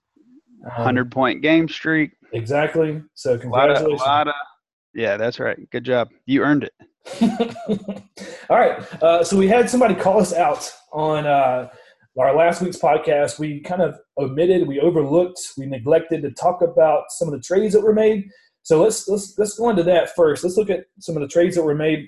Um, 0.66 0.84
Hundred 0.84 1.12
point 1.12 1.42
game 1.42 1.68
streak. 1.68 2.12
Exactly. 2.34 3.02
So 3.14 3.38
congratulations. 3.38 4.02
A 4.02 4.06
lot 4.06 4.28
of, 4.28 4.28
a 4.28 4.28
lot 4.28 4.28
of, 4.30 4.34
yeah, 4.94 5.18
that's 5.18 5.40
right. 5.40 5.58
Good 5.70 5.84
job. 5.84 6.10
You 6.26 6.44
earned 6.44 6.64
it. 6.64 6.74
All 8.50 8.58
right. 8.58 9.04
Uh, 9.04 9.24
so 9.24 9.38
we 9.38 9.48
had 9.48 9.70
somebody 9.70 9.96
call 9.96 10.20
us 10.20 10.34
out 10.34 10.72
on 10.92 11.26
uh, 11.26 11.70
our 12.20 12.36
last 12.36 12.62
week's 12.62 12.78
podcast. 12.78 13.40
We 13.40 13.62
kind 13.62 13.82
of 13.82 13.98
omitted, 14.18 14.68
we 14.68 14.80
overlooked, 14.80 15.40
we 15.58 15.66
neglected 15.66 16.22
to 16.24 16.32
talk 16.32 16.62
about 16.62 17.06
some 17.10 17.28
of 17.28 17.34
the 17.34 17.40
trades 17.40 17.74
that 17.74 17.82
were 17.82 17.94
made. 17.94 18.30
So 18.64 18.82
let's 18.82 19.08
let's 19.08 19.38
let's 19.38 19.58
go 19.58 19.70
into 19.70 19.84
that 19.84 20.16
first. 20.16 20.44
Let's 20.44 20.58
look 20.58 20.70
at 20.70 20.86
some 21.00 21.16
of 21.16 21.22
the 21.22 21.28
trades 21.28 21.56
that 21.56 21.64
were 21.64 21.76
made. 21.76 22.08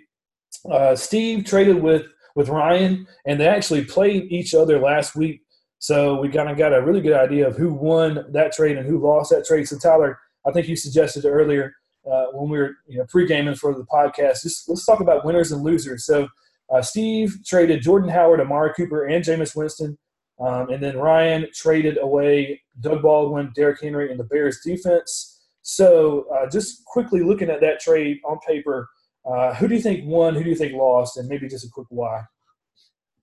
Uh, 0.69 0.95
Steve 0.95 1.45
traded 1.45 1.81
with 1.81 2.03
with 2.35 2.49
Ryan, 2.49 3.07
and 3.25 3.39
they 3.39 3.47
actually 3.47 3.85
played 3.85 4.31
each 4.31 4.53
other 4.53 4.79
last 4.79 5.15
week. 5.15 5.41
So 5.79 6.19
we 6.19 6.29
kind 6.29 6.49
of 6.49 6.57
got 6.57 6.73
a 6.73 6.81
really 6.81 7.01
good 7.01 7.13
idea 7.13 7.47
of 7.47 7.57
who 7.57 7.73
won 7.73 8.25
that 8.31 8.53
trade 8.53 8.77
and 8.77 8.87
who 8.87 8.99
lost 8.99 9.31
that 9.31 9.45
trade. 9.45 9.67
So 9.67 9.77
Tyler, 9.77 10.17
I 10.47 10.51
think 10.51 10.67
you 10.67 10.75
suggested 10.75 11.25
earlier 11.25 11.73
uh, 12.09 12.27
when 12.33 12.49
we 12.49 12.57
were 12.57 12.75
you 12.87 12.99
know 12.99 13.05
pre-gaming 13.09 13.55
for 13.55 13.73
the 13.73 13.85
podcast. 13.85 14.43
Just, 14.43 14.69
let's 14.69 14.85
talk 14.85 14.99
about 14.99 15.25
winners 15.25 15.51
and 15.51 15.63
losers. 15.63 16.05
So 16.05 16.27
uh, 16.73 16.81
Steve 16.81 17.37
traded 17.45 17.81
Jordan 17.81 18.09
Howard, 18.09 18.41
Amari 18.41 18.73
Cooper, 18.75 19.05
and 19.05 19.23
Jameis 19.23 19.55
Winston. 19.55 19.97
Um, 20.39 20.69
and 20.69 20.81
then 20.81 20.97
Ryan 20.97 21.47
traded 21.53 21.97
away 22.01 22.61
Doug 22.79 23.01
Baldwin, 23.01 23.51
Derrick 23.55 23.81
Henry, 23.81 24.09
and 24.09 24.19
the 24.19 24.23
Bears 24.23 24.59
defense. 24.65 25.32
So, 25.63 26.25
uh, 26.33 26.49
just 26.49 26.85
quickly 26.85 27.21
looking 27.21 27.49
at 27.49 27.61
that 27.61 27.79
trade 27.79 28.19
on 28.25 28.37
paper, 28.45 28.89
uh, 29.25 29.53
who 29.55 29.67
do 29.67 29.75
you 29.75 29.81
think 29.81 30.05
won? 30.05 30.35
Who 30.35 30.43
do 30.43 30.49
you 30.49 30.55
think 30.55 30.73
lost? 30.73 31.17
And 31.17 31.27
maybe 31.27 31.47
just 31.47 31.65
a 31.65 31.69
quick 31.69 31.87
why. 31.89 32.21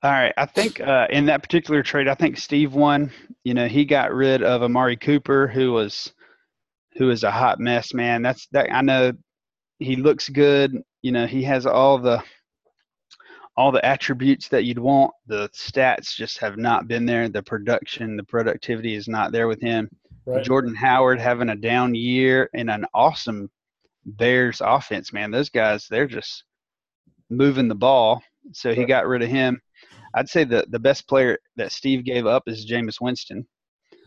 All 0.02 0.10
right, 0.10 0.32
I 0.38 0.46
think 0.46 0.80
uh, 0.80 1.06
in 1.10 1.26
that 1.26 1.42
particular 1.42 1.82
trade, 1.82 2.08
I 2.08 2.14
think 2.14 2.38
Steve 2.38 2.72
won. 2.72 3.12
You 3.44 3.52
know, 3.52 3.68
he 3.68 3.84
got 3.84 4.14
rid 4.14 4.42
of 4.42 4.62
Amari 4.62 4.96
Cooper, 4.96 5.46
who 5.46 5.72
was 5.72 6.14
who 6.96 7.06
was 7.06 7.22
a 7.22 7.30
hot 7.30 7.60
mess, 7.60 7.92
man. 7.92 8.22
That's 8.22 8.46
that. 8.52 8.72
I 8.72 8.80
know 8.80 9.12
he 9.78 9.96
looks 9.96 10.30
good. 10.30 10.74
You 11.02 11.12
know, 11.12 11.26
he 11.26 11.42
has 11.42 11.66
all 11.66 11.98
the 11.98 12.22
all 13.58 13.70
the 13.70 13.84
attributes 13.84 14.48
that 14.48 14.64
you'd 14.64 14.78
want. 14.78 15.12
The 15.26 15.50
stats 15.50 16.14
just 16.14 16.38
have 16.38 16.56
not 16.56 16.88
been 16.88 17.04
there. 17.04 17.28
The 17.28 17.42
production, 17.42 18.16
the 18.16 18.24
productivity 18.24 18.94
is 18.94 19.06
not 19.06 19.32
there 19.32 19.48
with 19.48 19.60
him. 19.60 19.90
Right. 20.30 20.44
Jordan 20.44 20.74
Howard 20.74 21.20
having 21.20 21.48
a 21.48 21.56
down 21.56 21.94
year 21.94 22.48
and 22.54 22.70
an 22.70 22.86
awesome 22.94 23.50
Bears 24.04 24.60
offense, 24.64 25.12
man. 25.12 25.30
Those 25.30 25.50
guys, 25.50 25.86
they're 25.88 26.06
just 26.06 26.44
moving 27.28 27.68
the 27.68 27.74
ball. 27.74 28.22
So 28.52 28.74
he 28.74 28.84
got 28.84 29.06
rid 29.06 29.22
of 29.22 29.28
him. 29.28 29.60
I'd 30.14 30.28
say 30.28 30.44
the, 30.44 30.66
the 30.70 30.78
best 30.78 31.08
player 31.08 31.38
that 31.56 31.72
Steve 31.72 32.04
gave 32.04 32.26
up 32.26 32.44
is 32.46 32.68
Jameis 32.68 33.00
Winston. 33.00 33.46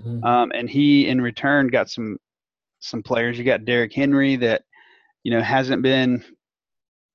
Mm-hmm. 0.02 0.24
Um, 0.24 0.52
and 0.54 0.70
he, 0.70 1.08
in 1.08 1.22
return, 1.22 1.68
got 1.68 1.90
some 1.90 2.18
some 2.80 3.02
players. 3.02 3.38
You 3.38 3.46
got 3.46 3.64
Derrick 3.64 3.94
Henry 3.94 4.36
that, 4.38 4.64
you 5.24 5.32
know, 5.32 5.42
hasn't 5.42 5.82
been 5.82 6.24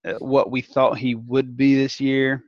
uh, 0.07 0.15
what 0.15 0.51
we 0.51 0.63
thought 0.63 0.97
he 0.97 1.15
would 1.15 1.57
be 1.57 1.75
this 1.75 2.01
year 2.01 2.43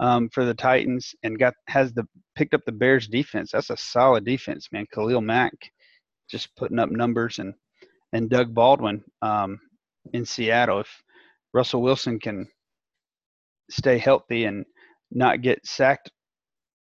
um, 0.00 0.30
for 0.30 0.46
the 0.46 0.54
Titans, 0.54 1.14
and 1.22 1.38
got 1.38 1.54
has 1.66 1.92
the 1.92 2.06
picked 2.36 2.54
up 2.54 2.64
the 2.64 2.72
Bears 2.72 3.08
defense. 3.08 3.50
That's 3.52 3.70
a 3.70 3.76
solid 3.76 4.24
defense, 4.24 4.68
man. 4.72 4.86
Khalil 4.94 5.20
Mack 5.20 5.52
just 6.30 6.54
putting 6.56 6.78
up 6.78 6.90
numbers, 6.90 7.38
and 7.38 7.54
and 8.12 8.30
Doug 8.30 8.54
Baldwin 8.54 9.02
um, 9.22 9.60
in 10.12 10.24
Seattle. 10.24 10.80
If 10.80 11.02
Russell 11.52 11.82
Wilson 11.82 12.18
can 12.18 12.48
stay 13.70 13.98
healthy 13.98 14.44
and 14.44 14.64
not 15.10 15.42
get 15.42 15.66
sacked, 15.66 16.10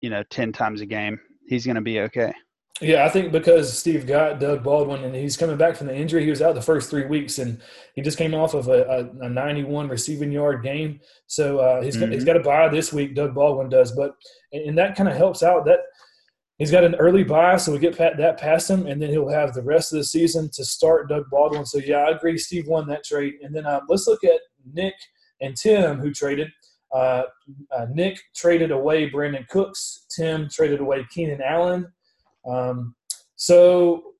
you 0.00 0.10
know, 0.10 0.22
ten 0.30 0.52
times 0.52 0.80
a 0.80 0.86
game, 0.86 1.18
he's 1.46 1.64
going 1.64 1.76
to 1.76 1.82
be 1.82 2.00
okay. 2.00 2.32
Yeah, 2.80 3.06
I 3.06 3.08
think 3.08 3.32
because 3.32 3.76
Steve 3.76 4.06
got 4.06 4.38
Doug 4.38 4.62
Baldwin 4.62 5.02
and 5.02 5.14
he's 5.14 5.36
coming 5.36 5.56
back 5.56 5.76
from 5.76 5.86
the 5.86 5.96
injury, 5.96 6.24
he 6.24 6.30
was 6.30 6.42
out 6.42 6.54
the 6.54 6.60
first 6.60 6.90
three 6.90 7.06
weeks 7.06 7.38
and 7.38 7.58
he 7.94 8.02
just 8.02 8.18
came 8.18 8.34
off 8.34 8.52
of 8.52 8.68
a, 8.68 9.08
a, 9.20 9.24
a 9.24 9.28
91 9.30 9.88
receiving 9.88 10.30
yard 10.30 10.62
game. 10.62 11.00
So 11.26 11.58
uh, 11.58 11.80
he's, 11.80 11.96
mm-hmm. 11.96 12.12
he's 12.12 12.24
got 12.24 12.36
a 12.36 12.40
bye 12.40 12.68
this 12.68 12.92
week, 12.92 13.14
Doug 13.14 13.34
Baldwin 13.34 13.70
does. 13.70 13.92
But 13.92 14.14
and 14.52 14.76
that 14.76 14.94
kind 14.94 15.08
of 15.08 15.16
helps 15.16 15.42
out. 15.42 15.64
That 15.64 15.78
he's 16.58 16.70
got 16.70 16.84
an 16.84 16.94
early 16.96 17.24
bye, 17.24 17.56
so 17.56 17.72
we 17.72 17.78
get 17.78 17.96
that 17.96 18.38
past 18.38 18.70
him, 18.70 18.86
and 18.86 19.00
then 19.00 19.10
he'll 19.10 19.28
have 19.28 19.54
the 19.54 19.62
rest 19.62 19.92
of 19.92 19.98
the 19.98 20.04
season 20.04 20.50
to 20.54 20.64
start 20.64 21.08
Doug 21.08 21.24
Baldwin. 21.30 21.66
So 21.66 21.78
yeah, 21.78 21.98
I 21.98 22.10
agree. 22.10 22.38
Steve 22.38 22.66
won 22.66 22.86
that 22.88 23.04
trade. 23.04 23.34
And 23.42 23.54
then 23.54 23.66
uh, 23.66 23.80
let's 23.88 24.06
look 24.06 24.24
at 24.24 24.40
Nick 24.72 24.94
and 25.40 25.56
Tim 25.56 25.98
who 25.98 26.12
traded. 26.12 26.48
Uh, 26.94 27.24
uh, 27.76 27.86
Nick 27.92 28.18
traded 28.34 28.70
away 28.70 29.10
Brandin 29.10 29.46
Cooks. 29.48 30.06
Tim 30.14 30.48
traded 30.48 30.80
away 30.80 31.04
Keenan 31.10 31.42
Allen. 31.42 31.92
Um, 32.48 32.94
so 33.34 34.14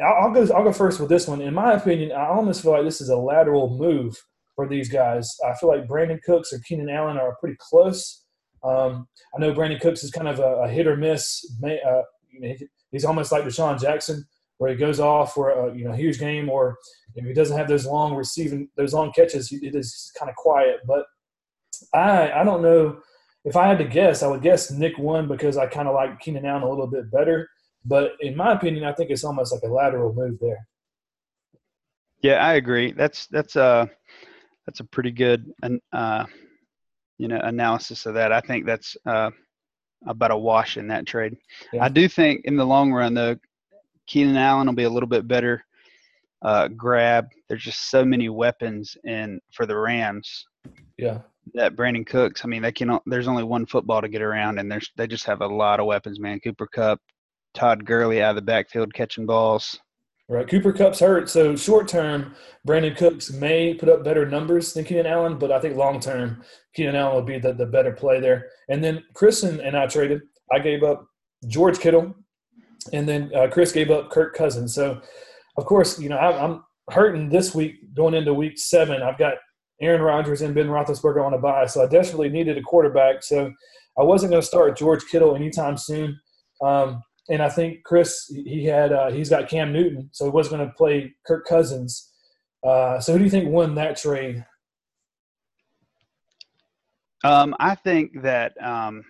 I'll 0.00 0.32
go. 0.32 0.46
I'll 0.54 0.64
go 0.64 0.72
first 0.72 1.00
with 1.00 1.08
this 1.08 1.26
one. 1.26 1.40
In 1.40 1.54
my 1.54 1.72
opinion, 1.72 2.12
I 2.12 2.28
almost 2.28 2.62
feel 2.62 2.72
like 2.72 2.84
this 2.84 3.00
is 3.00 3.08
a 3.08 3.16
lateral 3.16 3.76
move 3.76 4.14
for 4.54 4.68
these 4.68 4.88
guys. 4.88 5.34
I 5.46 5.54
feel 5.54 5.68
like 5.68 5.88
Brandin 5.88 6.22
Cooks 6.22 6.52
or 6.52 6.60
Keenan 6.60 6.88
Allen 6.88 7.16
are 7.16 7.36
pretty 7.40 7.56
close. 7.58 8.24
Um, 8.62 9.08
I 9.34 9.40
know 9.40 9.52
Brandin 9.52 9.80
Cooks 9.80 10.04
is 10.04 10.10
kind 10.10 10.28
of 10.28 10.38
a, 10.38 10.62
a 10.62 10.68
hit 10.68 10.86
or 10.86 10.96
miss. 10.96 11.44
Uh, 11.62 12.02
you 12.30 12.40
know, 12.40 12.54
he's 12.90 13.04
almost 13.04 13.32
like 13.32 13.44
DeSean 13.44 13.80
Jackson, 13.80 14.24
where 14.58 14.70
he 14.70 14.76
goes 14.76 15.00
off 15.00 15.34
for 15.34 15.50
a 15.50 15.74
you 15.74 15.84
know 15.84 15.92
huge 15.92 16.18
game, 16.18 16.48
or 16.48 16.76
if 17.14 17.24
he 17.24 17.32
doesn't 17.32 17.56
have 17.56 17.68
those 17.68 17.86
long 17.86 18.14
receiving 18.14 18.68
those 18.76 18.94
long 18.94 19.12
catches, 19.12 19.52
it 19.52 19.74
is 19.74 20.12
kind 20.18 20.30
of 20.30 20.36
quiet. 20.36 20.80
But 20.86 21.04
I 21.94 22.32
I 22.32 22.44
don't 22.44 22.62
know 22.62 23.00
if 23.44 23.56
I 23.56 23.68
had 23.68 23.78
to 23.78 23.84
guess, 23.84 24.22
I 24.22 24.26
would 24.26 24.42
guess 24.42 24.70
Nick 24.70 24.98
won 24.98 25.28
because 25.28 25.56
I 25.56 25.66
kind 25.66 25.88
of 25.88 25.94
like 25.94 26.20
Keenan 26.20 26.44
Allen 26.44 26.62
a 26.62 26.68
little 26.68 26.86
bit 26.86 27.10
better. 27.10 27.48
But 27.84 28.12
in 28.20 28.36
my 28.36 28.52
opinion, 28.52 28.84
I 28.84 28.92
think 28.92 29.10
it's 29.10 29.24
almost 29.24 29.52
like 29.52 29.62
a 29.62 29.72
lateral 29.72 30.12
move 30.12 30.38
there. 30.40 30.66
Yeah, 32.20 32.44
I 32.44 32.54
agree. 32.54 32.92
That's 32.92 33.26
that's 33.28 33.56
a 33.56 33.88
that's 34.66 34.80
a 34.80 34.84
pretty 34.84 35.12
good 35.12 35.52
uh, 35.92 36.26
you 37.18 37.28
know 37.28 37.40
analysis 37.42 38.06
of 38.06 38.14
that. 38.14 38.32
I 38.32 38.40
think 38.40 38.66
that's 38.66 38.96
uh, 39.06 39.30
about 40.06 40.30
a 40.30 40.36
wash 40.36 40.76
in 40.76 40.88
that 40.88 41.06
trade. 41.06 41.36
Yeah. 41.72 41.84
I 41.84 41.88
do 41.88 42.08
think 42.08 42.44
in 42.44 42.56
the 42.56 42.66
long 42.66 42.92
run, 42.92 43.14
though, 43.14 43.36
Keenan 44.06 44.36
Allen 44.36 44.66
will 44.66 44.74
be 44.74 44.84
a 44.84 44.90
little 44.90 45.08
bit 45.08 45.28
better 45.28 45.64
uh, 46.42 46.68
grab. 46.68 47.28
There's 47.48 47.64
just 47.64 47.90
so 47.90 48.04
many 48.04 48.28
weapons 48.28 48.96
in 49.04 49.40
for 49.52 49.66
the 49.66 49.76
Rams. 49.76 50.46
Yeah 50.96 51.18
that 51.54 51.76
Brandin 51.76 52.06
Cooks. 52.06 52.44
I 52.44 52.48
mean, 52.48 52.62
they 52.62 52.72
can. 52.72 52.98
There's 53.06 53.28
only 53.28 53.44
one 53.44 53.66
football 53.66 54.00
to 54.00 54.08
get 54.08 54.22
around, 54.22 54.58
and 54.58 54.70
there's 54.70 54.90
they 54.96 55.06
just 55.06 55.24
have 55.26 55.40
a 55.40 55.46
lot 55.46 55.80
of 55.80 55.86
weapons, 55.86 56.20
man. 56.20 56.40
Cooper 56.40 56.66
Kupp, 56.66 57.00
Todd 57.54 57.84
Gurley 57.84 58.22
out 58.22 58.30
of 58.30 58.36
the 58.36 58.42
backfield 58.42 58.94
catching 58.94 59.26
balls. 59.26 59.78
Right, 60.30 60.46
Cooper 60.46 60.74
Kupp's 60.74 61.00
hurt, 61.00 61.30
so 61.30 61.56
short 61.56 61.88
term, 61.88 62.34
Brandin 62.66 62.94
Cooks 62.94 63.32
may 63.32 63.72
put 63.72 63.88
up 63.88 64.04
better 64.04 64.26
numbers 64.26 64.74
than 64.74 64.84
Keenan 64.84 65.06
Allen, 65.06 65.38
but 65.38 65.50
I 65.50 65.58
think 65.58 65.74
long 65.74 66.00
term, 66.00 66.42
Keenan 66.74 66.96
Allen 66.96 67.14
will 67.14 67.22
be 67.22 67.38
the, 67.38 67.54
the 67.54 67.64
better 67.64 67.92
play 67.92 68.20
there. 68.20 68.50
And 68.68 68.84
then 68.84 69.02
Chris 69.14 69.42
and, 69.42 69.58
and 69.60 69.74
I 69.74 69.86
traded. 69.86 70.20
I 70.52 70.58
gave 70.58 70.82
up 70.82 71.06
George 71.46 71.78
Kittle, 71.78 72.14
and 72.92 73.08
then 73.08 73.30
uh, 73.34 73.48
Chris 73.50 73.72
gave 73.72 73.90
up 73.90 74.10
Kirk 74.10 74.34
Cousins. 74.34 74.74
So, 74.74 75.00
of 75.56 75.64
course, 75.64 75.98
you 75.98 76.10
know 76.10 76.18
I, 76.18 76.44
I'm 76.44 76.62
hurting 76.90 77.30
this 77.30 77.54
week 77.54 77.94
going 77.94 78.12
into 78.12 78.34
week 78.34 78.58
seven. 78.58 79.02
I've 79.02 79.18
got 79.18 79.34
Aaron 79.80 80.02
Rodgers 80.02 80.42
and 80.42 80.54
Ben 80.54 80.66
Roethlisberger 80.66 81.24
on 81.24 81.32
a 81.32 81.38
bye, 81.38 81.64
so 81.64 81.82
I 81.82 81.86
desperately 81.86 82.28
needed 82.28 82.58
a 82.58 82.62
quarterback. 82.62 83.22
So 83.22 83.50
I 83.98 84.02
wasn't 84.02 84.32
going 84.32 84.42
to 84.42 84.46
start 84.46 84.76
George 84.76 85.04
Kittle 85.10 85.36
anytime 85.36 85.78
soon. 85.78 86.20
Um, 86.62 87.02
and 87.28 87.42
I 87.42 87.48
think 87.48 87.84
Chris 87.84 88.26
he 88.34 88.64
had 88.64 88.92
uh, 88.92 89.10
he's 89.10 89.28
got 89.28 89.48
Cam 89.48 89.72
Newton, 89.72 90.08
so 90.12 90.24
he 90.24 90.30
wasn't 90.30 90.56
going 90.56 90.68
to 90.68 90.74
play 90.74 91.14
Kirk 91.26 91.46
Cousins. 91.46 92.10
Uh, 92.66 93.00
so 93.00 93.12
who 93.12 93.18
do 93.18 93.24
you 93.24 93.30
think 93.30 93.50
won 93.50 93.74
that 93.76 93.96
trade? 93.96 94.44
Um, 97.24 97.54
I 97.58 97.74
think 97.74 98.22
that 98.22 98.52
um, 98.62 99.04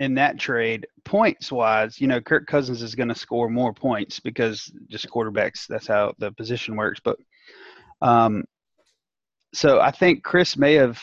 in 0.00 0.14
that 0.14 0.38
trade, 0.38 0.86
points 1.04 1.52
wise, 1.52 2.00
you 2.00 2.06
know, 2.06 2.20
Kirk 2.20 2.46
Cousins 2.46 2.82
is 2.82 2.94
going 2.94 3.08
to 3.08 3.14
score 3.14 3.48
more 3.48 3.72
points 3.72 4.20
because 4.20 4.72
just 4.88 5.08
quarterbacks. 5.08 5.66
That's 5.68 5.86
how 5.86 6.14
the 6.18 6.32
position 6.32 6.76
works. 6.76 7.00
But 7.04 7.18
um, 8.00 8.44
so 9.54 9.80
I 9.80 9.90
think 9.90 10.24
Chris 10.24 10.56
may 10.56 10.74
have 10.74 10.98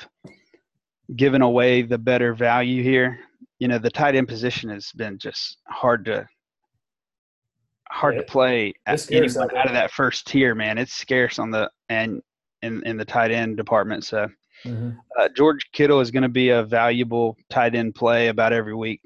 given 1.15 1.41
away 1.41 1.83
the 1.83 1.97
better 1.97 2.33
value 2.33 2.83
here. 2.83 3.19
You 3.59 3.67
know, 3.67 3.77
the 3.77 3.89
tight 3.89 4.15
end 4.15 4.27
position 4.27 4.69
has 4.69 4.91
been 4.93 5.17
just 5.17 5.57
hard 5.67 6.05
to 6.05 6.27
hard 7.99 8.15
yeah. 8.15 8.21
to 8.21 8.27
play 8.27 8.73
anyone 9.11 9.55
out 9.55 9.67
of 9.67 9.73
that 9.73 9.91
first 9.91 10.27
tier, 10.27 10.55
man. 10.55 10.77
It's 10.77 10.93
scarce 10.93 11.39
on 11.39 11.51
the 11.51 11.69
and 11.89 12.21
in 12.61 12.83
in 12.85 12.97
the 12.97 13.05
tight 13.05 13.31
end 13.31 13.57
department. 13.57 14.03
So 14.05 14.27
mm-hmm. 14.65 14.91
uh, 15.19 15.29
George 15.35 15.69
Kittle 15.73 15.99
is 15.99 16.11
going 16.11 16.23
to 16.23 16.29
be 16.29 16.49
a 16.49 16.63
valuable 16.63 17.37
tight 17.49 17.75
end 17.75 17.95
play 17.95 18.27
about 18.27 18.53
every 18.53 18.75
week. 18.75 19.01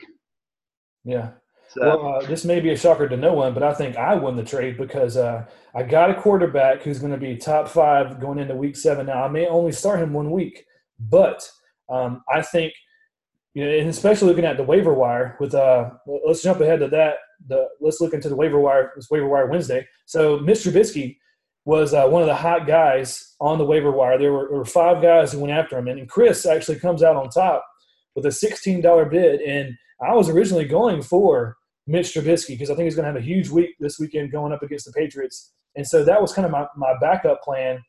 Yeah, 1.03 1.31
so, 1.73 1.81
well, 1.81 2.15
uh, 2.15 2.27
this 2.27 2.45
may 2.45 2.59
be 2.59 2.69
a 2.69 2.77
shocker 2.77 3.09
to 3.09 3.17
no 3.17 3.33
one, 3.33 3.55
but 3.55 3.63
I 3.63 3.73
think 3.73 3.97
I 3.97 4.13
won 4.13 4.35
the 4.35 4.43
trade 4.43 4.77
because 4.77 5.17
uh, 5.17 5.45
I 5.73 5.81
got 5.81 6.11
a 6.11 6.13
quarterback 6.13 6.83
who's 6.83 6.99
going 6.99 7.13
to 7.13 7.17
be 7.17 7.35
top 7.35 7.67
five 7.67 8.19
going 8.19 8.37
into 8.37 8.55
week 8.55 8.75
seven. 8.77 9.07
Now, 9.07 9.23
I 9.23 9.27
may 9.27 9.47
only 9.47 9.71
start 9.71 9.99
him 9.99 10.13
one 10.13 10.29
week, 10.29 10.65
but 10.99 11.49
um, 11.89 12.21
I 12.31 12.43
think, 12.43 12.73
you 13.55 13.65
know, 13.65 13.71
and 13.71 13.89
especially 13.89 14.27
looking 14.27 14.45
at 14.45 14.57
the 14.57 14.63
waiver 14.63 14.93
wire 14.93 15.35
with, 15.39 15.55
uh, 15.55 15.89
let's 16.05 16.43
jump 16.43 16.61
ahead 16.61 16.79
to 16.81 16.89
that. 16.89 17.15
The, 17.47 17.67
let's 17.81 18.01
look 18.01 18.13
into 18.13 18.29
the 18.29 18.35
waiver 18.35 18.59
wire. 18.59 18.93
It's 18.95 19.11
waiver 19.11 19.27
wire 19.27 19.47
Wednesday. 19.47 19.87
So, 20.05 20.39
Mr. 20.39 20.71
Trubisky 20.71 21.17
was 21.65 21.93
uh, 21.93 22.07
one 22.07 22.21
of 22.21 22.27
the 22.27 22.35
hot 22.35 22.67
guys 22.67 23.35
on 23.39 23.57
the 23.57 23.65
waiver 23.65 23.91
wire. 23.91 24.17
There 24.17 24.33
were, 24.33 24.47
there 24.49 24.57
were 24.57 24.65
five 24.65 25.01
guys 25.01 25.31
who 25.31 25.39
went 25.39 25.53
after 25.53 25.77
him, 25.77 25.87
and 25.87 26.09
Chris 26.09 26.45
actually 26.45 26.79
comes 26.79 27.03
out 27.03 27.15
on 27.15 27.29
top 27.29 27.65
with 28.15 28.25
a 28.25 28.29
$16 28.29 29.09
bid. 29.09 29.41
And 29.41 29.75
I 30.01 30.13
was 30.13 30.29
originally 30.29 30.65
going 30.65 31.01
for 31.01 31.57
Mitch 31.87 32.13
Trubisky 32.13 32.49
because 32.49 32.69
I 32.69 32.75
think 32.75 32.85
he's 32.85 32.95
going 32.95 33.05
to 33.05 33.11
have 33.11 33.21
a 33.21 33.25
huge 33.25 33.49
week 33.49 33.71
this 33.79 33.99
weekend 33.99 34.31
going 34.31 34.53
up 34.53 34.63
against 34.63 34.85
the 34.85 34.91
Patriots. 34.91 35.53
And 35.75 35.87
so 35.87 36.03
that 36.03 36.21
was 36.21 36.33
kind 36.33 36.45
of 36.45 36.51
my, 36.51 36.67
my 36.75 36.93
backup 36.99 37.41
plan 37.41 37.81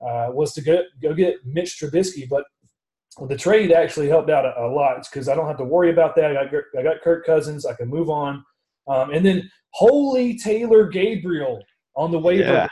uh, 0.00 0.28
was 0.30 0.52
to 0.54 0.62
go, 0.62 0.82
go 1.02 1.14
get 1.14 1.36
Mitch 1.44 1.78
Trubisky. 1.80 2.28
But 2.28 2.44
the 3.28 3.36
trade 3.36 3.72
actually 3.72 4.08
helped 4.08 4.30
out 4.30 4.44
a, 4.44 4.64
a 4.64 4.68
lot 4.68 5.06
because 5.10 5.28
I 5.28 5.34
don't 5.34 5.46
have 5.46 5.58
to 5.58 5.64
worry 5.64 5.90
about 5.90 6.16
that. 6.16 6.36
I 6.36 6.44
got, 6.44 6.62
I 6.78 6.82
got 6.82 7.02
Kirk 7.02 7.26
Cousins. 7.26 7.66
I 7.66 7.74
can 7.74 7.88
move 7.88 8.10
on. 8.10 8.44
Um, 8.88 9.10
and 9.10 9.24
then 9.24 9.50
holy 9.70 10.38
Taylor 10.38 10.88
Gabriel 10.88 11.62
on 11.96 12.10
the 12.10 12.18
waiver. 12.18 12.42
Yeah. 12.42 12.68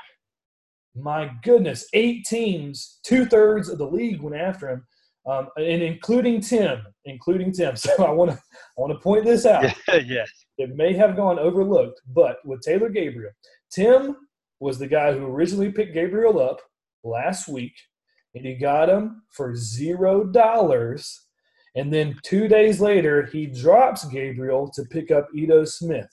My 0.97 1.31
goodness, 1.45 1.87
eight 1.95 2.25
teams, 2.27 2.99
two 3.05 3.25
thirds 3.25 3.69
of 3.69 3.79
the 3.79 3.87
league 3.87 4.21
went 4.21 4.37
after 4.37 4.69
him, 4.69 4.87
um, 5.27 5.49
and 5.57 5.83
including 5.83 6.41
Tim, 6.41 6.81
including 7.05 7.53
Tim. 7.53 7.75
So 7.77 8.05
I 8.05 8.11
want 8.11 8.33
to 8.33 8.37
I 8.37 8.81
want 8.81 8.93
to 8.93 8.99
point 8.99 9.25
this 9.25 9.47
out. 9.47 9.73
yes. 10.05 10.29
It 10.59 10.75
may 10.75 10.93
have 10.95 11.17
gone 11.17 11.39
overlooked, 11.39 12.01
but 12.13 12.39
with 12.45 12.61
Taylor 12.63 12.89
Gabriel, 12.89 13.33
Tim 13.71 14.17
was 14.59 14.79
the 14.79 14.87
guy 14.87 15.13
who 15.13 15.27
originally 15.27 15.71
picked 15.71 15.95
Gabriel 15.95 16.41
up 16.41 16.61
last 17.05 17.49
week, 17.49 17.73
and 18.35 18.45
he 18.45 18.55
got 18.55 18.89
him 18.89 19.23
for 19.31 19.55
zero 19.55 20.25
dollars. 20.25 21.27
And 21.77 21.93
then 21.93 22.19
two 22.23 22.49
days 22.49 22.81
later, 22.81 23.27
he 23.27 23.47
drops 23.47 24.05
Gabriel 24.07 24.71
to 24.75 24.83
pick 24.85 25.11
up 25.11 25.29
Ito 25.35 25.65
Smith. 25.65 26.09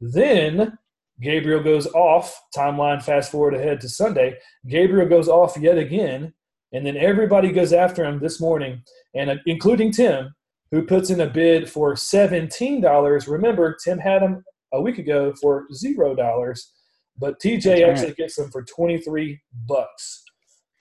Then 0.00 0.76
Gabriel 1.20 1.62
goes 1.62 1.86
off. 1.88 2.40
Timeline 2.54 3.02
fast 3.02 3.30
forward 3.30 3.54
ahead 3.54 3.80
to 3.80 3.88
Sunday. 3.88 4.36
Gabriel 4.66 5.08
goes 5.08 5.28
off 5.28 5.56
yet 5.56 5.78
again, 5.78 6.34
and 6.72 6.84
then 6.84 6.96
everybody 6.96 7.52
goes 7.52 7.72
after 7.72 8.04
him 8.04 8.18
this 8.18 8.40
morning, 8.40 8.82
and 9.14 9.30
uh, 9.30 9.36
including 9.46 9.92
Tim, 9.92 10.34
who 10.70 10.82
puts 10.82 11.10
in 11.10 11.20
a 11.20 11.26
bid 11.26 11.70
for 11.70 11.94
$17. 11.94 13.28
Remember, 13.28 13.76
Tim 13.82 13.98
had 13.98 14.22
him 14.22 14.44
a 14.72 14.80
week 14.80 14.98
ago 14.98 15.32
for 15.40 15.66
$0, 15.72 16.60
but 17.18 17.40
TJ 17.40 17.88
actually 17.88 18.14
gets 18.14 18.36
them 18.36 18.50
for 18.50 18.64
23 18.64 19.40
bucks. 19.66 20.22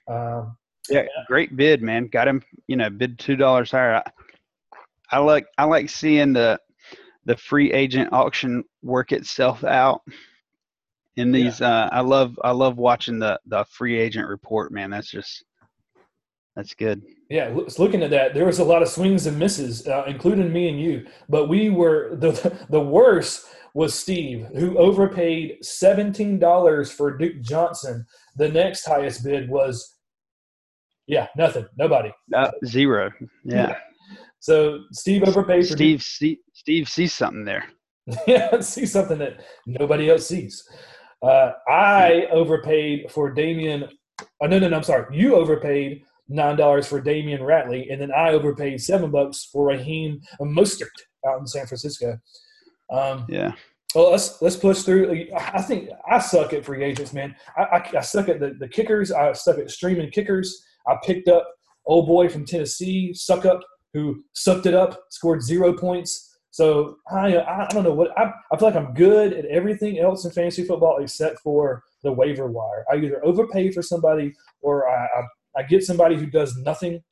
Um, 0.09 0.57
yeah, 0.89 1.05
great 1.27 1.55
bid, 1.55 1.81
man. 1.81 2.07
Got 2.07 2.27
him, 2.27 2.41
you 2.67 2.75
know, 2.75 2.89
bid 2.89 3.19
two 3.19 3.35
dollars 3.35 3.71
higher. 3.71 3.95
I, 3.95 4.03
I, 5.11 5.19
like 5.19 5.47
I 5.57 5.65
like 5.65 5.89
seeing 5.89 6.33
the 6.33 6.59
the 7.25 7.37
free 7.37 7.71
agent 7.71 8.13
auction 8.13 8.63
work 8.83 9.11
itself 9.11 9.63
out. 9.63 10.01
in 11.17 11.31
these. 11.31 11.59
Yeah. 11.59 11.69
Uh, 11.69 11.89
I 11.91 12.01
love 12.01 12.39
I 12.43 12.51
love 12.51 12.77
watching 12.77 13.19
the 13.19 13.39
the 13.45 13.65
free 13.65 13.99
agent 13.99 14.27
report. 14.27 14.71
Man, 14.71 14.89
that's 14.89 15.09
just 15.09 15.43
that's 16.55 16.73
good. 16.73 17.01
Yeah, 17.29 17.57
looking 17.77 18.03
at 18.03 18.11
that, 18.11 18.33
there 18.33 18.45
was 18.45 18.59
a 18.59 18.63
lot 18.63 18.81
of 18.81 18.87
swings 18.87 19.25
and 19.25 19.37
misses, 19.37 19.87
uh, 19.87 20.03
including 20.07 20.53
me 20.53 20.69
and 20.69 20.79
you. 20.79 21.05
But 21.27 21.49
we 21.49 21.69
were 21.69 22.15
the 22.19 22.31
the 22.69 22.79
worst 22.79 23.47
was 23.73 23.93
Steve, 23.93 24.47
who 24.55 24.77
overpaid 24.77 25.57
seventeen 25.63 26.39
dollars 26.39 26.91
for 26.91 27.17
Duke 27.17 27.41
Johnson. 27.41 28.05
The 28.37 28.49
next 28.49 28.85
highest 28.85 29.23
bid 29.23 29.49
was, 29.49 29.94
yeah, 31.07 31.27
nothing, 31.37 31.65
nobody, 31.77 32.11
uh, 32.33 32.51
zero. 32.65 33.11
Yeah. 33.43 33.67
yeah. 33.69 33.75
So 34.39 34.81
Steve 34.91 35.23
overpaid. 35.23 35.65
Steve, 35.65 36.03
Steve, 36.03 36.37
Steve 36.53 36.87
sees 36.87 37.13
something 37.13 37.45
there. 37.45 37.65
yeah, 38.27 38.59
see 38.61 38.85
something 38.85 39.17
that 39.17 39.43
nobody 39.65 40.09
else 40.09 40.27
sees. 40.27 40.63
Uh, 41.21 41.51
I 41.67 42.27
overpaid 42.31 43.09
for 43.09 43.31
Damian. 43.31 43.85
Oh, 44.41 44.45
no, 44.47 44.59
no, 44.59 44.69
no. 44.69 44.77
I'm 44.77 44.83
sorry. 44.83 45.17
You 45.17 45.35
overpaid 45.35 46.03
nine 46.27 46.57
dollars 46.57 46.87
for 46.87 47.01
Damion 47.01 47.39
Ratley, 47.39 47.91
and 47.91 47.99
then 47.99 48.11
I 48.11 48.31
overpaid 48.31 48.81
seven 48.81 49.11
bucks 49.11 49.49
for 49.51 49.67
Raheem 49.67 50.21
Mostert 50.39 50.89
out 51.27 51.39
in 51.39 51.47
San 51.47 51.65
Francisco. 51.65 52.17
Um, 52.91 53.25
yeah. 53.27 53.53
Well, 53.95 54.11
let's 54.11 54.41
let's 54.41 54.57
push 54.57 54.81
through. 54.81 55.29
I 55.35 55.61
think 55.61 55.89
I 56.09 56.19
suck 56.19 56.53
at 56.53 56.65
free 56.65 56.83
agents, 56.83 57.13
man. 57.13 57.35
I, 57.57 57.63
I, 57.63 57.97
I 57.97 58.01
suck 58.01 58.29
at 58.29 58.39
the, 58.39 58.55
the 58.59 58.67
kickers. 58.67 59.11
I 59.11 59.31
suck 59.33 59.57
at 59.57 59.71
streaming 59.71 60.11
kickers. 60.11 60.63
I 60.87 60.95
picked 61.03 61.27
up 61.27 61.47
old 61.85 62.07
boy 62.07 62.29
from 62.29 62.45
Tennessee, 62.45 63.11
Succop, 63.13 63.61
who 63.93 64.23
sucked 64.33 64.65
it 64.65 64.73
up, 64.73 64.99
scored 65.09 65.41
zero 65.41 65.73
points. 65.73 66.37
So 66.51 66.97
I 67.11 67.37
I 67.37 67.67
don't 67.71 67.83
know 67.83 67.93
what 67.93 68.17
I, 68.17 68.31
I 68.51 68.57
feel 68.57 68.69
like 68.69 68.77
I'm 68.77 68.93
good 68.93 69.33
at 69.33 69.45
everything 69.45 69.99
else 69.99 70.23
in 70.23 70.31
fantasy 70.31 70.63
football 70.63 70.99
except 71.01 71.39
for 71.41 71.83
the 72.03 72.11
waiver 72.11 72.47
wire. 72.47 72.85
I 72.91 72.95
either 72.95 73.23
overpay 73.25 73.71
for 73.71 73.81
somebody 73.81 74.33
or 74.61 74.89
I, 74.89 75.05
I 75.05 75.21
I 75.57 75.63
get 75.63 75.83
somebody 75.83 76.15
who 76.15 76.27
does 76.27 76.55
nothing. 76.57 77.03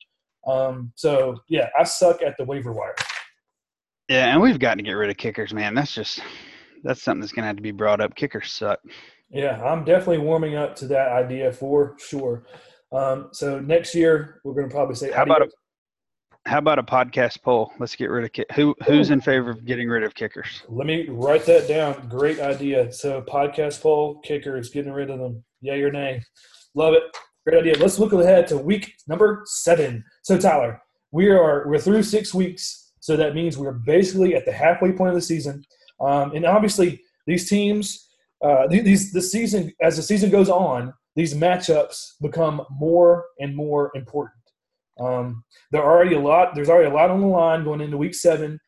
Um, 0.46 0.92
so 0.94 1.36
yeah, 1.48 1.68
I 1.78 1.84
suck 1.84 2.22
at 2.22 2.36
the 2.38 2.44
waiver 2.44 2.72
wire. 2.72 2.94
Yeah, 4.08 4.32
and 4.32 4.42
we've 4.42 4.58
got 4.58 4.74
to 4.74 4.82
get 4.82 4.92
rid 4.92 5.10
of 5.10 5.16
kickers, 5.16 5.54
man. 5.54 5.74
That's 5.74 5.94
just 5.94 6.20
that's 6.82 7.02
something 7.02 7.20
that's 7.20 7.32
gonna 7.32 7.46
have 7.46 7.56
to 7.56 7.62
be 7.62 7.70
brought 7.70 8.00
up. 8.00 8.14
Kickers 8.14 8.52
suck. 8.52 8.80
Yeah, 9.30 9.62
I'm 9.64 9.84
definitely 9.84 10.18
warming 10.18 10.54
up 10.54 10.76
to 10.76 10.86
that 10.88 11.08
idea 11.08 11.52
for 11.52 11.96
sure. 11.98 12.44
Um, 12.94 13.28
so 13.32 13.58
next 13.58 13.94
year 13.94 14.40
we're 14.44 14.54
gonna 14.54 14.68
probably 14.68 14.94
say 14.94 15.10
how 15.10 15.24
about 15.24 15.42
a 15.42 15.48
how 16.46 16.58
about 16.58 16.78
a 16.78 16.82
podcast 16.82 17.42
poll? 17.42 17.72
Let's 17.80 17.96
get 17.96 18.10
rid 18.10 18.24
of 18.24 18.32
kick. 18.32 18.46
Who 18.52 18.74
who's 18.86 19.10
in 19.10 19.20
favor 19.20 19.50
of 19.50 19.64
getting 19.64 19.88
rid 19.88 20.04
of 20.04 20.14
kickers? 20.14 20.62
Let 20.68 20.86
me 20.86 21.08
write 21.08 21.44
that 21.46 21.66
down. 21.66 22.08
Great 22.08 22.38
idea. 22.38 22.92
So 22.92 23.22
podcast 23.22 23.80
poll, 23.80 24.20
kickers, 24.20 24.70
getting 24.70 24.92
rid 24.92 25.10
of 25.10 25.18
them. 25.18 25.42
Yay 25.62 25.82
or 25.82 25.90
nay? 25.90 26.22
Love 26.74 26.94
it. 26.94 27.02
Great 27.46 27.60
idea. 27.60 27.78
Let's 27.78 27.98
look 27.98 28.12
ahead 28.12 28.46
to 28.48 28.58
week 28.58 28.94
number 29.08 29.42
seven. 29.46 30.04
So 30.22 30.38
Tyler, 30.38 30.80
we 31.12 31.30
are 31.30 31.66
we're 31.66 31.78
through 31.78 32.02
six 32.02 32.32
weeks, 32.32 32.92
so 33.00 33.16
that 33.16 33.34
means 33.34 33.58
we're 33.58 33.72
basically 33.72 34.34
at 34.34 34.44
the 34.44 34.52
halfway 34.52 34.92
point 34.92 35.10
of 35.10 35.14
the 35.14 35.22
season. 35.22 35.64
Um, 36.00 36.32
and 36.32 36.44
obviously, 36.44 37.02
these 37.26 37.48
teams, 37.48 38.08
uh, 38.44 38.66
these 38.68 39.12
the 39.12 39.22
season 39.22 39.72
as 39.82 39.96
the 39.96 40.02
season 40.02 40.30
goes 40.30 40.50
on, 40.50 40.92
these 41.16 41.34
matchups 41.34 42.12
become 42.20 42.62
more 42.70 43.24
and 43.38 43.54
more 43.54 43.90
important. 43.94 44.34
Um, 45.00 45.44
there 45.70 45.82
are 45.82 45.96
already 45.96 46.14
a 46.14 46.20
lot. 46.20 46.54
There's 46.54 46.68
already 46.68 46.90
a 46.90 46.94
lot 46.94 47.10
on 47.10 47.20
the 47.20 47.26
line 47.26 47.64
going 47.64 47.80
into 47.80 47.96
week 47.96 48.14
seven. 48.14 48.58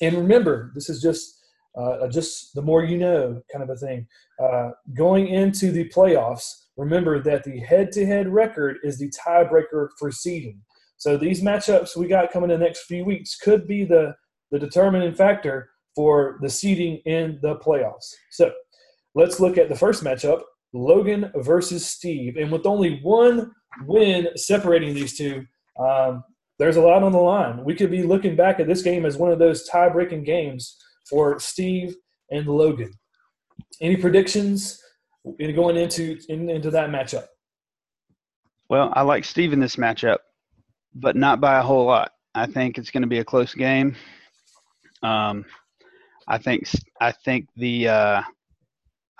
And 0.00 0.16
remember, 0.16 0.72
this 0.74 0.88
is 0.88 1.00
just 1.00 1.38
uh, 1.78 2.06
just 2.08 2.54
the 2.54 2.62
more 2.62 2.84
you 2.84 2.98
know 2.98 3.40
kind 3.50 3.62
of 3.62 3.70
a 3.70 3.76
thing. 3.76 4.06
Uh, 4.42 4.70
going 4.94 5.28
into 5.28 5.70
the 5.70 5.88
playoffs, 5.88 6.44
remember 6.76 7.22
that 7.22 7.44
the 7.44 7.60
head-to-head 7.60 8.28
record 8.28 8.78
is 8.82 8.98
the 8.98 9.10
tiebreaker 9.10 9.88
for 9.98 10.10
seeding. 10.10 10.60
So 10.96 11.16
these 11.16 11.42
matchups 11.42 11.96
we 11.96 12.06
got 12.06 12.30
coming 12.30 12.50
in 12.50 12.60
the 12.60 12.66
next 12.66 12.84
few 12.84 13.04
weeks 13.04 13.36
could 13.36 13.66
be 13.66 13.84
the 13.84 14.14
the 14.50 14.58
determining 14.58 15.14
factor 15.14 15.70
for 15.94 16.38
the 16.42 16.50
seeding 16.50 16.98
in 17.06 17.38
the 17.42 17.56
playoffs. 17.56 18.12
So 18.30 18.52
let's 19.14 19.40
look 19.40 19.58
at 19.58 19.68
the 19.68 19.76
first 19.76 20.04
matchup: 20.04 20.42
Logan 20.72 21.30
versus 21.36 21.86
Steve. 21.86 22.36
And 22.36 22.50
with 22.50 22.66
only 22.66 23.00
one 23.02 23.52
win 23.84 24.28
separating 24.36 24.94
these 24.94 25.16
two, 25.16 25.44
um, 25.78 26.24
there's 26.58 26.76
a 26.76 26.80
lot 26.82 27.02
on 27.02 27.12
the 27.12 27.18
line. 27.18 27.64
We 27.64 27.74
could 27.74 27.90
be 27.90 28.02
looking 28.02 28.36
back 28.36 28.60
at 28.60 28.66
this 28.66 28.82
game 28.82 29.04
as 29.04 29.16
one 29.16 29.32
of 29.32 29.38
those 29.38 29.66
tie-breaking 29.68 30.24
games 30.24 30.76
for 31.08 31.38
Steve 31.38 31.96
and 32.30 32.46
Logan. 32.46 32.92
Any 33.80 33.96
predictions 33.96 34.80
going 35.38 35.76
into 35.76 36.18
in, 36.28 36.48
into 36.48 36.70
that 36.70 36.90
matchup? 36.90 37.26
Well, 38.68 38.92
I 38.94 39.02
like 39.02 39.24
Steve 39.24 39.52
in 39.52 39.60
this 39.60 39.76
matchup, 39.76 40.18
but 40.94 41.16
not 41.16 41.40
by 41.40 41.58
a 41.58 41.62
whole 41.62 41.84
lot. 41.84 42.12
I 42.34 42.46
think 42.46 42.78
it's 42.78 42.90
going 42.90 43.02
to 43.02 43.08
be 43.08 43.18
a 43.18 43.24
close 43.24 43.54
game. 43.54 43.94
Um, 45.02 45.44
I 46.28 46.38
think 46.38 46.68
I 47.00 47.12
think 47.12 47.48
the 47.56 47.88
uh, 47.88 48.22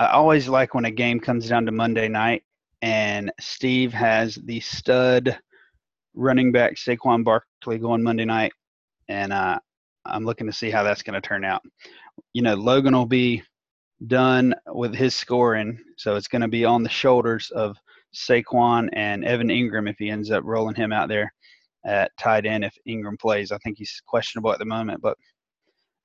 I 0.02 0.14
always 0.14 0.48
like 0.48 0.74
when 0.74 0.84
a 0.84 0.90
game 0.90 1.20
comes 1.20 1.48
down 1.48 1.64
to 1.66 1.72
Monday 1.72 2.08
night 2.08 2.42
and 2.82 3.30
Steve 3.38 3.92
has 3.92 4.34
the 4.34 4.58
stud 4.58 5.38
running 6.14 6.50
back 6.50 6.74
Saquon 6.74 7.22
Barkley 7.22 7.78
going 7.78 8.02
Monday 8.02 8.24
night, 8.24 8.52
and 9.08 9.32
uh, 9.32 9.60
I'm 10.04 10.24
looking 10.24 10.48
to 10.48 10.52
see 10.52 10.70
how 10.70 10.82
that's 10.82 11.04
going 11.04 11.14
to 11.14 11.20
turn 11.20 11.44
out. 11.44 11.62
You 12.32 12.42
know, 12.42 12.54
Logan 12.54 12.96
will 12.96 13.06
be 13.06 13.44
done 14.08 14.56
with 14.66 14.92
his 14.92 15.14
scoring, 15.14 15.78
so 15.96 16.16
it's 16.16 16.26
going 16.26 16.42
to 16.42 16.48
be 16.48 16.64
on 16.64 16.82
the 16.82 16.88
shoulders 16.88 17.52
of 17.52 17.76
Saquon 18.12 18.88
and 18.94 19.24
Evan 19.24 19.50
Engram 19.50 19.88
if 19.88 19.98
he 19.98 20.10
ends 20.10 20.32
up 20.32 20.42
rolling 20.44 20.74
him 20.74 20.92
out 20.92 21.08
there 21.08 21.32
at 21.86 22.10
tight 22.18 22.44
end 22.44 22.64
if 22.64 22.76
Engram 22.88 23.20
plays. 23.20 23.52
I 23.52 23.58
think 23.58 23.78
he's 23.78 24.02
questionable 24.04 24.52
at 24.52 24.58
the 24.58 24.64
moment, 24.64 25.00
but 25.00 25.16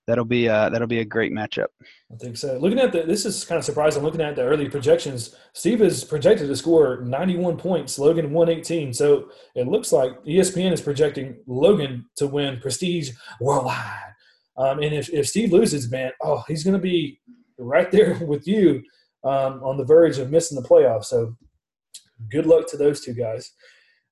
that'll 0.08 0.26
be 0.26 0.50
uh, 0.50 0.70
that'll 0.70 0.88
be 0.88 1.00
a 1.00 1.06
great 1.06 1.32
matchup. 1.32 1.68
I 2.12 2.16
think 2.16 2.38
so. 2.38 2.58
Looking 2.58 2.80
at 2.80 2.94
the, 2.94 3.04
this 3.04 3.26
is 3.26 3.44
kind 3.44 3.60
of 3.60 3.66
surprising. 3.66 4.02
Looking 4.02 4.22
at 4.22 4.36
the 4.36 4.44
early 4.44 4.70
projections, 4.70 5.36
Steve 5.54 5.82
is 5.82 6.04
projected 6.04 6.48
to 6.48 6.56
score 6.56 7.02
91 7.02 7.58
points, 7.58 8.00
Logan 8.00 8.32
118. 8.32 8.94
So 8.94 9.30
it 9.56 9.68
looks 9.68 9.92
like 9.92 10.12
ESPN 10.24 10.72
is 10.72 10.82
projecting 10.82 11.38
Logan 11.46 12.06
to 12.16 12.28
win 12.28 12.60
prestige 12.60 13.12
worldwide. 13.42 14.14
Um, 14.58 14.80
and 14.80 14.94
if, 14.94 15.10
if 15.10 15.28
Steve 15.28 15.52
loses, 15.52 15.92
man, 15.92 16.12
oh, 16.22 16.44
he's 16.48 16.64
going 16.64 16.74
to 16.76 16.82
be 16.82 17.20
right 17.60 17.92
there 17.92 18.16
with 18.26 18.48
you 18.48 18.82
um, 19.24 19.62
on 19.64 19.78
the 19.78 19.86
verge 19.86 20.18
of 20.18 20.32
missing 20.32 20.60
the 20.60 20.68
playoffs. 20.68 21.06
So 21.06 21.36
good 22.32 22.46
luck 22.46 22.68
to 22.70 22.78
those 22.78 23.02
two 23.02 23.14
guys. 23.14 23.52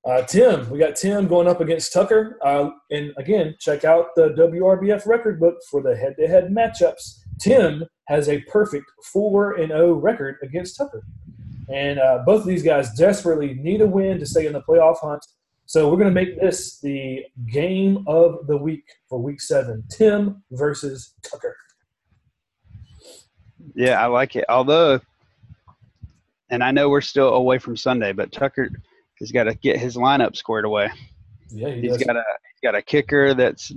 Uh, 0.06 0.22
Tim, 0.22 0.70
we 0.70 0.78
got 0.78 0.96
Tim 0.96 1.28
going 1.28 1.48
up 1.48 1.62
against 1.62 1.91
Tucker. 1.91 2.38
Uh, 2.44 2.70
and 2.91 3.12
again, 3.18 3.56
check 3.60 3.84
out 3.84 4.08
the 4.15 4.30
WRBF 4.30 5.08
record 5.08 5.39
book 5.39 5.56
for 5.72 5.82
the 5.82 5.96
head 5.96 6.15
to 6.20 6.28
head 6.28 6.50
matchups. 6.50 7.22
Tim 7.39 7.84
has 8.08 8.30
a 8.30 8.41
perfect 8.41 8.86
4 9.12 9.54
and 9.54 9.70
0 9.70 9.94
record 9.94 10.36
against 10.44 10.78
Tucker. 10.78 11.02
And 11.74 11.98
uh, 11.98 12.20
both 12.24 12.41
of 12.41 12.48
these 12.48 12.62
guys 12.62 12.94
desperately 12.94 13.56
need 13.56 13.82
a 13.82 13.88
win 13.88 14.20
to 14.20 14.28
stay 14.28 14.46
in 14.46 14.54
the 14.54 14.62
playoff 14.62 15.00
hunt. 15.02 15.26
So 15.65 15.89
we're 15.89 15.98
going 15.98 16.13
to 16.13 16.22
make 16.22 16.39
this 16.39 16.80
the 16.80 17.24
game 17.52 18.04
of 18.06 18.46
the 18.46 18.56
week 18.56 18.84
for 19.10 19.20
week 19.20 19.41
seven 19.41 19.84
Tim 19.89 20.44
versus 20.52 21.15
Tucker. 21.24 21.58
Yeah, 23.74 24.00
I 24.00 24.06
like 24.06 24.36
it. 24.36 24.45
Although, 24.47 24.99
and 26.51 26.64
I 26.64 26.70
know 26.70 26.89
we're 26.89 27.01
still 27.01 27.30
away 27.30 27.58
from 27.58 27.76
Sunday, 27.76 28.14
but 28.14 28.32
Tucker 28.32 28.70
has 29.26 29.32
got 29.32 29.45
to 29.45 29.55
get 29.55 29.80
his 29.80 29.95
lineup 29.95 30.36
squared 30.36 30.65
away. 30.65 30.89
Yeah, 31.49 31.69
he 31.69 31.88
has 31.88 31.97
got 31.97 32.15
a 32.15 32.23
he's 32.23 32.61
got 32.61 32.76
a 32.76 32.82
kicker 32.82 33.34
that's 33.34 33.71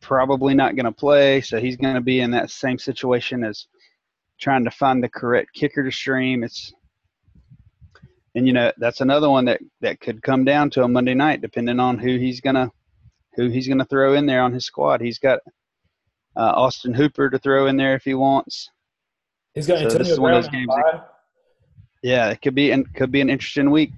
probably 0.00 0.54
not 0.54 0.76
going 0.76 0.86
to 0.86 0.92
play, 0.92 1.40
so 1.40 1.58
he's 1.58 1.76
going 1.76 1.94
to 1.94 2.00
be 2.00 2.20
in 2.20 2.30
that 2.30 2.50
same 2.50 2.78
situation 2.78 3.42
as 3.42 3.66
trying 4.40 4.64
to 4.64 4.70
find 4.70 5.02
the 5.02 5.08
correct 5.08 5.50
kicker 5.54 5.82
to 5.82 5.90
stream. 5.90 6.44
It's 6.44 6.72
and 8.34 8.46
you 8.46 8.52
know 8.52 8.72
that's 8.78 9.00
another 9.00 9.30
one 9.30 9.44
that 9.46 9.60
that 9.80 10.00
could 10.00 10.22
come 10.22 10.44
down 10.44 10.70
to 10.70 10.84
a 10.84 10.88
Monday 10.88 11.14
night, 11.14 11.40
depending 11.40 11.80
on 11.80 11.98
who 11.98 12.18
he's 12.18 12.40
gonna 12.40 12.70
who 13.34 13.48
he's 13.48 13.68
gonna 13.68 13.84
throw 13.84 14.14
in 14.14 14.26
there 14.26 14.42
on 14.42 14.52
his 14.52 14.64
squad. 14.64 15.00
He's 15.00 15.18
got 15.18 15.40
uh, 16.36 16.52
Austin 16.54 16.94
Hooper 16.94 17.30
to 17.30 17.38
throw 17.38 17.66
in 17.66 17.76
there 17.76 17.94
if 17.94 18.04
he 18.04 18.14
wants. 18.14 18.70
He's 19.54 19.66
got 19.66 19.78
so 19.78 19.84
Antonio 19.86 20.16
Brown. 20.16 20.42
That, 20.42 21.08
yeah, 22.02 22.30
it 22.30 22.42
could 22.42 22.54
be 22.54 22.70
and 22.70 22.92
could 22.94 23.10
be 23.10 23.20
an 23.20 23.30
interesting 23.30 23.70
week. 23.70 23.92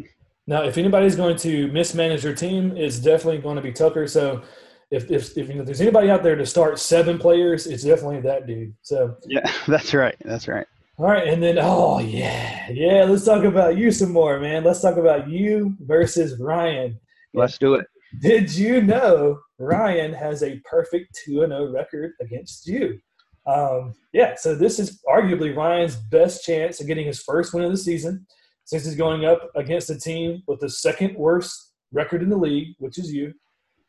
Now, 0.46 0.62
if 0.62 0.78
anybody's 0.78 1.16
going 1.16 1.36
to 1.38 1.68
mismanage 1.68 2.22
your 2.22 2.34
team, 2.34 2.76
it's 2.76 2.98
definitely 2.98 3.38
going 3.38 3.56
to 3.56 3.62
be 3.62 3.72
Tucker. 3.72 4.06
So, 4.06 4.42
if 4.90 5.10
if, 5.10 5.36
if, 5.36 5.48
you 5.48 5.54
know, 5.54 5.64
there's 5.64 5.80
anybody 5.80 6.10
out 6.10 6.22
there 6.22 6.36
to 6.36 6.46
start 6.46 6.78
seven 6.78 7.18
players, 7.18 7.66
it's 7.66 7.82
definitely 7.82 8.20
that 8.20 8.46
dude. 8.46 8.74
So 8.82 9.16
yeah, 9.26 9.50
that's 9.68 9.94
right. 9.94 10.16
That's 10.24 10.48
right. 10.48 10.66
All 10.98 11.06
right, 11.06 11.28
and 11.28 11.42
then 11.42 11.58
oh 11.60 11.98
yeah, 11.98 12.70
yeah. 12.70 13.04
Let's 13.04 13.24
talk 13.24 13.44
about 13.44 13.76
you 13.76 13.90
some 13.90 14.12
more, 14.12 14.38
man. 14.40 14.64
Let's 14.64 14.80
talk 14.80 14.96
about 14.96 15.28
you 15.28 15.76
versus 15.80 16.40
Ryan. 16.40 16.98
Let's 17.34 17.58
do 17.58 17.74
it. 17.74 17.86
Did 18.20 18.54
you 18.54 18.80
know 18.80 19.38
Ryan 19.58 20.14
has 20.14 20.42
a 20.42 20.60
perfect 20.64 21.18
two 21.24 21.42
and 21.42 21.52
zero 21.52 21.68
oh 21.68 21.72
record 21.72 22.12
against 22.20 22.66
you? 22.66 22.98
Um, 23.46 23.92
yeah, 24.12 24.34
so 24.36 24.54
this 24.54 24.78
is 24.78 25.02
arguably 25.08 25.54
Ryan's 25.54 25.96
best 25.96 26.44
chance 26.44 26.80
of 26.80 26.86
getting 26.86 27.06
his 27.06 27.22
first 27.22 27.52
win 27.52 27.64
of 27.64 27.70
the 27.70 27.76
season 27.76 28.26
since 28.66 28.84
he's 28.84 28.96
going 28.96 29.24
up 29.24 29.50
against 29.54 29.90
a 29.90 29.98
team 29.98 30.42
with 30.46 30.60
the 30.60 30.68
second 30.68 31.16
worst 31.16 31.72
record 31.92 32.22
in 32.22 32.28
the 32.28 32.36
league, 32.36 32.74
which 32.78 32.98
is 32.98 33.12
you. 33.12 33.32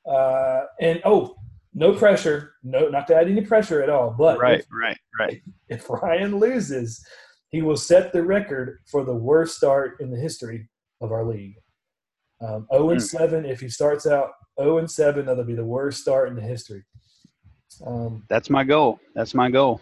Uh, 0.09 0.61
and 0.79 1.01
oh, 1.03 1.35
no 1.73 1.93
pressure, 1.93 2.53
no, 2.63 2.87
not 2.87 3.07
to 3.07 3.15
add 3.15 3.27
any 3.27 3.41
pressure 3.41 3.83
at 3.83 3.89
all. 3.89 4.15
But 4.17 4.39
right, 4.39 4.59
if, 4.59 4.65
right, 4.71 4.97
right. 5.19 5.41
If 5.69 5.89
Ryan 5.89 6.39
loses, 6.39 7.03
he 7.49 7.61
will 7.61 7.75
set 7.75 8.13
the 8.13 8.23
record 8.23 8.79
for 8.89 9.03
the 9.03 9.13
worst 9.13 9.57
start 9.57 9.97
in 9.99 10.11
the 10.11 10.17
history 10.17 10.69
of 11.01 11.11
our 11.11 11.25
league. 11.25 11.55
Um, 12.39 12.67
0 12.71 12.91
and 12.91 13.01
mm. 13.01 13.03
7. 13.03 13.45
If 13.45 13.59
he 13.59 13.69
starts 13.69 14.05
out 14.05 14.31
0 14.59 14.77
and 14.77 14.89
7, 14.89 15.25
that'll 15.25 15.43
be 15.43 15.55
the 15.55 15.65
worst 15.65 16.01
start 16.01 16.29
in 16.29 16.35
the 16.35 16.41
history. 16.41 16.83
Um, 17.85 18.23
That's 18.29 18.49
my 18.49 18.63
goal. 18.63 18.99
That's 19.15 19.33
my 19.33 19.49
goal. 19.49 19.81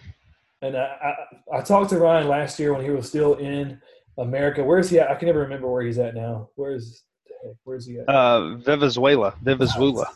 And 0.62 0.78
I, 0.78 1.16
I, 1.52 1.58
I, 1.58 1.62
talked 1.62 1.90
to 1.92 2.00
Ryan 2.00 2.28
last 2.28 2.60
year 2.60 2.74
when 2.74 2.84
he 2.84 2.90
was 2.90 3.08
still 3.08 3.36
in 3.36 3.80
America. 4.18 4.64
Where 4.64 4.80
is 4.80 4.90
he 4.90 5.00
at? 5.00 5.10
I 5.10 5.16
can 5.16 5.28
never 5.28 5.40
remember 5.40 5.70
where 5.70 5.84
he's 5.84 6.00
at 6.00 6.16
now. 6.16 6.50
Where 6.56 6.72
is 6.72 7.04
where's 7.64 7.86
he 7.86 8.00
at? 8.00 8.10
Uh, 8.10 8.56
Venezuela. 8.58 9.34
Venezuela. 9.42 10.08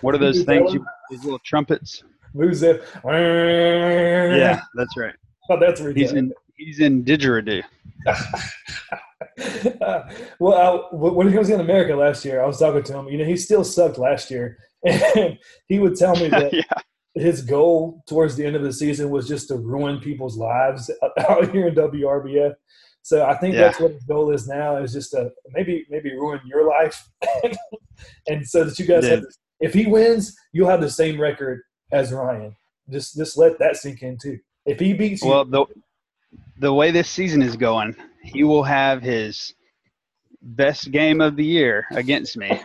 what 0.00 0.14
are 0.14 0.18
those 0.18 0.44
things? 0.44 0.72
You, 0.72 0.84
these 1.10 1.24
little 1.24 1.40
trumpets. 1.40 2.02
Music. 2.34 2.82
Yeah, 3.04 4.60
that's 4.74 4.96
right. 4.96 5.14
Oh, 5.48 5.60
that's 5.60 5.80
where 5.80 5.92
he's 5.92 6.10
in. 6.10 6.32
He's 6.56 6.80
in 6.80 7.04
didgeridoo. 7.04 7.62
well, 10.40 10.90
I, 10.92 10.94
when 10.96 11.30
he 11.30 11.38
was 11.38 11.50
in 11.50 11.60
America 11.60 11.94
last 11.94 12.24
year, 12.24 12.42
I 12.42 12.46
was 12.46 12.58
talking 12.58 12.82
to 12.82 12.98
him. 12.98 13.06
You 13.08 13.18
know, 13.18 13.24
he 13.24 13.36
still 13.36 13.62
sucked 13.62 13.96
last 13.96 14.28
year, 14.28 14.58
and 14.84 15.38
he 15.68 15.78
would 15.78 15.94
tell 15.94 16.16
me 16.16 16.26
that 16.30 16.52
yeah. 16.52 16.62
his 17.14 17.42
goal 17.42 18.02
towards 18.08 18.34
the 18.34 18.44
end 18.44 18.56
of 18.56 18.62
the 18.62 18.72
season 18.72 19.10
was 19.10 19.28
just 19.28 19.46
to 19.48 19.56
ruin 19.56 20.00
people's 20.00 20.36
lives 20.36 20.90
out 21.28 21.52
here 21.52 21.68
in 21.68 21.74
WRBF. 21.76 22.54
So 23.06 23.24
I 23.24 23.36
think 23.36 23.54
yeah. 23.54 23.60
that's 23.60 23.78
what 23.78 23.92
his 23.92 24.02
goal 24.02 24.32
is 24.32 24.48
now 24.48 24.78
is 24.78 24.92
just 24.92 25.12
to 25.12 25.30
maybe 25.52 25.86
maybe 25.88 26.10
ruin 26.10 26.40
your 26.44 26.68
life, 26.68 27.08
and 28.26 28.44
so 28.44 28.64
that 28.64 28.76
you 28.80 28.84
guys 28.84 29.06
have. 29.06 29.22
This, 29.22 29.38
if 29.60 29.72
he 29.72 29.86
wins, 29.86 30.36
you'll 30.52 30.68
have 30.68 30.80
the 30.80 30.90
same 30.90 31.20
record 31.20 31.60
as 31.92 32.12
Ryan. 32.12 32.56
Just 32.90 33.16
just 33.16 33.38
let 33.38 33.60
that 33.60 33.76
sink 33.76 34.02
in 34.02 34.18
too. 34.20 34.40
If 34.64 34.80
he 34.80 34.92
beats 34.92 35.22
you, 35.22 35.30
well, 35.30 35.44
the 35.44 35.66
the 36.58 36.74
way 36.74 36.90
this 36.90 37.08
season 37.08 37.42
is 37.42 37.54
going, 37.56 37.94
he 38.24 38.42
will 38.42 38.64
have 38.64 39.02
his 39.02 39.54
best 40.42 40.90
game 40.90 41.20
of 41.20 41.36
the 41.36 41.44
year 41.44 41.86
against 41.92 42.36
me, 42.36 42.60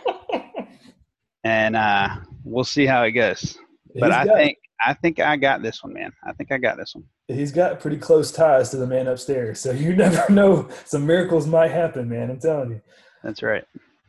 and 1.44 1.76
uh, 1.76 2.16
we'll 2.42 2.64
see 2.64 2.84
how 2.84 3.04
it 3.04 3.12
goes. 3.12 3.56
But 3.94 4.10
He's 4.10 4.28
I 4.28 4.34
think 4.34 4.58
I 4.84 4.94
think 4.94 5.20
I 5.20 5.36
got 5.36 5.62
this 5.62 5.82
one, 5.82 5.92
man. 5.92 6.12
I 6.24 6.32
think 6.32 6.50
I 6.52 6.58
got 6.58 6.76
this 6.76 6.94
one. 6.94 7.04
He's 7.28 7.52
got 7.52 7.80
pretty 7.80 7.98
close 7.98 8.32
ties 8.32 8.70
to 8.70 8.76
the 8.76 8.86
man 8.86 9.06
upstairs, 9.06 9.60
so 9.60 9.70
you 9.72 9.94
never 9.94 10.32
know. 10.32 10.68
Some 10.84 11.06
miracles 11.06 11.46
might 11.46 11.70
happen, 11.70 12.08
man. 12.08 12.30
I'm 12.30 12.40
telling 12.40 12.70
you. 12.70 12.80
That's 13.22 13.42
right. 13.42 13.64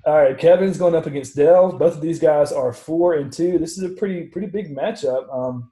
All 0.06 0.16
right, 0.16 0.38
Kevin's 0.38 0.78
going 0.78 0.96
up 0.96 1.06
against 1.06 1.36
Dell. 1.36 1.72
Both 1.72 1.96
of 1.96 2.02
these 2.02 2.20
guys 2.20 2.52
are 2.52 2.74
four 2.74 3.14
and 3.14 3.32
two. 3.32 3.58
This 3.58 3.78
is 3.78 3.84
a 3.84 3.96
pretty 3.96 4.28
pretty 4.28 4.48
big 4.48 4.76
matchup. 4.76 5.34
Um, 5.34 5.72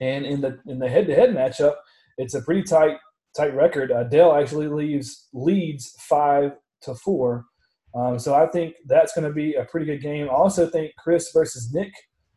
and 0.00 0.26
in 0.26 0.40
the 0.40 0.58
in 0.66 0.78
the 0.78 0.88
head 0.88 1.06
to 1.06 1.14
head 1.14 1.30
matchup, 1.30 1.76
it's 2.18 2.34
a 2.34 2.42
pretty 2.42 2.62
tight 2.62 2.98
tight 3.36 3.54
record. 3.54 3.90
Uh, 3.90 4.04
Dell 4.04 4.34
actually 4.34 4.68
leaves 4.68 5.28
leads 5.32 5.94
five 6.00 6.52
to 6.82 6.94
four. 6.94 7.46
Um, 7.94 8.18
so 8.18 8.34
I 8.34 8.46
think 8.48 8.74
that's 8.86 9.14
going 9.14 9.26
to 9.26 9.32
be 9.32 9.54
a 9.54 9.64
pretty 9.64 9.86
good 9.86 10.02
game. 10.02 10.28
I 10.28 10.32
also 10.32 10.68
think 10.68 10.92
Chris 10.98 11.30
versus 11.32 11.72
Nick 11.72 11.92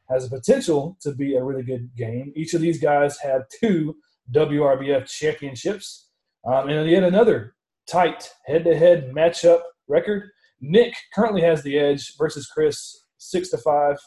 has 0.10 0.26
a 0.26 0.30
potential 0.30 0.98
to 1.02 1.14
be 1.14 1.36
a 1.36 1.44
really 1.44 1.64
good 1.64 1.90
game. 1.96 2.32
Each 2.36 2.54
of 2.54 2.62
these 2.62 2.80
guys 2.80 3.18
had 3.20 3.44
two 3.60 3.96
WRBF 4.34 5.08
championships, 5.08 6.10
um, 6.46 6.70
and 6.70 6.90
yet 6.90 7.04
another 7.04 7.56
tight 7.90 8.30
head-to-head 8.46 9.12
matchup 9.14 9.62
record. 9.88 10.30
Nick 10.60 10.94
currently 11.14 11.42
has 11.42 11.62
the 11.64 11.78
edge 11.78 12.18
versus 12.18 12.48
Chris, 12.48 13.06
six 13.18 13.50
to 13.50 13.58
five. 13.58 13.98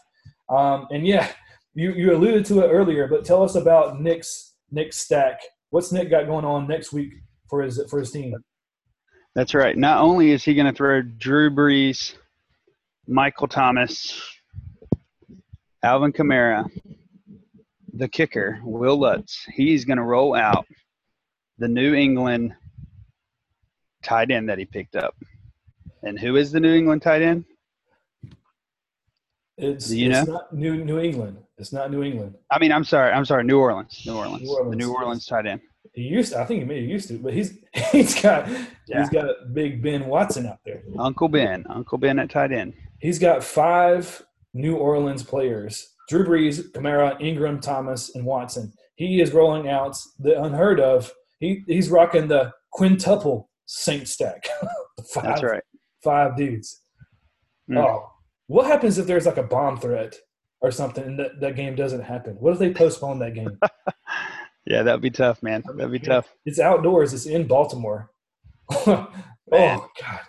Um, 0.48 0.86
and 0.90 1.06
yeah, 1.06 1.28
you, 1.74 1.92
you 1.92 2.14
alluded 2.14 2.44
to 2.46 2.60
it 2.60 2.68
earlier, 2.68 3.06
but 3.06 3.24
tell 3.24 3.42
us 3.42 3.54
about 3.54 4.00
Nick's 4.00 4.54
Nick's 4.72 4.98
stack 4.98 5.40
what's 5.70 5.92
Nick 5.92 6.10
got 6.10 6.26
going 6.26 6.44
on 6.44 6.68
next 6.68 6.92
week 6.92 7.12
for 7.48 7.62
his 7.62 7.82
for 7.88 7.98
his 7.98 8.10
team? 8.10 8.34
That's 9.34 9.54
right. 9.54 9.76
Not 9.76 10.02
only 10.02 10.32
is 10.32 10.44
he 10.44 10.54
going 10.54 10.66
to 10.66 10.72
throw 10.72 11.02
Drew 11.02 11.50
Brees, 11.50 12.14
Michael 13.06 13.48
Thomas, 13.48 14.20
Alvin 15.82 16.12
Kamara, 16.12 16.68
the 17.94 18.08
kicker, 18.08 18.60
Wil 18.64 18.98
Lutz, 18.98 19.46
he's 19.54 19.84
going 19.84 19.96
to 19.96 20.04
roll 20.04 20.34
out 20.34 20.66
the 21.58 21.68
New 21.68 21.94
England 21.94 22.54
tight 24.02 24.30
end 24.30 24.48
that 24.48 24.58
he 24.58 24.64
picked 24.64 24.96
up. 24.96 25.14
And 26.02 26.18
who 26.18 26.36
is 26.36 26.52
the 26.52 26.60
New 26.60 26.74
England 26.74 27.02
tight 27.02 27.22
end? 27.22 27.44
It's, 29.56 29.90
you 29.90 30.10
it's 30.10 30.26
know? 30.26 30.34
not 30.34 30.54
New 30.54 30.84
New 30.84 30.98
England. 30.98 31.36
It's 31.58 31.72
not 31.72 31.90
New 31.90 32.02
England. 32.02 32.34
I 32.50 32.58
mean, 32.58 32.72
I'm 32.72 32.84
sorry. 32.84 33.12
I'm 33.12 33.26
sorry. 33.26 33.44
New 33.44 33.58
Orleans. 33.58 34.02
New 34.06 34.16
Orleans. 34.16 34.42
New 34.42 34.54
Orleans. 34.54 34.70
The 34.70 34.76
New 34.76 34.94
Orleans 34.94 35.26
tight 35.26 35.46
end. 35.46 35.60
He 35.92 36.02
used. 36.02 36.32
To, 36.32 36.40
I 36.40 36.46
think 36.46 36.60
he 36.60 36.66
may 36.66 36.80
have 36.80 36.88
used 36.88 37.08
to, 37.08 37.18
but 37.18 37.34
he's 37.34 37.58
he's 37.92 38.20
got 38.22 38.48
yeah. 38.86 39.00
he's 39.00 39.10
got 39.10 39.52
big 39.52 39.82
Ben 39.82 40.06
Watson 40.06 40.46
out 40.46 40.60
there. 40.64 40.82
Uncle 40.98 41.28
Ben. 41.28 41.66
Uncle 41.68 41.98
Ben 41.98 42.18
at 42.18 42.30
tight 42.30 42.52
end. 42.52 42.72
He's 43.00 43.18
got 43.18 43.44
five 43.44 44.22
New 44.54 44.76
Orleans 44.76 45.22
players: 45.22 45.86
Drew 46.08 46.24
Brees, 46.24 46.70
Kamara, 46.72 47.20
Ingram, 47.20 47.60
Thomas, 47.60 48.14
and 48.14 48.24
Watson. 48.24 48.72
He 48.96 49.20
is 49.20 49.32
rolling 49.32 49.68
out 49.68 49.96
the 50.18 50.40
unheard 50.42 50.80
of. 50.80 51.12
He 51.38 51.62
he's 51.66 51.88
rocking 51.88 52.28
the 52.28 52.52
quintuple 52.72 53.50
Saint 53.66 54.08
stack. 54.08 54.46
five, 55.14 55.24
That's 55.24 55.42
right. 55.42 55.62
Five 56.02 56.36
dudes. 56.36 56.82
Mm. 57.70 57.78
Oh, 57.78 58.10
what 58.46 58.66
happens 58.66 58.98
if 58.98 59.06
there's 59.06 59.26
like 59.26 59.36
a 59.36 59.44
bomb 59.44 59.78
threat 59.78 60.16
or 60.60 60.70
something 60.70 61.04
and 61.04 61.18
that, 61.18 61.40
that 61.40 61.56
game 61.56 61.76
doesn't 61.76 62.02
happen? 62.02 62.34
What 62.40 62.52
if 62.52 62.58
they 62.58 62.72
postpone 62.72 63.20
that 63.20 63.34
game? 63.34 63.56
yeah, 64.66 64.82
that'd 64.82 65.00
be 65.00 65.10
tough, 65.10 65.42
man. 65.42 65.62
That'd 65.76 65.92
be 65.92 66.00
tough. 66.00 66.34
It's 66.44 66.58
outdoors. 66.58 67.14
It's 67.14 67.26
in 67.26 67.46
Baltimore. 67.46 68.10
oh 68.72 69.06
God, 69.52 70.20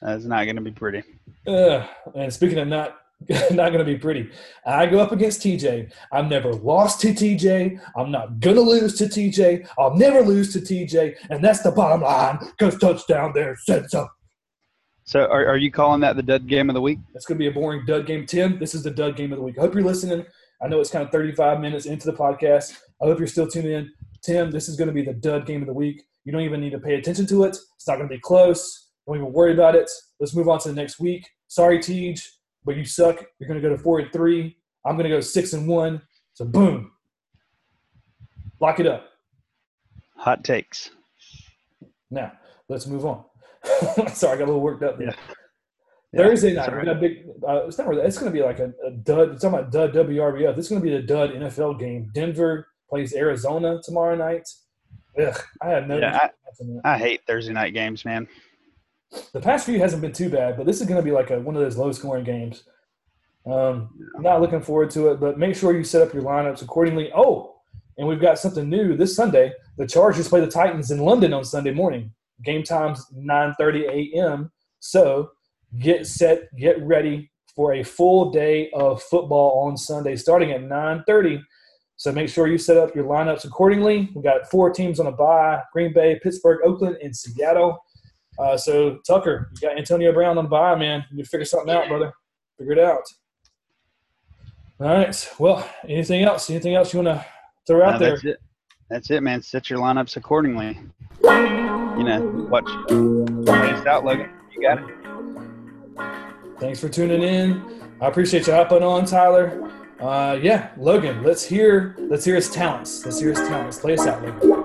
that's 0.00 0.24
not 0.24 0.44
going 0.44 0.56
to 0.56 0.62
be 0.62 0.72
pretty. 0.72 1.02
Uh, 1.46 1.86
and 2.14 2.32
speaking 2.32 2.58
of 2.58 2.68
not 2.68 2.96
not 3.50 3.72
going 3.72 3.78
to 3.78 3.84
be 3.84 3.98
pretty, 3.98 4.30
I 4.64 4.86
go 4.86 4.98
up 4.98 5.12
against 5.12 5.42
TJ. 5.42 5.92
I've 6.12 6.28
never 6.28 6.54
lost 6.54 7.00
to 7.02 7.08
TJ. 7.08 7.80
I'm 7.96 8.10
not 8.10 8.40
going 8.40 8.56
to 8.56 8.62
lose 8.62 8.94
to 8.98 9.04
TJ. 9.04 9.68
I'll 9.78 9.94
never 9.94 10.22
lose 10.22 10.52
to 10.54 10.60
TJ, 10.60 11.16
and 11.28 11.44
that's 11.44 11.60
the 11.62 11.70
bottom 11.70 12.00
line. 12.02 12.38
Because 12.40 12.78
touchdown 12.78 13.32
there 13.34 13.56
said 13.56 13.90
so. 13.90 14.08
So 15.04 15.22
are, 15.22 15.46
are 15.46 15.56
you 15.56 15.70
calling 15.70 16.00
that 16.02 16.16
the 16.16 16.22
dud 16.22 16.46
game 16.46 16.70
of 16.70 16.74
the 16.74 16.80
week? 16.80 16.98
It's 17.14 17.26
going 17.26 17.36
to 17.36 17.42
be 17.42 17.48
a 17.48 17.52
boring 17.52 17.84
dud 17.84 18.06
game. 18.06 18.26
Tim, 18.26 18.58
this 18.58 18.74
is 18.74 18.84
the 18.84 18.92
dud 18.92 19.16
game 19.16 19.32
of 19.32 19.38
the 19.38 19.44
week. 19.44 19.58
I 19.58 19.62
hope 19.62 19.74
you're 19.74 19.82
listening. 19.82 20.24
I 20.62 20.68
know 20.68 20.78
it's 20.78 20.90
kind 20.90 21.04
of 21.04 21.10
35 21.10 21.60
minutes 21.60 21.86
into 21.86 22.06
the 22.06 22.16
podcast. 22.16 22.78
I 23.02 23.06
hope 23.06 23.18
you're 23.18 23.26
still 23.26 23.48
tuning 23.48 23.72
in. 23.72 23.90
Tim, 24.22 24.50
this 24.50 24.68
is 24.68 24.76
going 24.76 24.88
to 24.88 24.94
be 24.94 25.02
the 25.02 25.14
dud 25.14 25.46
game 25.46 25.62
of 25.62 25.66
the 25.66 25.74
week. 25.74 26.02
You 26.24 26.32
don't 26.32 26.42
even 26.42 26.60
need 26.60 26.70
to 26.70 26.78
pay 26.78 26.94
attention 26.94 27.26
to 27.26 27.44
it. 27.44 27.56
It's 27.74 27.88
not 27.88 27.96
going 27.96 28.08
to 28.08 28.14
be 28.14 28.20
close. 28.20 28.90
Don't 29.06 29.16
even 29.16 29.32
worry 29.32 29.52
about 29.52 29.74
it. 29.74 29.90
Let's 30.20 30.36
move 30.36 30.48
on 30.48 30.60
to 30.60 30.68
the 30.68 30.74
next 30.74 31.00
week. 31.00 31.28
Sorry, 31.48 31.80
Tej, 31.80 32.16
but 32.64 32.76
you 32.76 32.84
suck. 32.84 33.24
You're 33.38 33.48
going 33.48 33.60
to 33.60 33.68
go 33.68 33.74
to 33.74 33.82
four 33.82 34.00
and 34.00 34.12
three. 34.12 34.56
I'm 34.84 34.96
going 34.96 35.08
to 35.08 35.14
go 35.14 35.20
six 35.20 35.52
and 35.52 35.66
one. 35.66 36.00
So 36.34 36.44
boom, 36.44 36.92
lock 38.60 38.80
it 38.80 38.86
up. 38.86 39.06
Hot 40.16 40.44
takes. 40.44 40.90
Now 42.10 42.32
let's 42.68 42.86
move 42.86 43.04
on. 43.06 43.24
Sorry, 44.14 44.36
I 44.36 44.38
got 44.38 44.44
a 44.44 44.46
little 44.46 44.60
worked 44.60 44.82
up 44.82 44.98
there. 44.98 45.14
Yeah. 46.12 46.24
Thursday 46.24 46.54
night, 46.54 46.76
we 46.76 46.84
got 46.84 46.96
a 46.96 47.00
big. 47.00 47.26
Uh, 47.46 47.66
it's 47.66 47.78
not. 47.78 47.86
Really, 47.86 48.02
it's 48.02 48.18
going 48.18 48.32
to 48.32 48.36
be 48.36 48.44
like 48.44 48.58
a, 48.58 48.72
a 48.84 48.90
dud. 48.90 49.30
It's 49.30 49.42
talking 49.42 49.58
about 49.58 49.70
dud 49.70 49.92
WRBF. 49.92 50.56
This 50.56 50.66
is 50.66 50.68
going 50.70 50.82
to 50.82 50.88
be 50.88 50.94
the 50.94 51.02
dud 51.02 51.30
NFL 51.30 51.78
game. 51.78 52.10
Denver 52.12 52.66
plays 52.88 53.14
Arizona 53.14 53.80
tomorrow 53.84 54.16
night. 54.16 54.48
Ugh, 55.20 55.40
I 55.62 55.68
have 55.68 55.86
no. 55.86 55.98
Yeah, 55.98 56.30
I, 56.84 56.94
I, 56.94 56.98
hate 56.98 57.20
Thursday 57.26 57.52
night 57.52 57.74
games, 57.74 58.04
man. 58.04 58.26
The 59.32 59.40
past 59.40 59.66
few 59.66 59.78
hasn't 59.78 60.02
been 60.02 60.12
too 60.12 60.28
bad, 60.28 60.56
but 60.56 60.66
this 60.66 60.80
is 60.80 60.86
going 60.86 61.00
to 61.00 61.04
be 61.04 61.12
like 61.12 61.30
a, 61.30 61.40
one 61.40 61.56
of 61.56 61.62
those 61.62 61.76
low 61.76 61.92
scoring 61.92 62.24
games. 62.24 62.64
Um, 63.46 63.90
not 64.18 64.40
looking 64.40 64.60
forward 64.60 64.90
to 64.90 65.08
it, 65.08 65.20
but 65.20 65.38
make 65.38 65.56
sure 65.56 65.76
you 65.76 65.84
set 65.84 66.02
up 66.02 66.12
your 66.12 66.22
lineups 66.22 66.62
accordingly. 66.62 67.10
Oh, 67.14 67.56
and 67.96 68.06
we've 68.06 68.20
got 68.20 68.38
something 68.38 68.68
new 68.68 68.96
this 68.96 69.16
Sunday. 69.16 69.52
The 69.76 69.86
Chargers 69.86 70.28
play 70.28 70.40
the 70.40 70.46
Titans 70.46 70.90
in 70.90 71.00
London 71.00 71.32
on 71.32 71.44
Sunday 71.44 71.72
morning. 71.72 72.12
Game 72.44 72.62
time's 72.62 73.04
9:30 73.14 74.14
a.m. 74.14 74.50
So 74.78 75.30
get 75.78 76.06
set, 76.06 76.54
get 76.56 76.82
ready 76.82 77.30
for 77.54 77.74
a 77.74 77.82
full 77.82 78.30
day 78.30 78.70
of 78.70 79.02
football 79.02 79.66
on 79.66 79.76
Sunday, 79.76 80.16
starting 80.16 80.52
at 80.52 80.62
9:30. 80.62 81.42
So 81.96 82.12
make 82.12 82.30
sure 82.30 82.46
you 82.46 82.56
set 82.56 82.78
up 82.78 82.94
your 82.94 83.04
lineups 83.04 83.44
accordingly. 83.44 84.08
We 84.14 84.22
got 84.22 84.50
four 84.50 84.70
teams 84.70 85.00
on 85.00 85.06
a 85.06 85.12
bye: 85.12 85.62
Green 85.72 85.92
Bay, 85.92 86.18
Pittsburgh, 86.22 86.60
Oakland, 86.64 86.96
and 87.02 87.14
Seattle. 87.14 87.78
Uh, 88.38 88.56
so 88.56 88.98
Tucker, 89.06 89.50
you 89.54 89.68
got 89.68 89.76
Antonio 89.76 90.12
Brown 90.12 90.38
on 90.38 90.44
the 90.44 90.50
bye, 90.50 90.74
man. 90.74 91.04
You 91.12 91.24
figure 91.24 91.44
something 91.44 91.74
out, 91.74 91.88
brother. 91.88 92.12
Figure 92.58 92.72
it 92.72 92.78
out. 92.78 93.02
All 94.80 94.86
right. 94.86 95.34
Well, 95.38 95.68
anything 95.86 96.22
else? 96.22 96.48
Anything 96.48 96.74
else 96.74 96.92
you 96.94 97.02
want 97.02 97.18
to 97.18 97.26
throw 97.66 97.82
out 97.84 97.98
there. 97.98 98.12
That's 98.12 98.24
it. 98.24 98.38
That's 98.88 99.10
it, 99.10 99.22
man. 99.22 99.42
Set 99.42 99.68
your 99.68 99.78
lineups 99.78 100.16
accordingly. 100.16 100.78
You 101.22 102.04
know, 102.04 102.48
watch. 102.50 102.64
Play 103.44 103.72
us 103.72 103.86
out, 103.86 104.04
Logan. 104.04 104.30
You 104.54 104.62
got 104.62 104.78
it. 104.78 104.84
Thanks 106.58 106.80
for 106.80 106.88
tuning 106.88 107.22
in. 107.22 107.82
I 108.00 108.06
appreciate 108.06 108.46
you 108.46 108.54
hopping 108.54 108.82
on, 108.82 109.04
Tyler. 109.04 109.70
Uh, 110.00 110.38
yeah, 110.40 110.70
Logan. 110.78 111.22
Let's 111.22 111.44
hear. 111.44 111.94
Let's 111.98 112.24
hear 112.24 112.36
his 112.36 112.48
talents. 112.50 113.04
Let's 113.04 113.20
hear 113.20 113.30
his 113.30 113.38
talents. 113.40 113.78
Play 113.78 113.94
us 113.94 114.06
out, 114.06 114.22
Logan. 114.22 114.59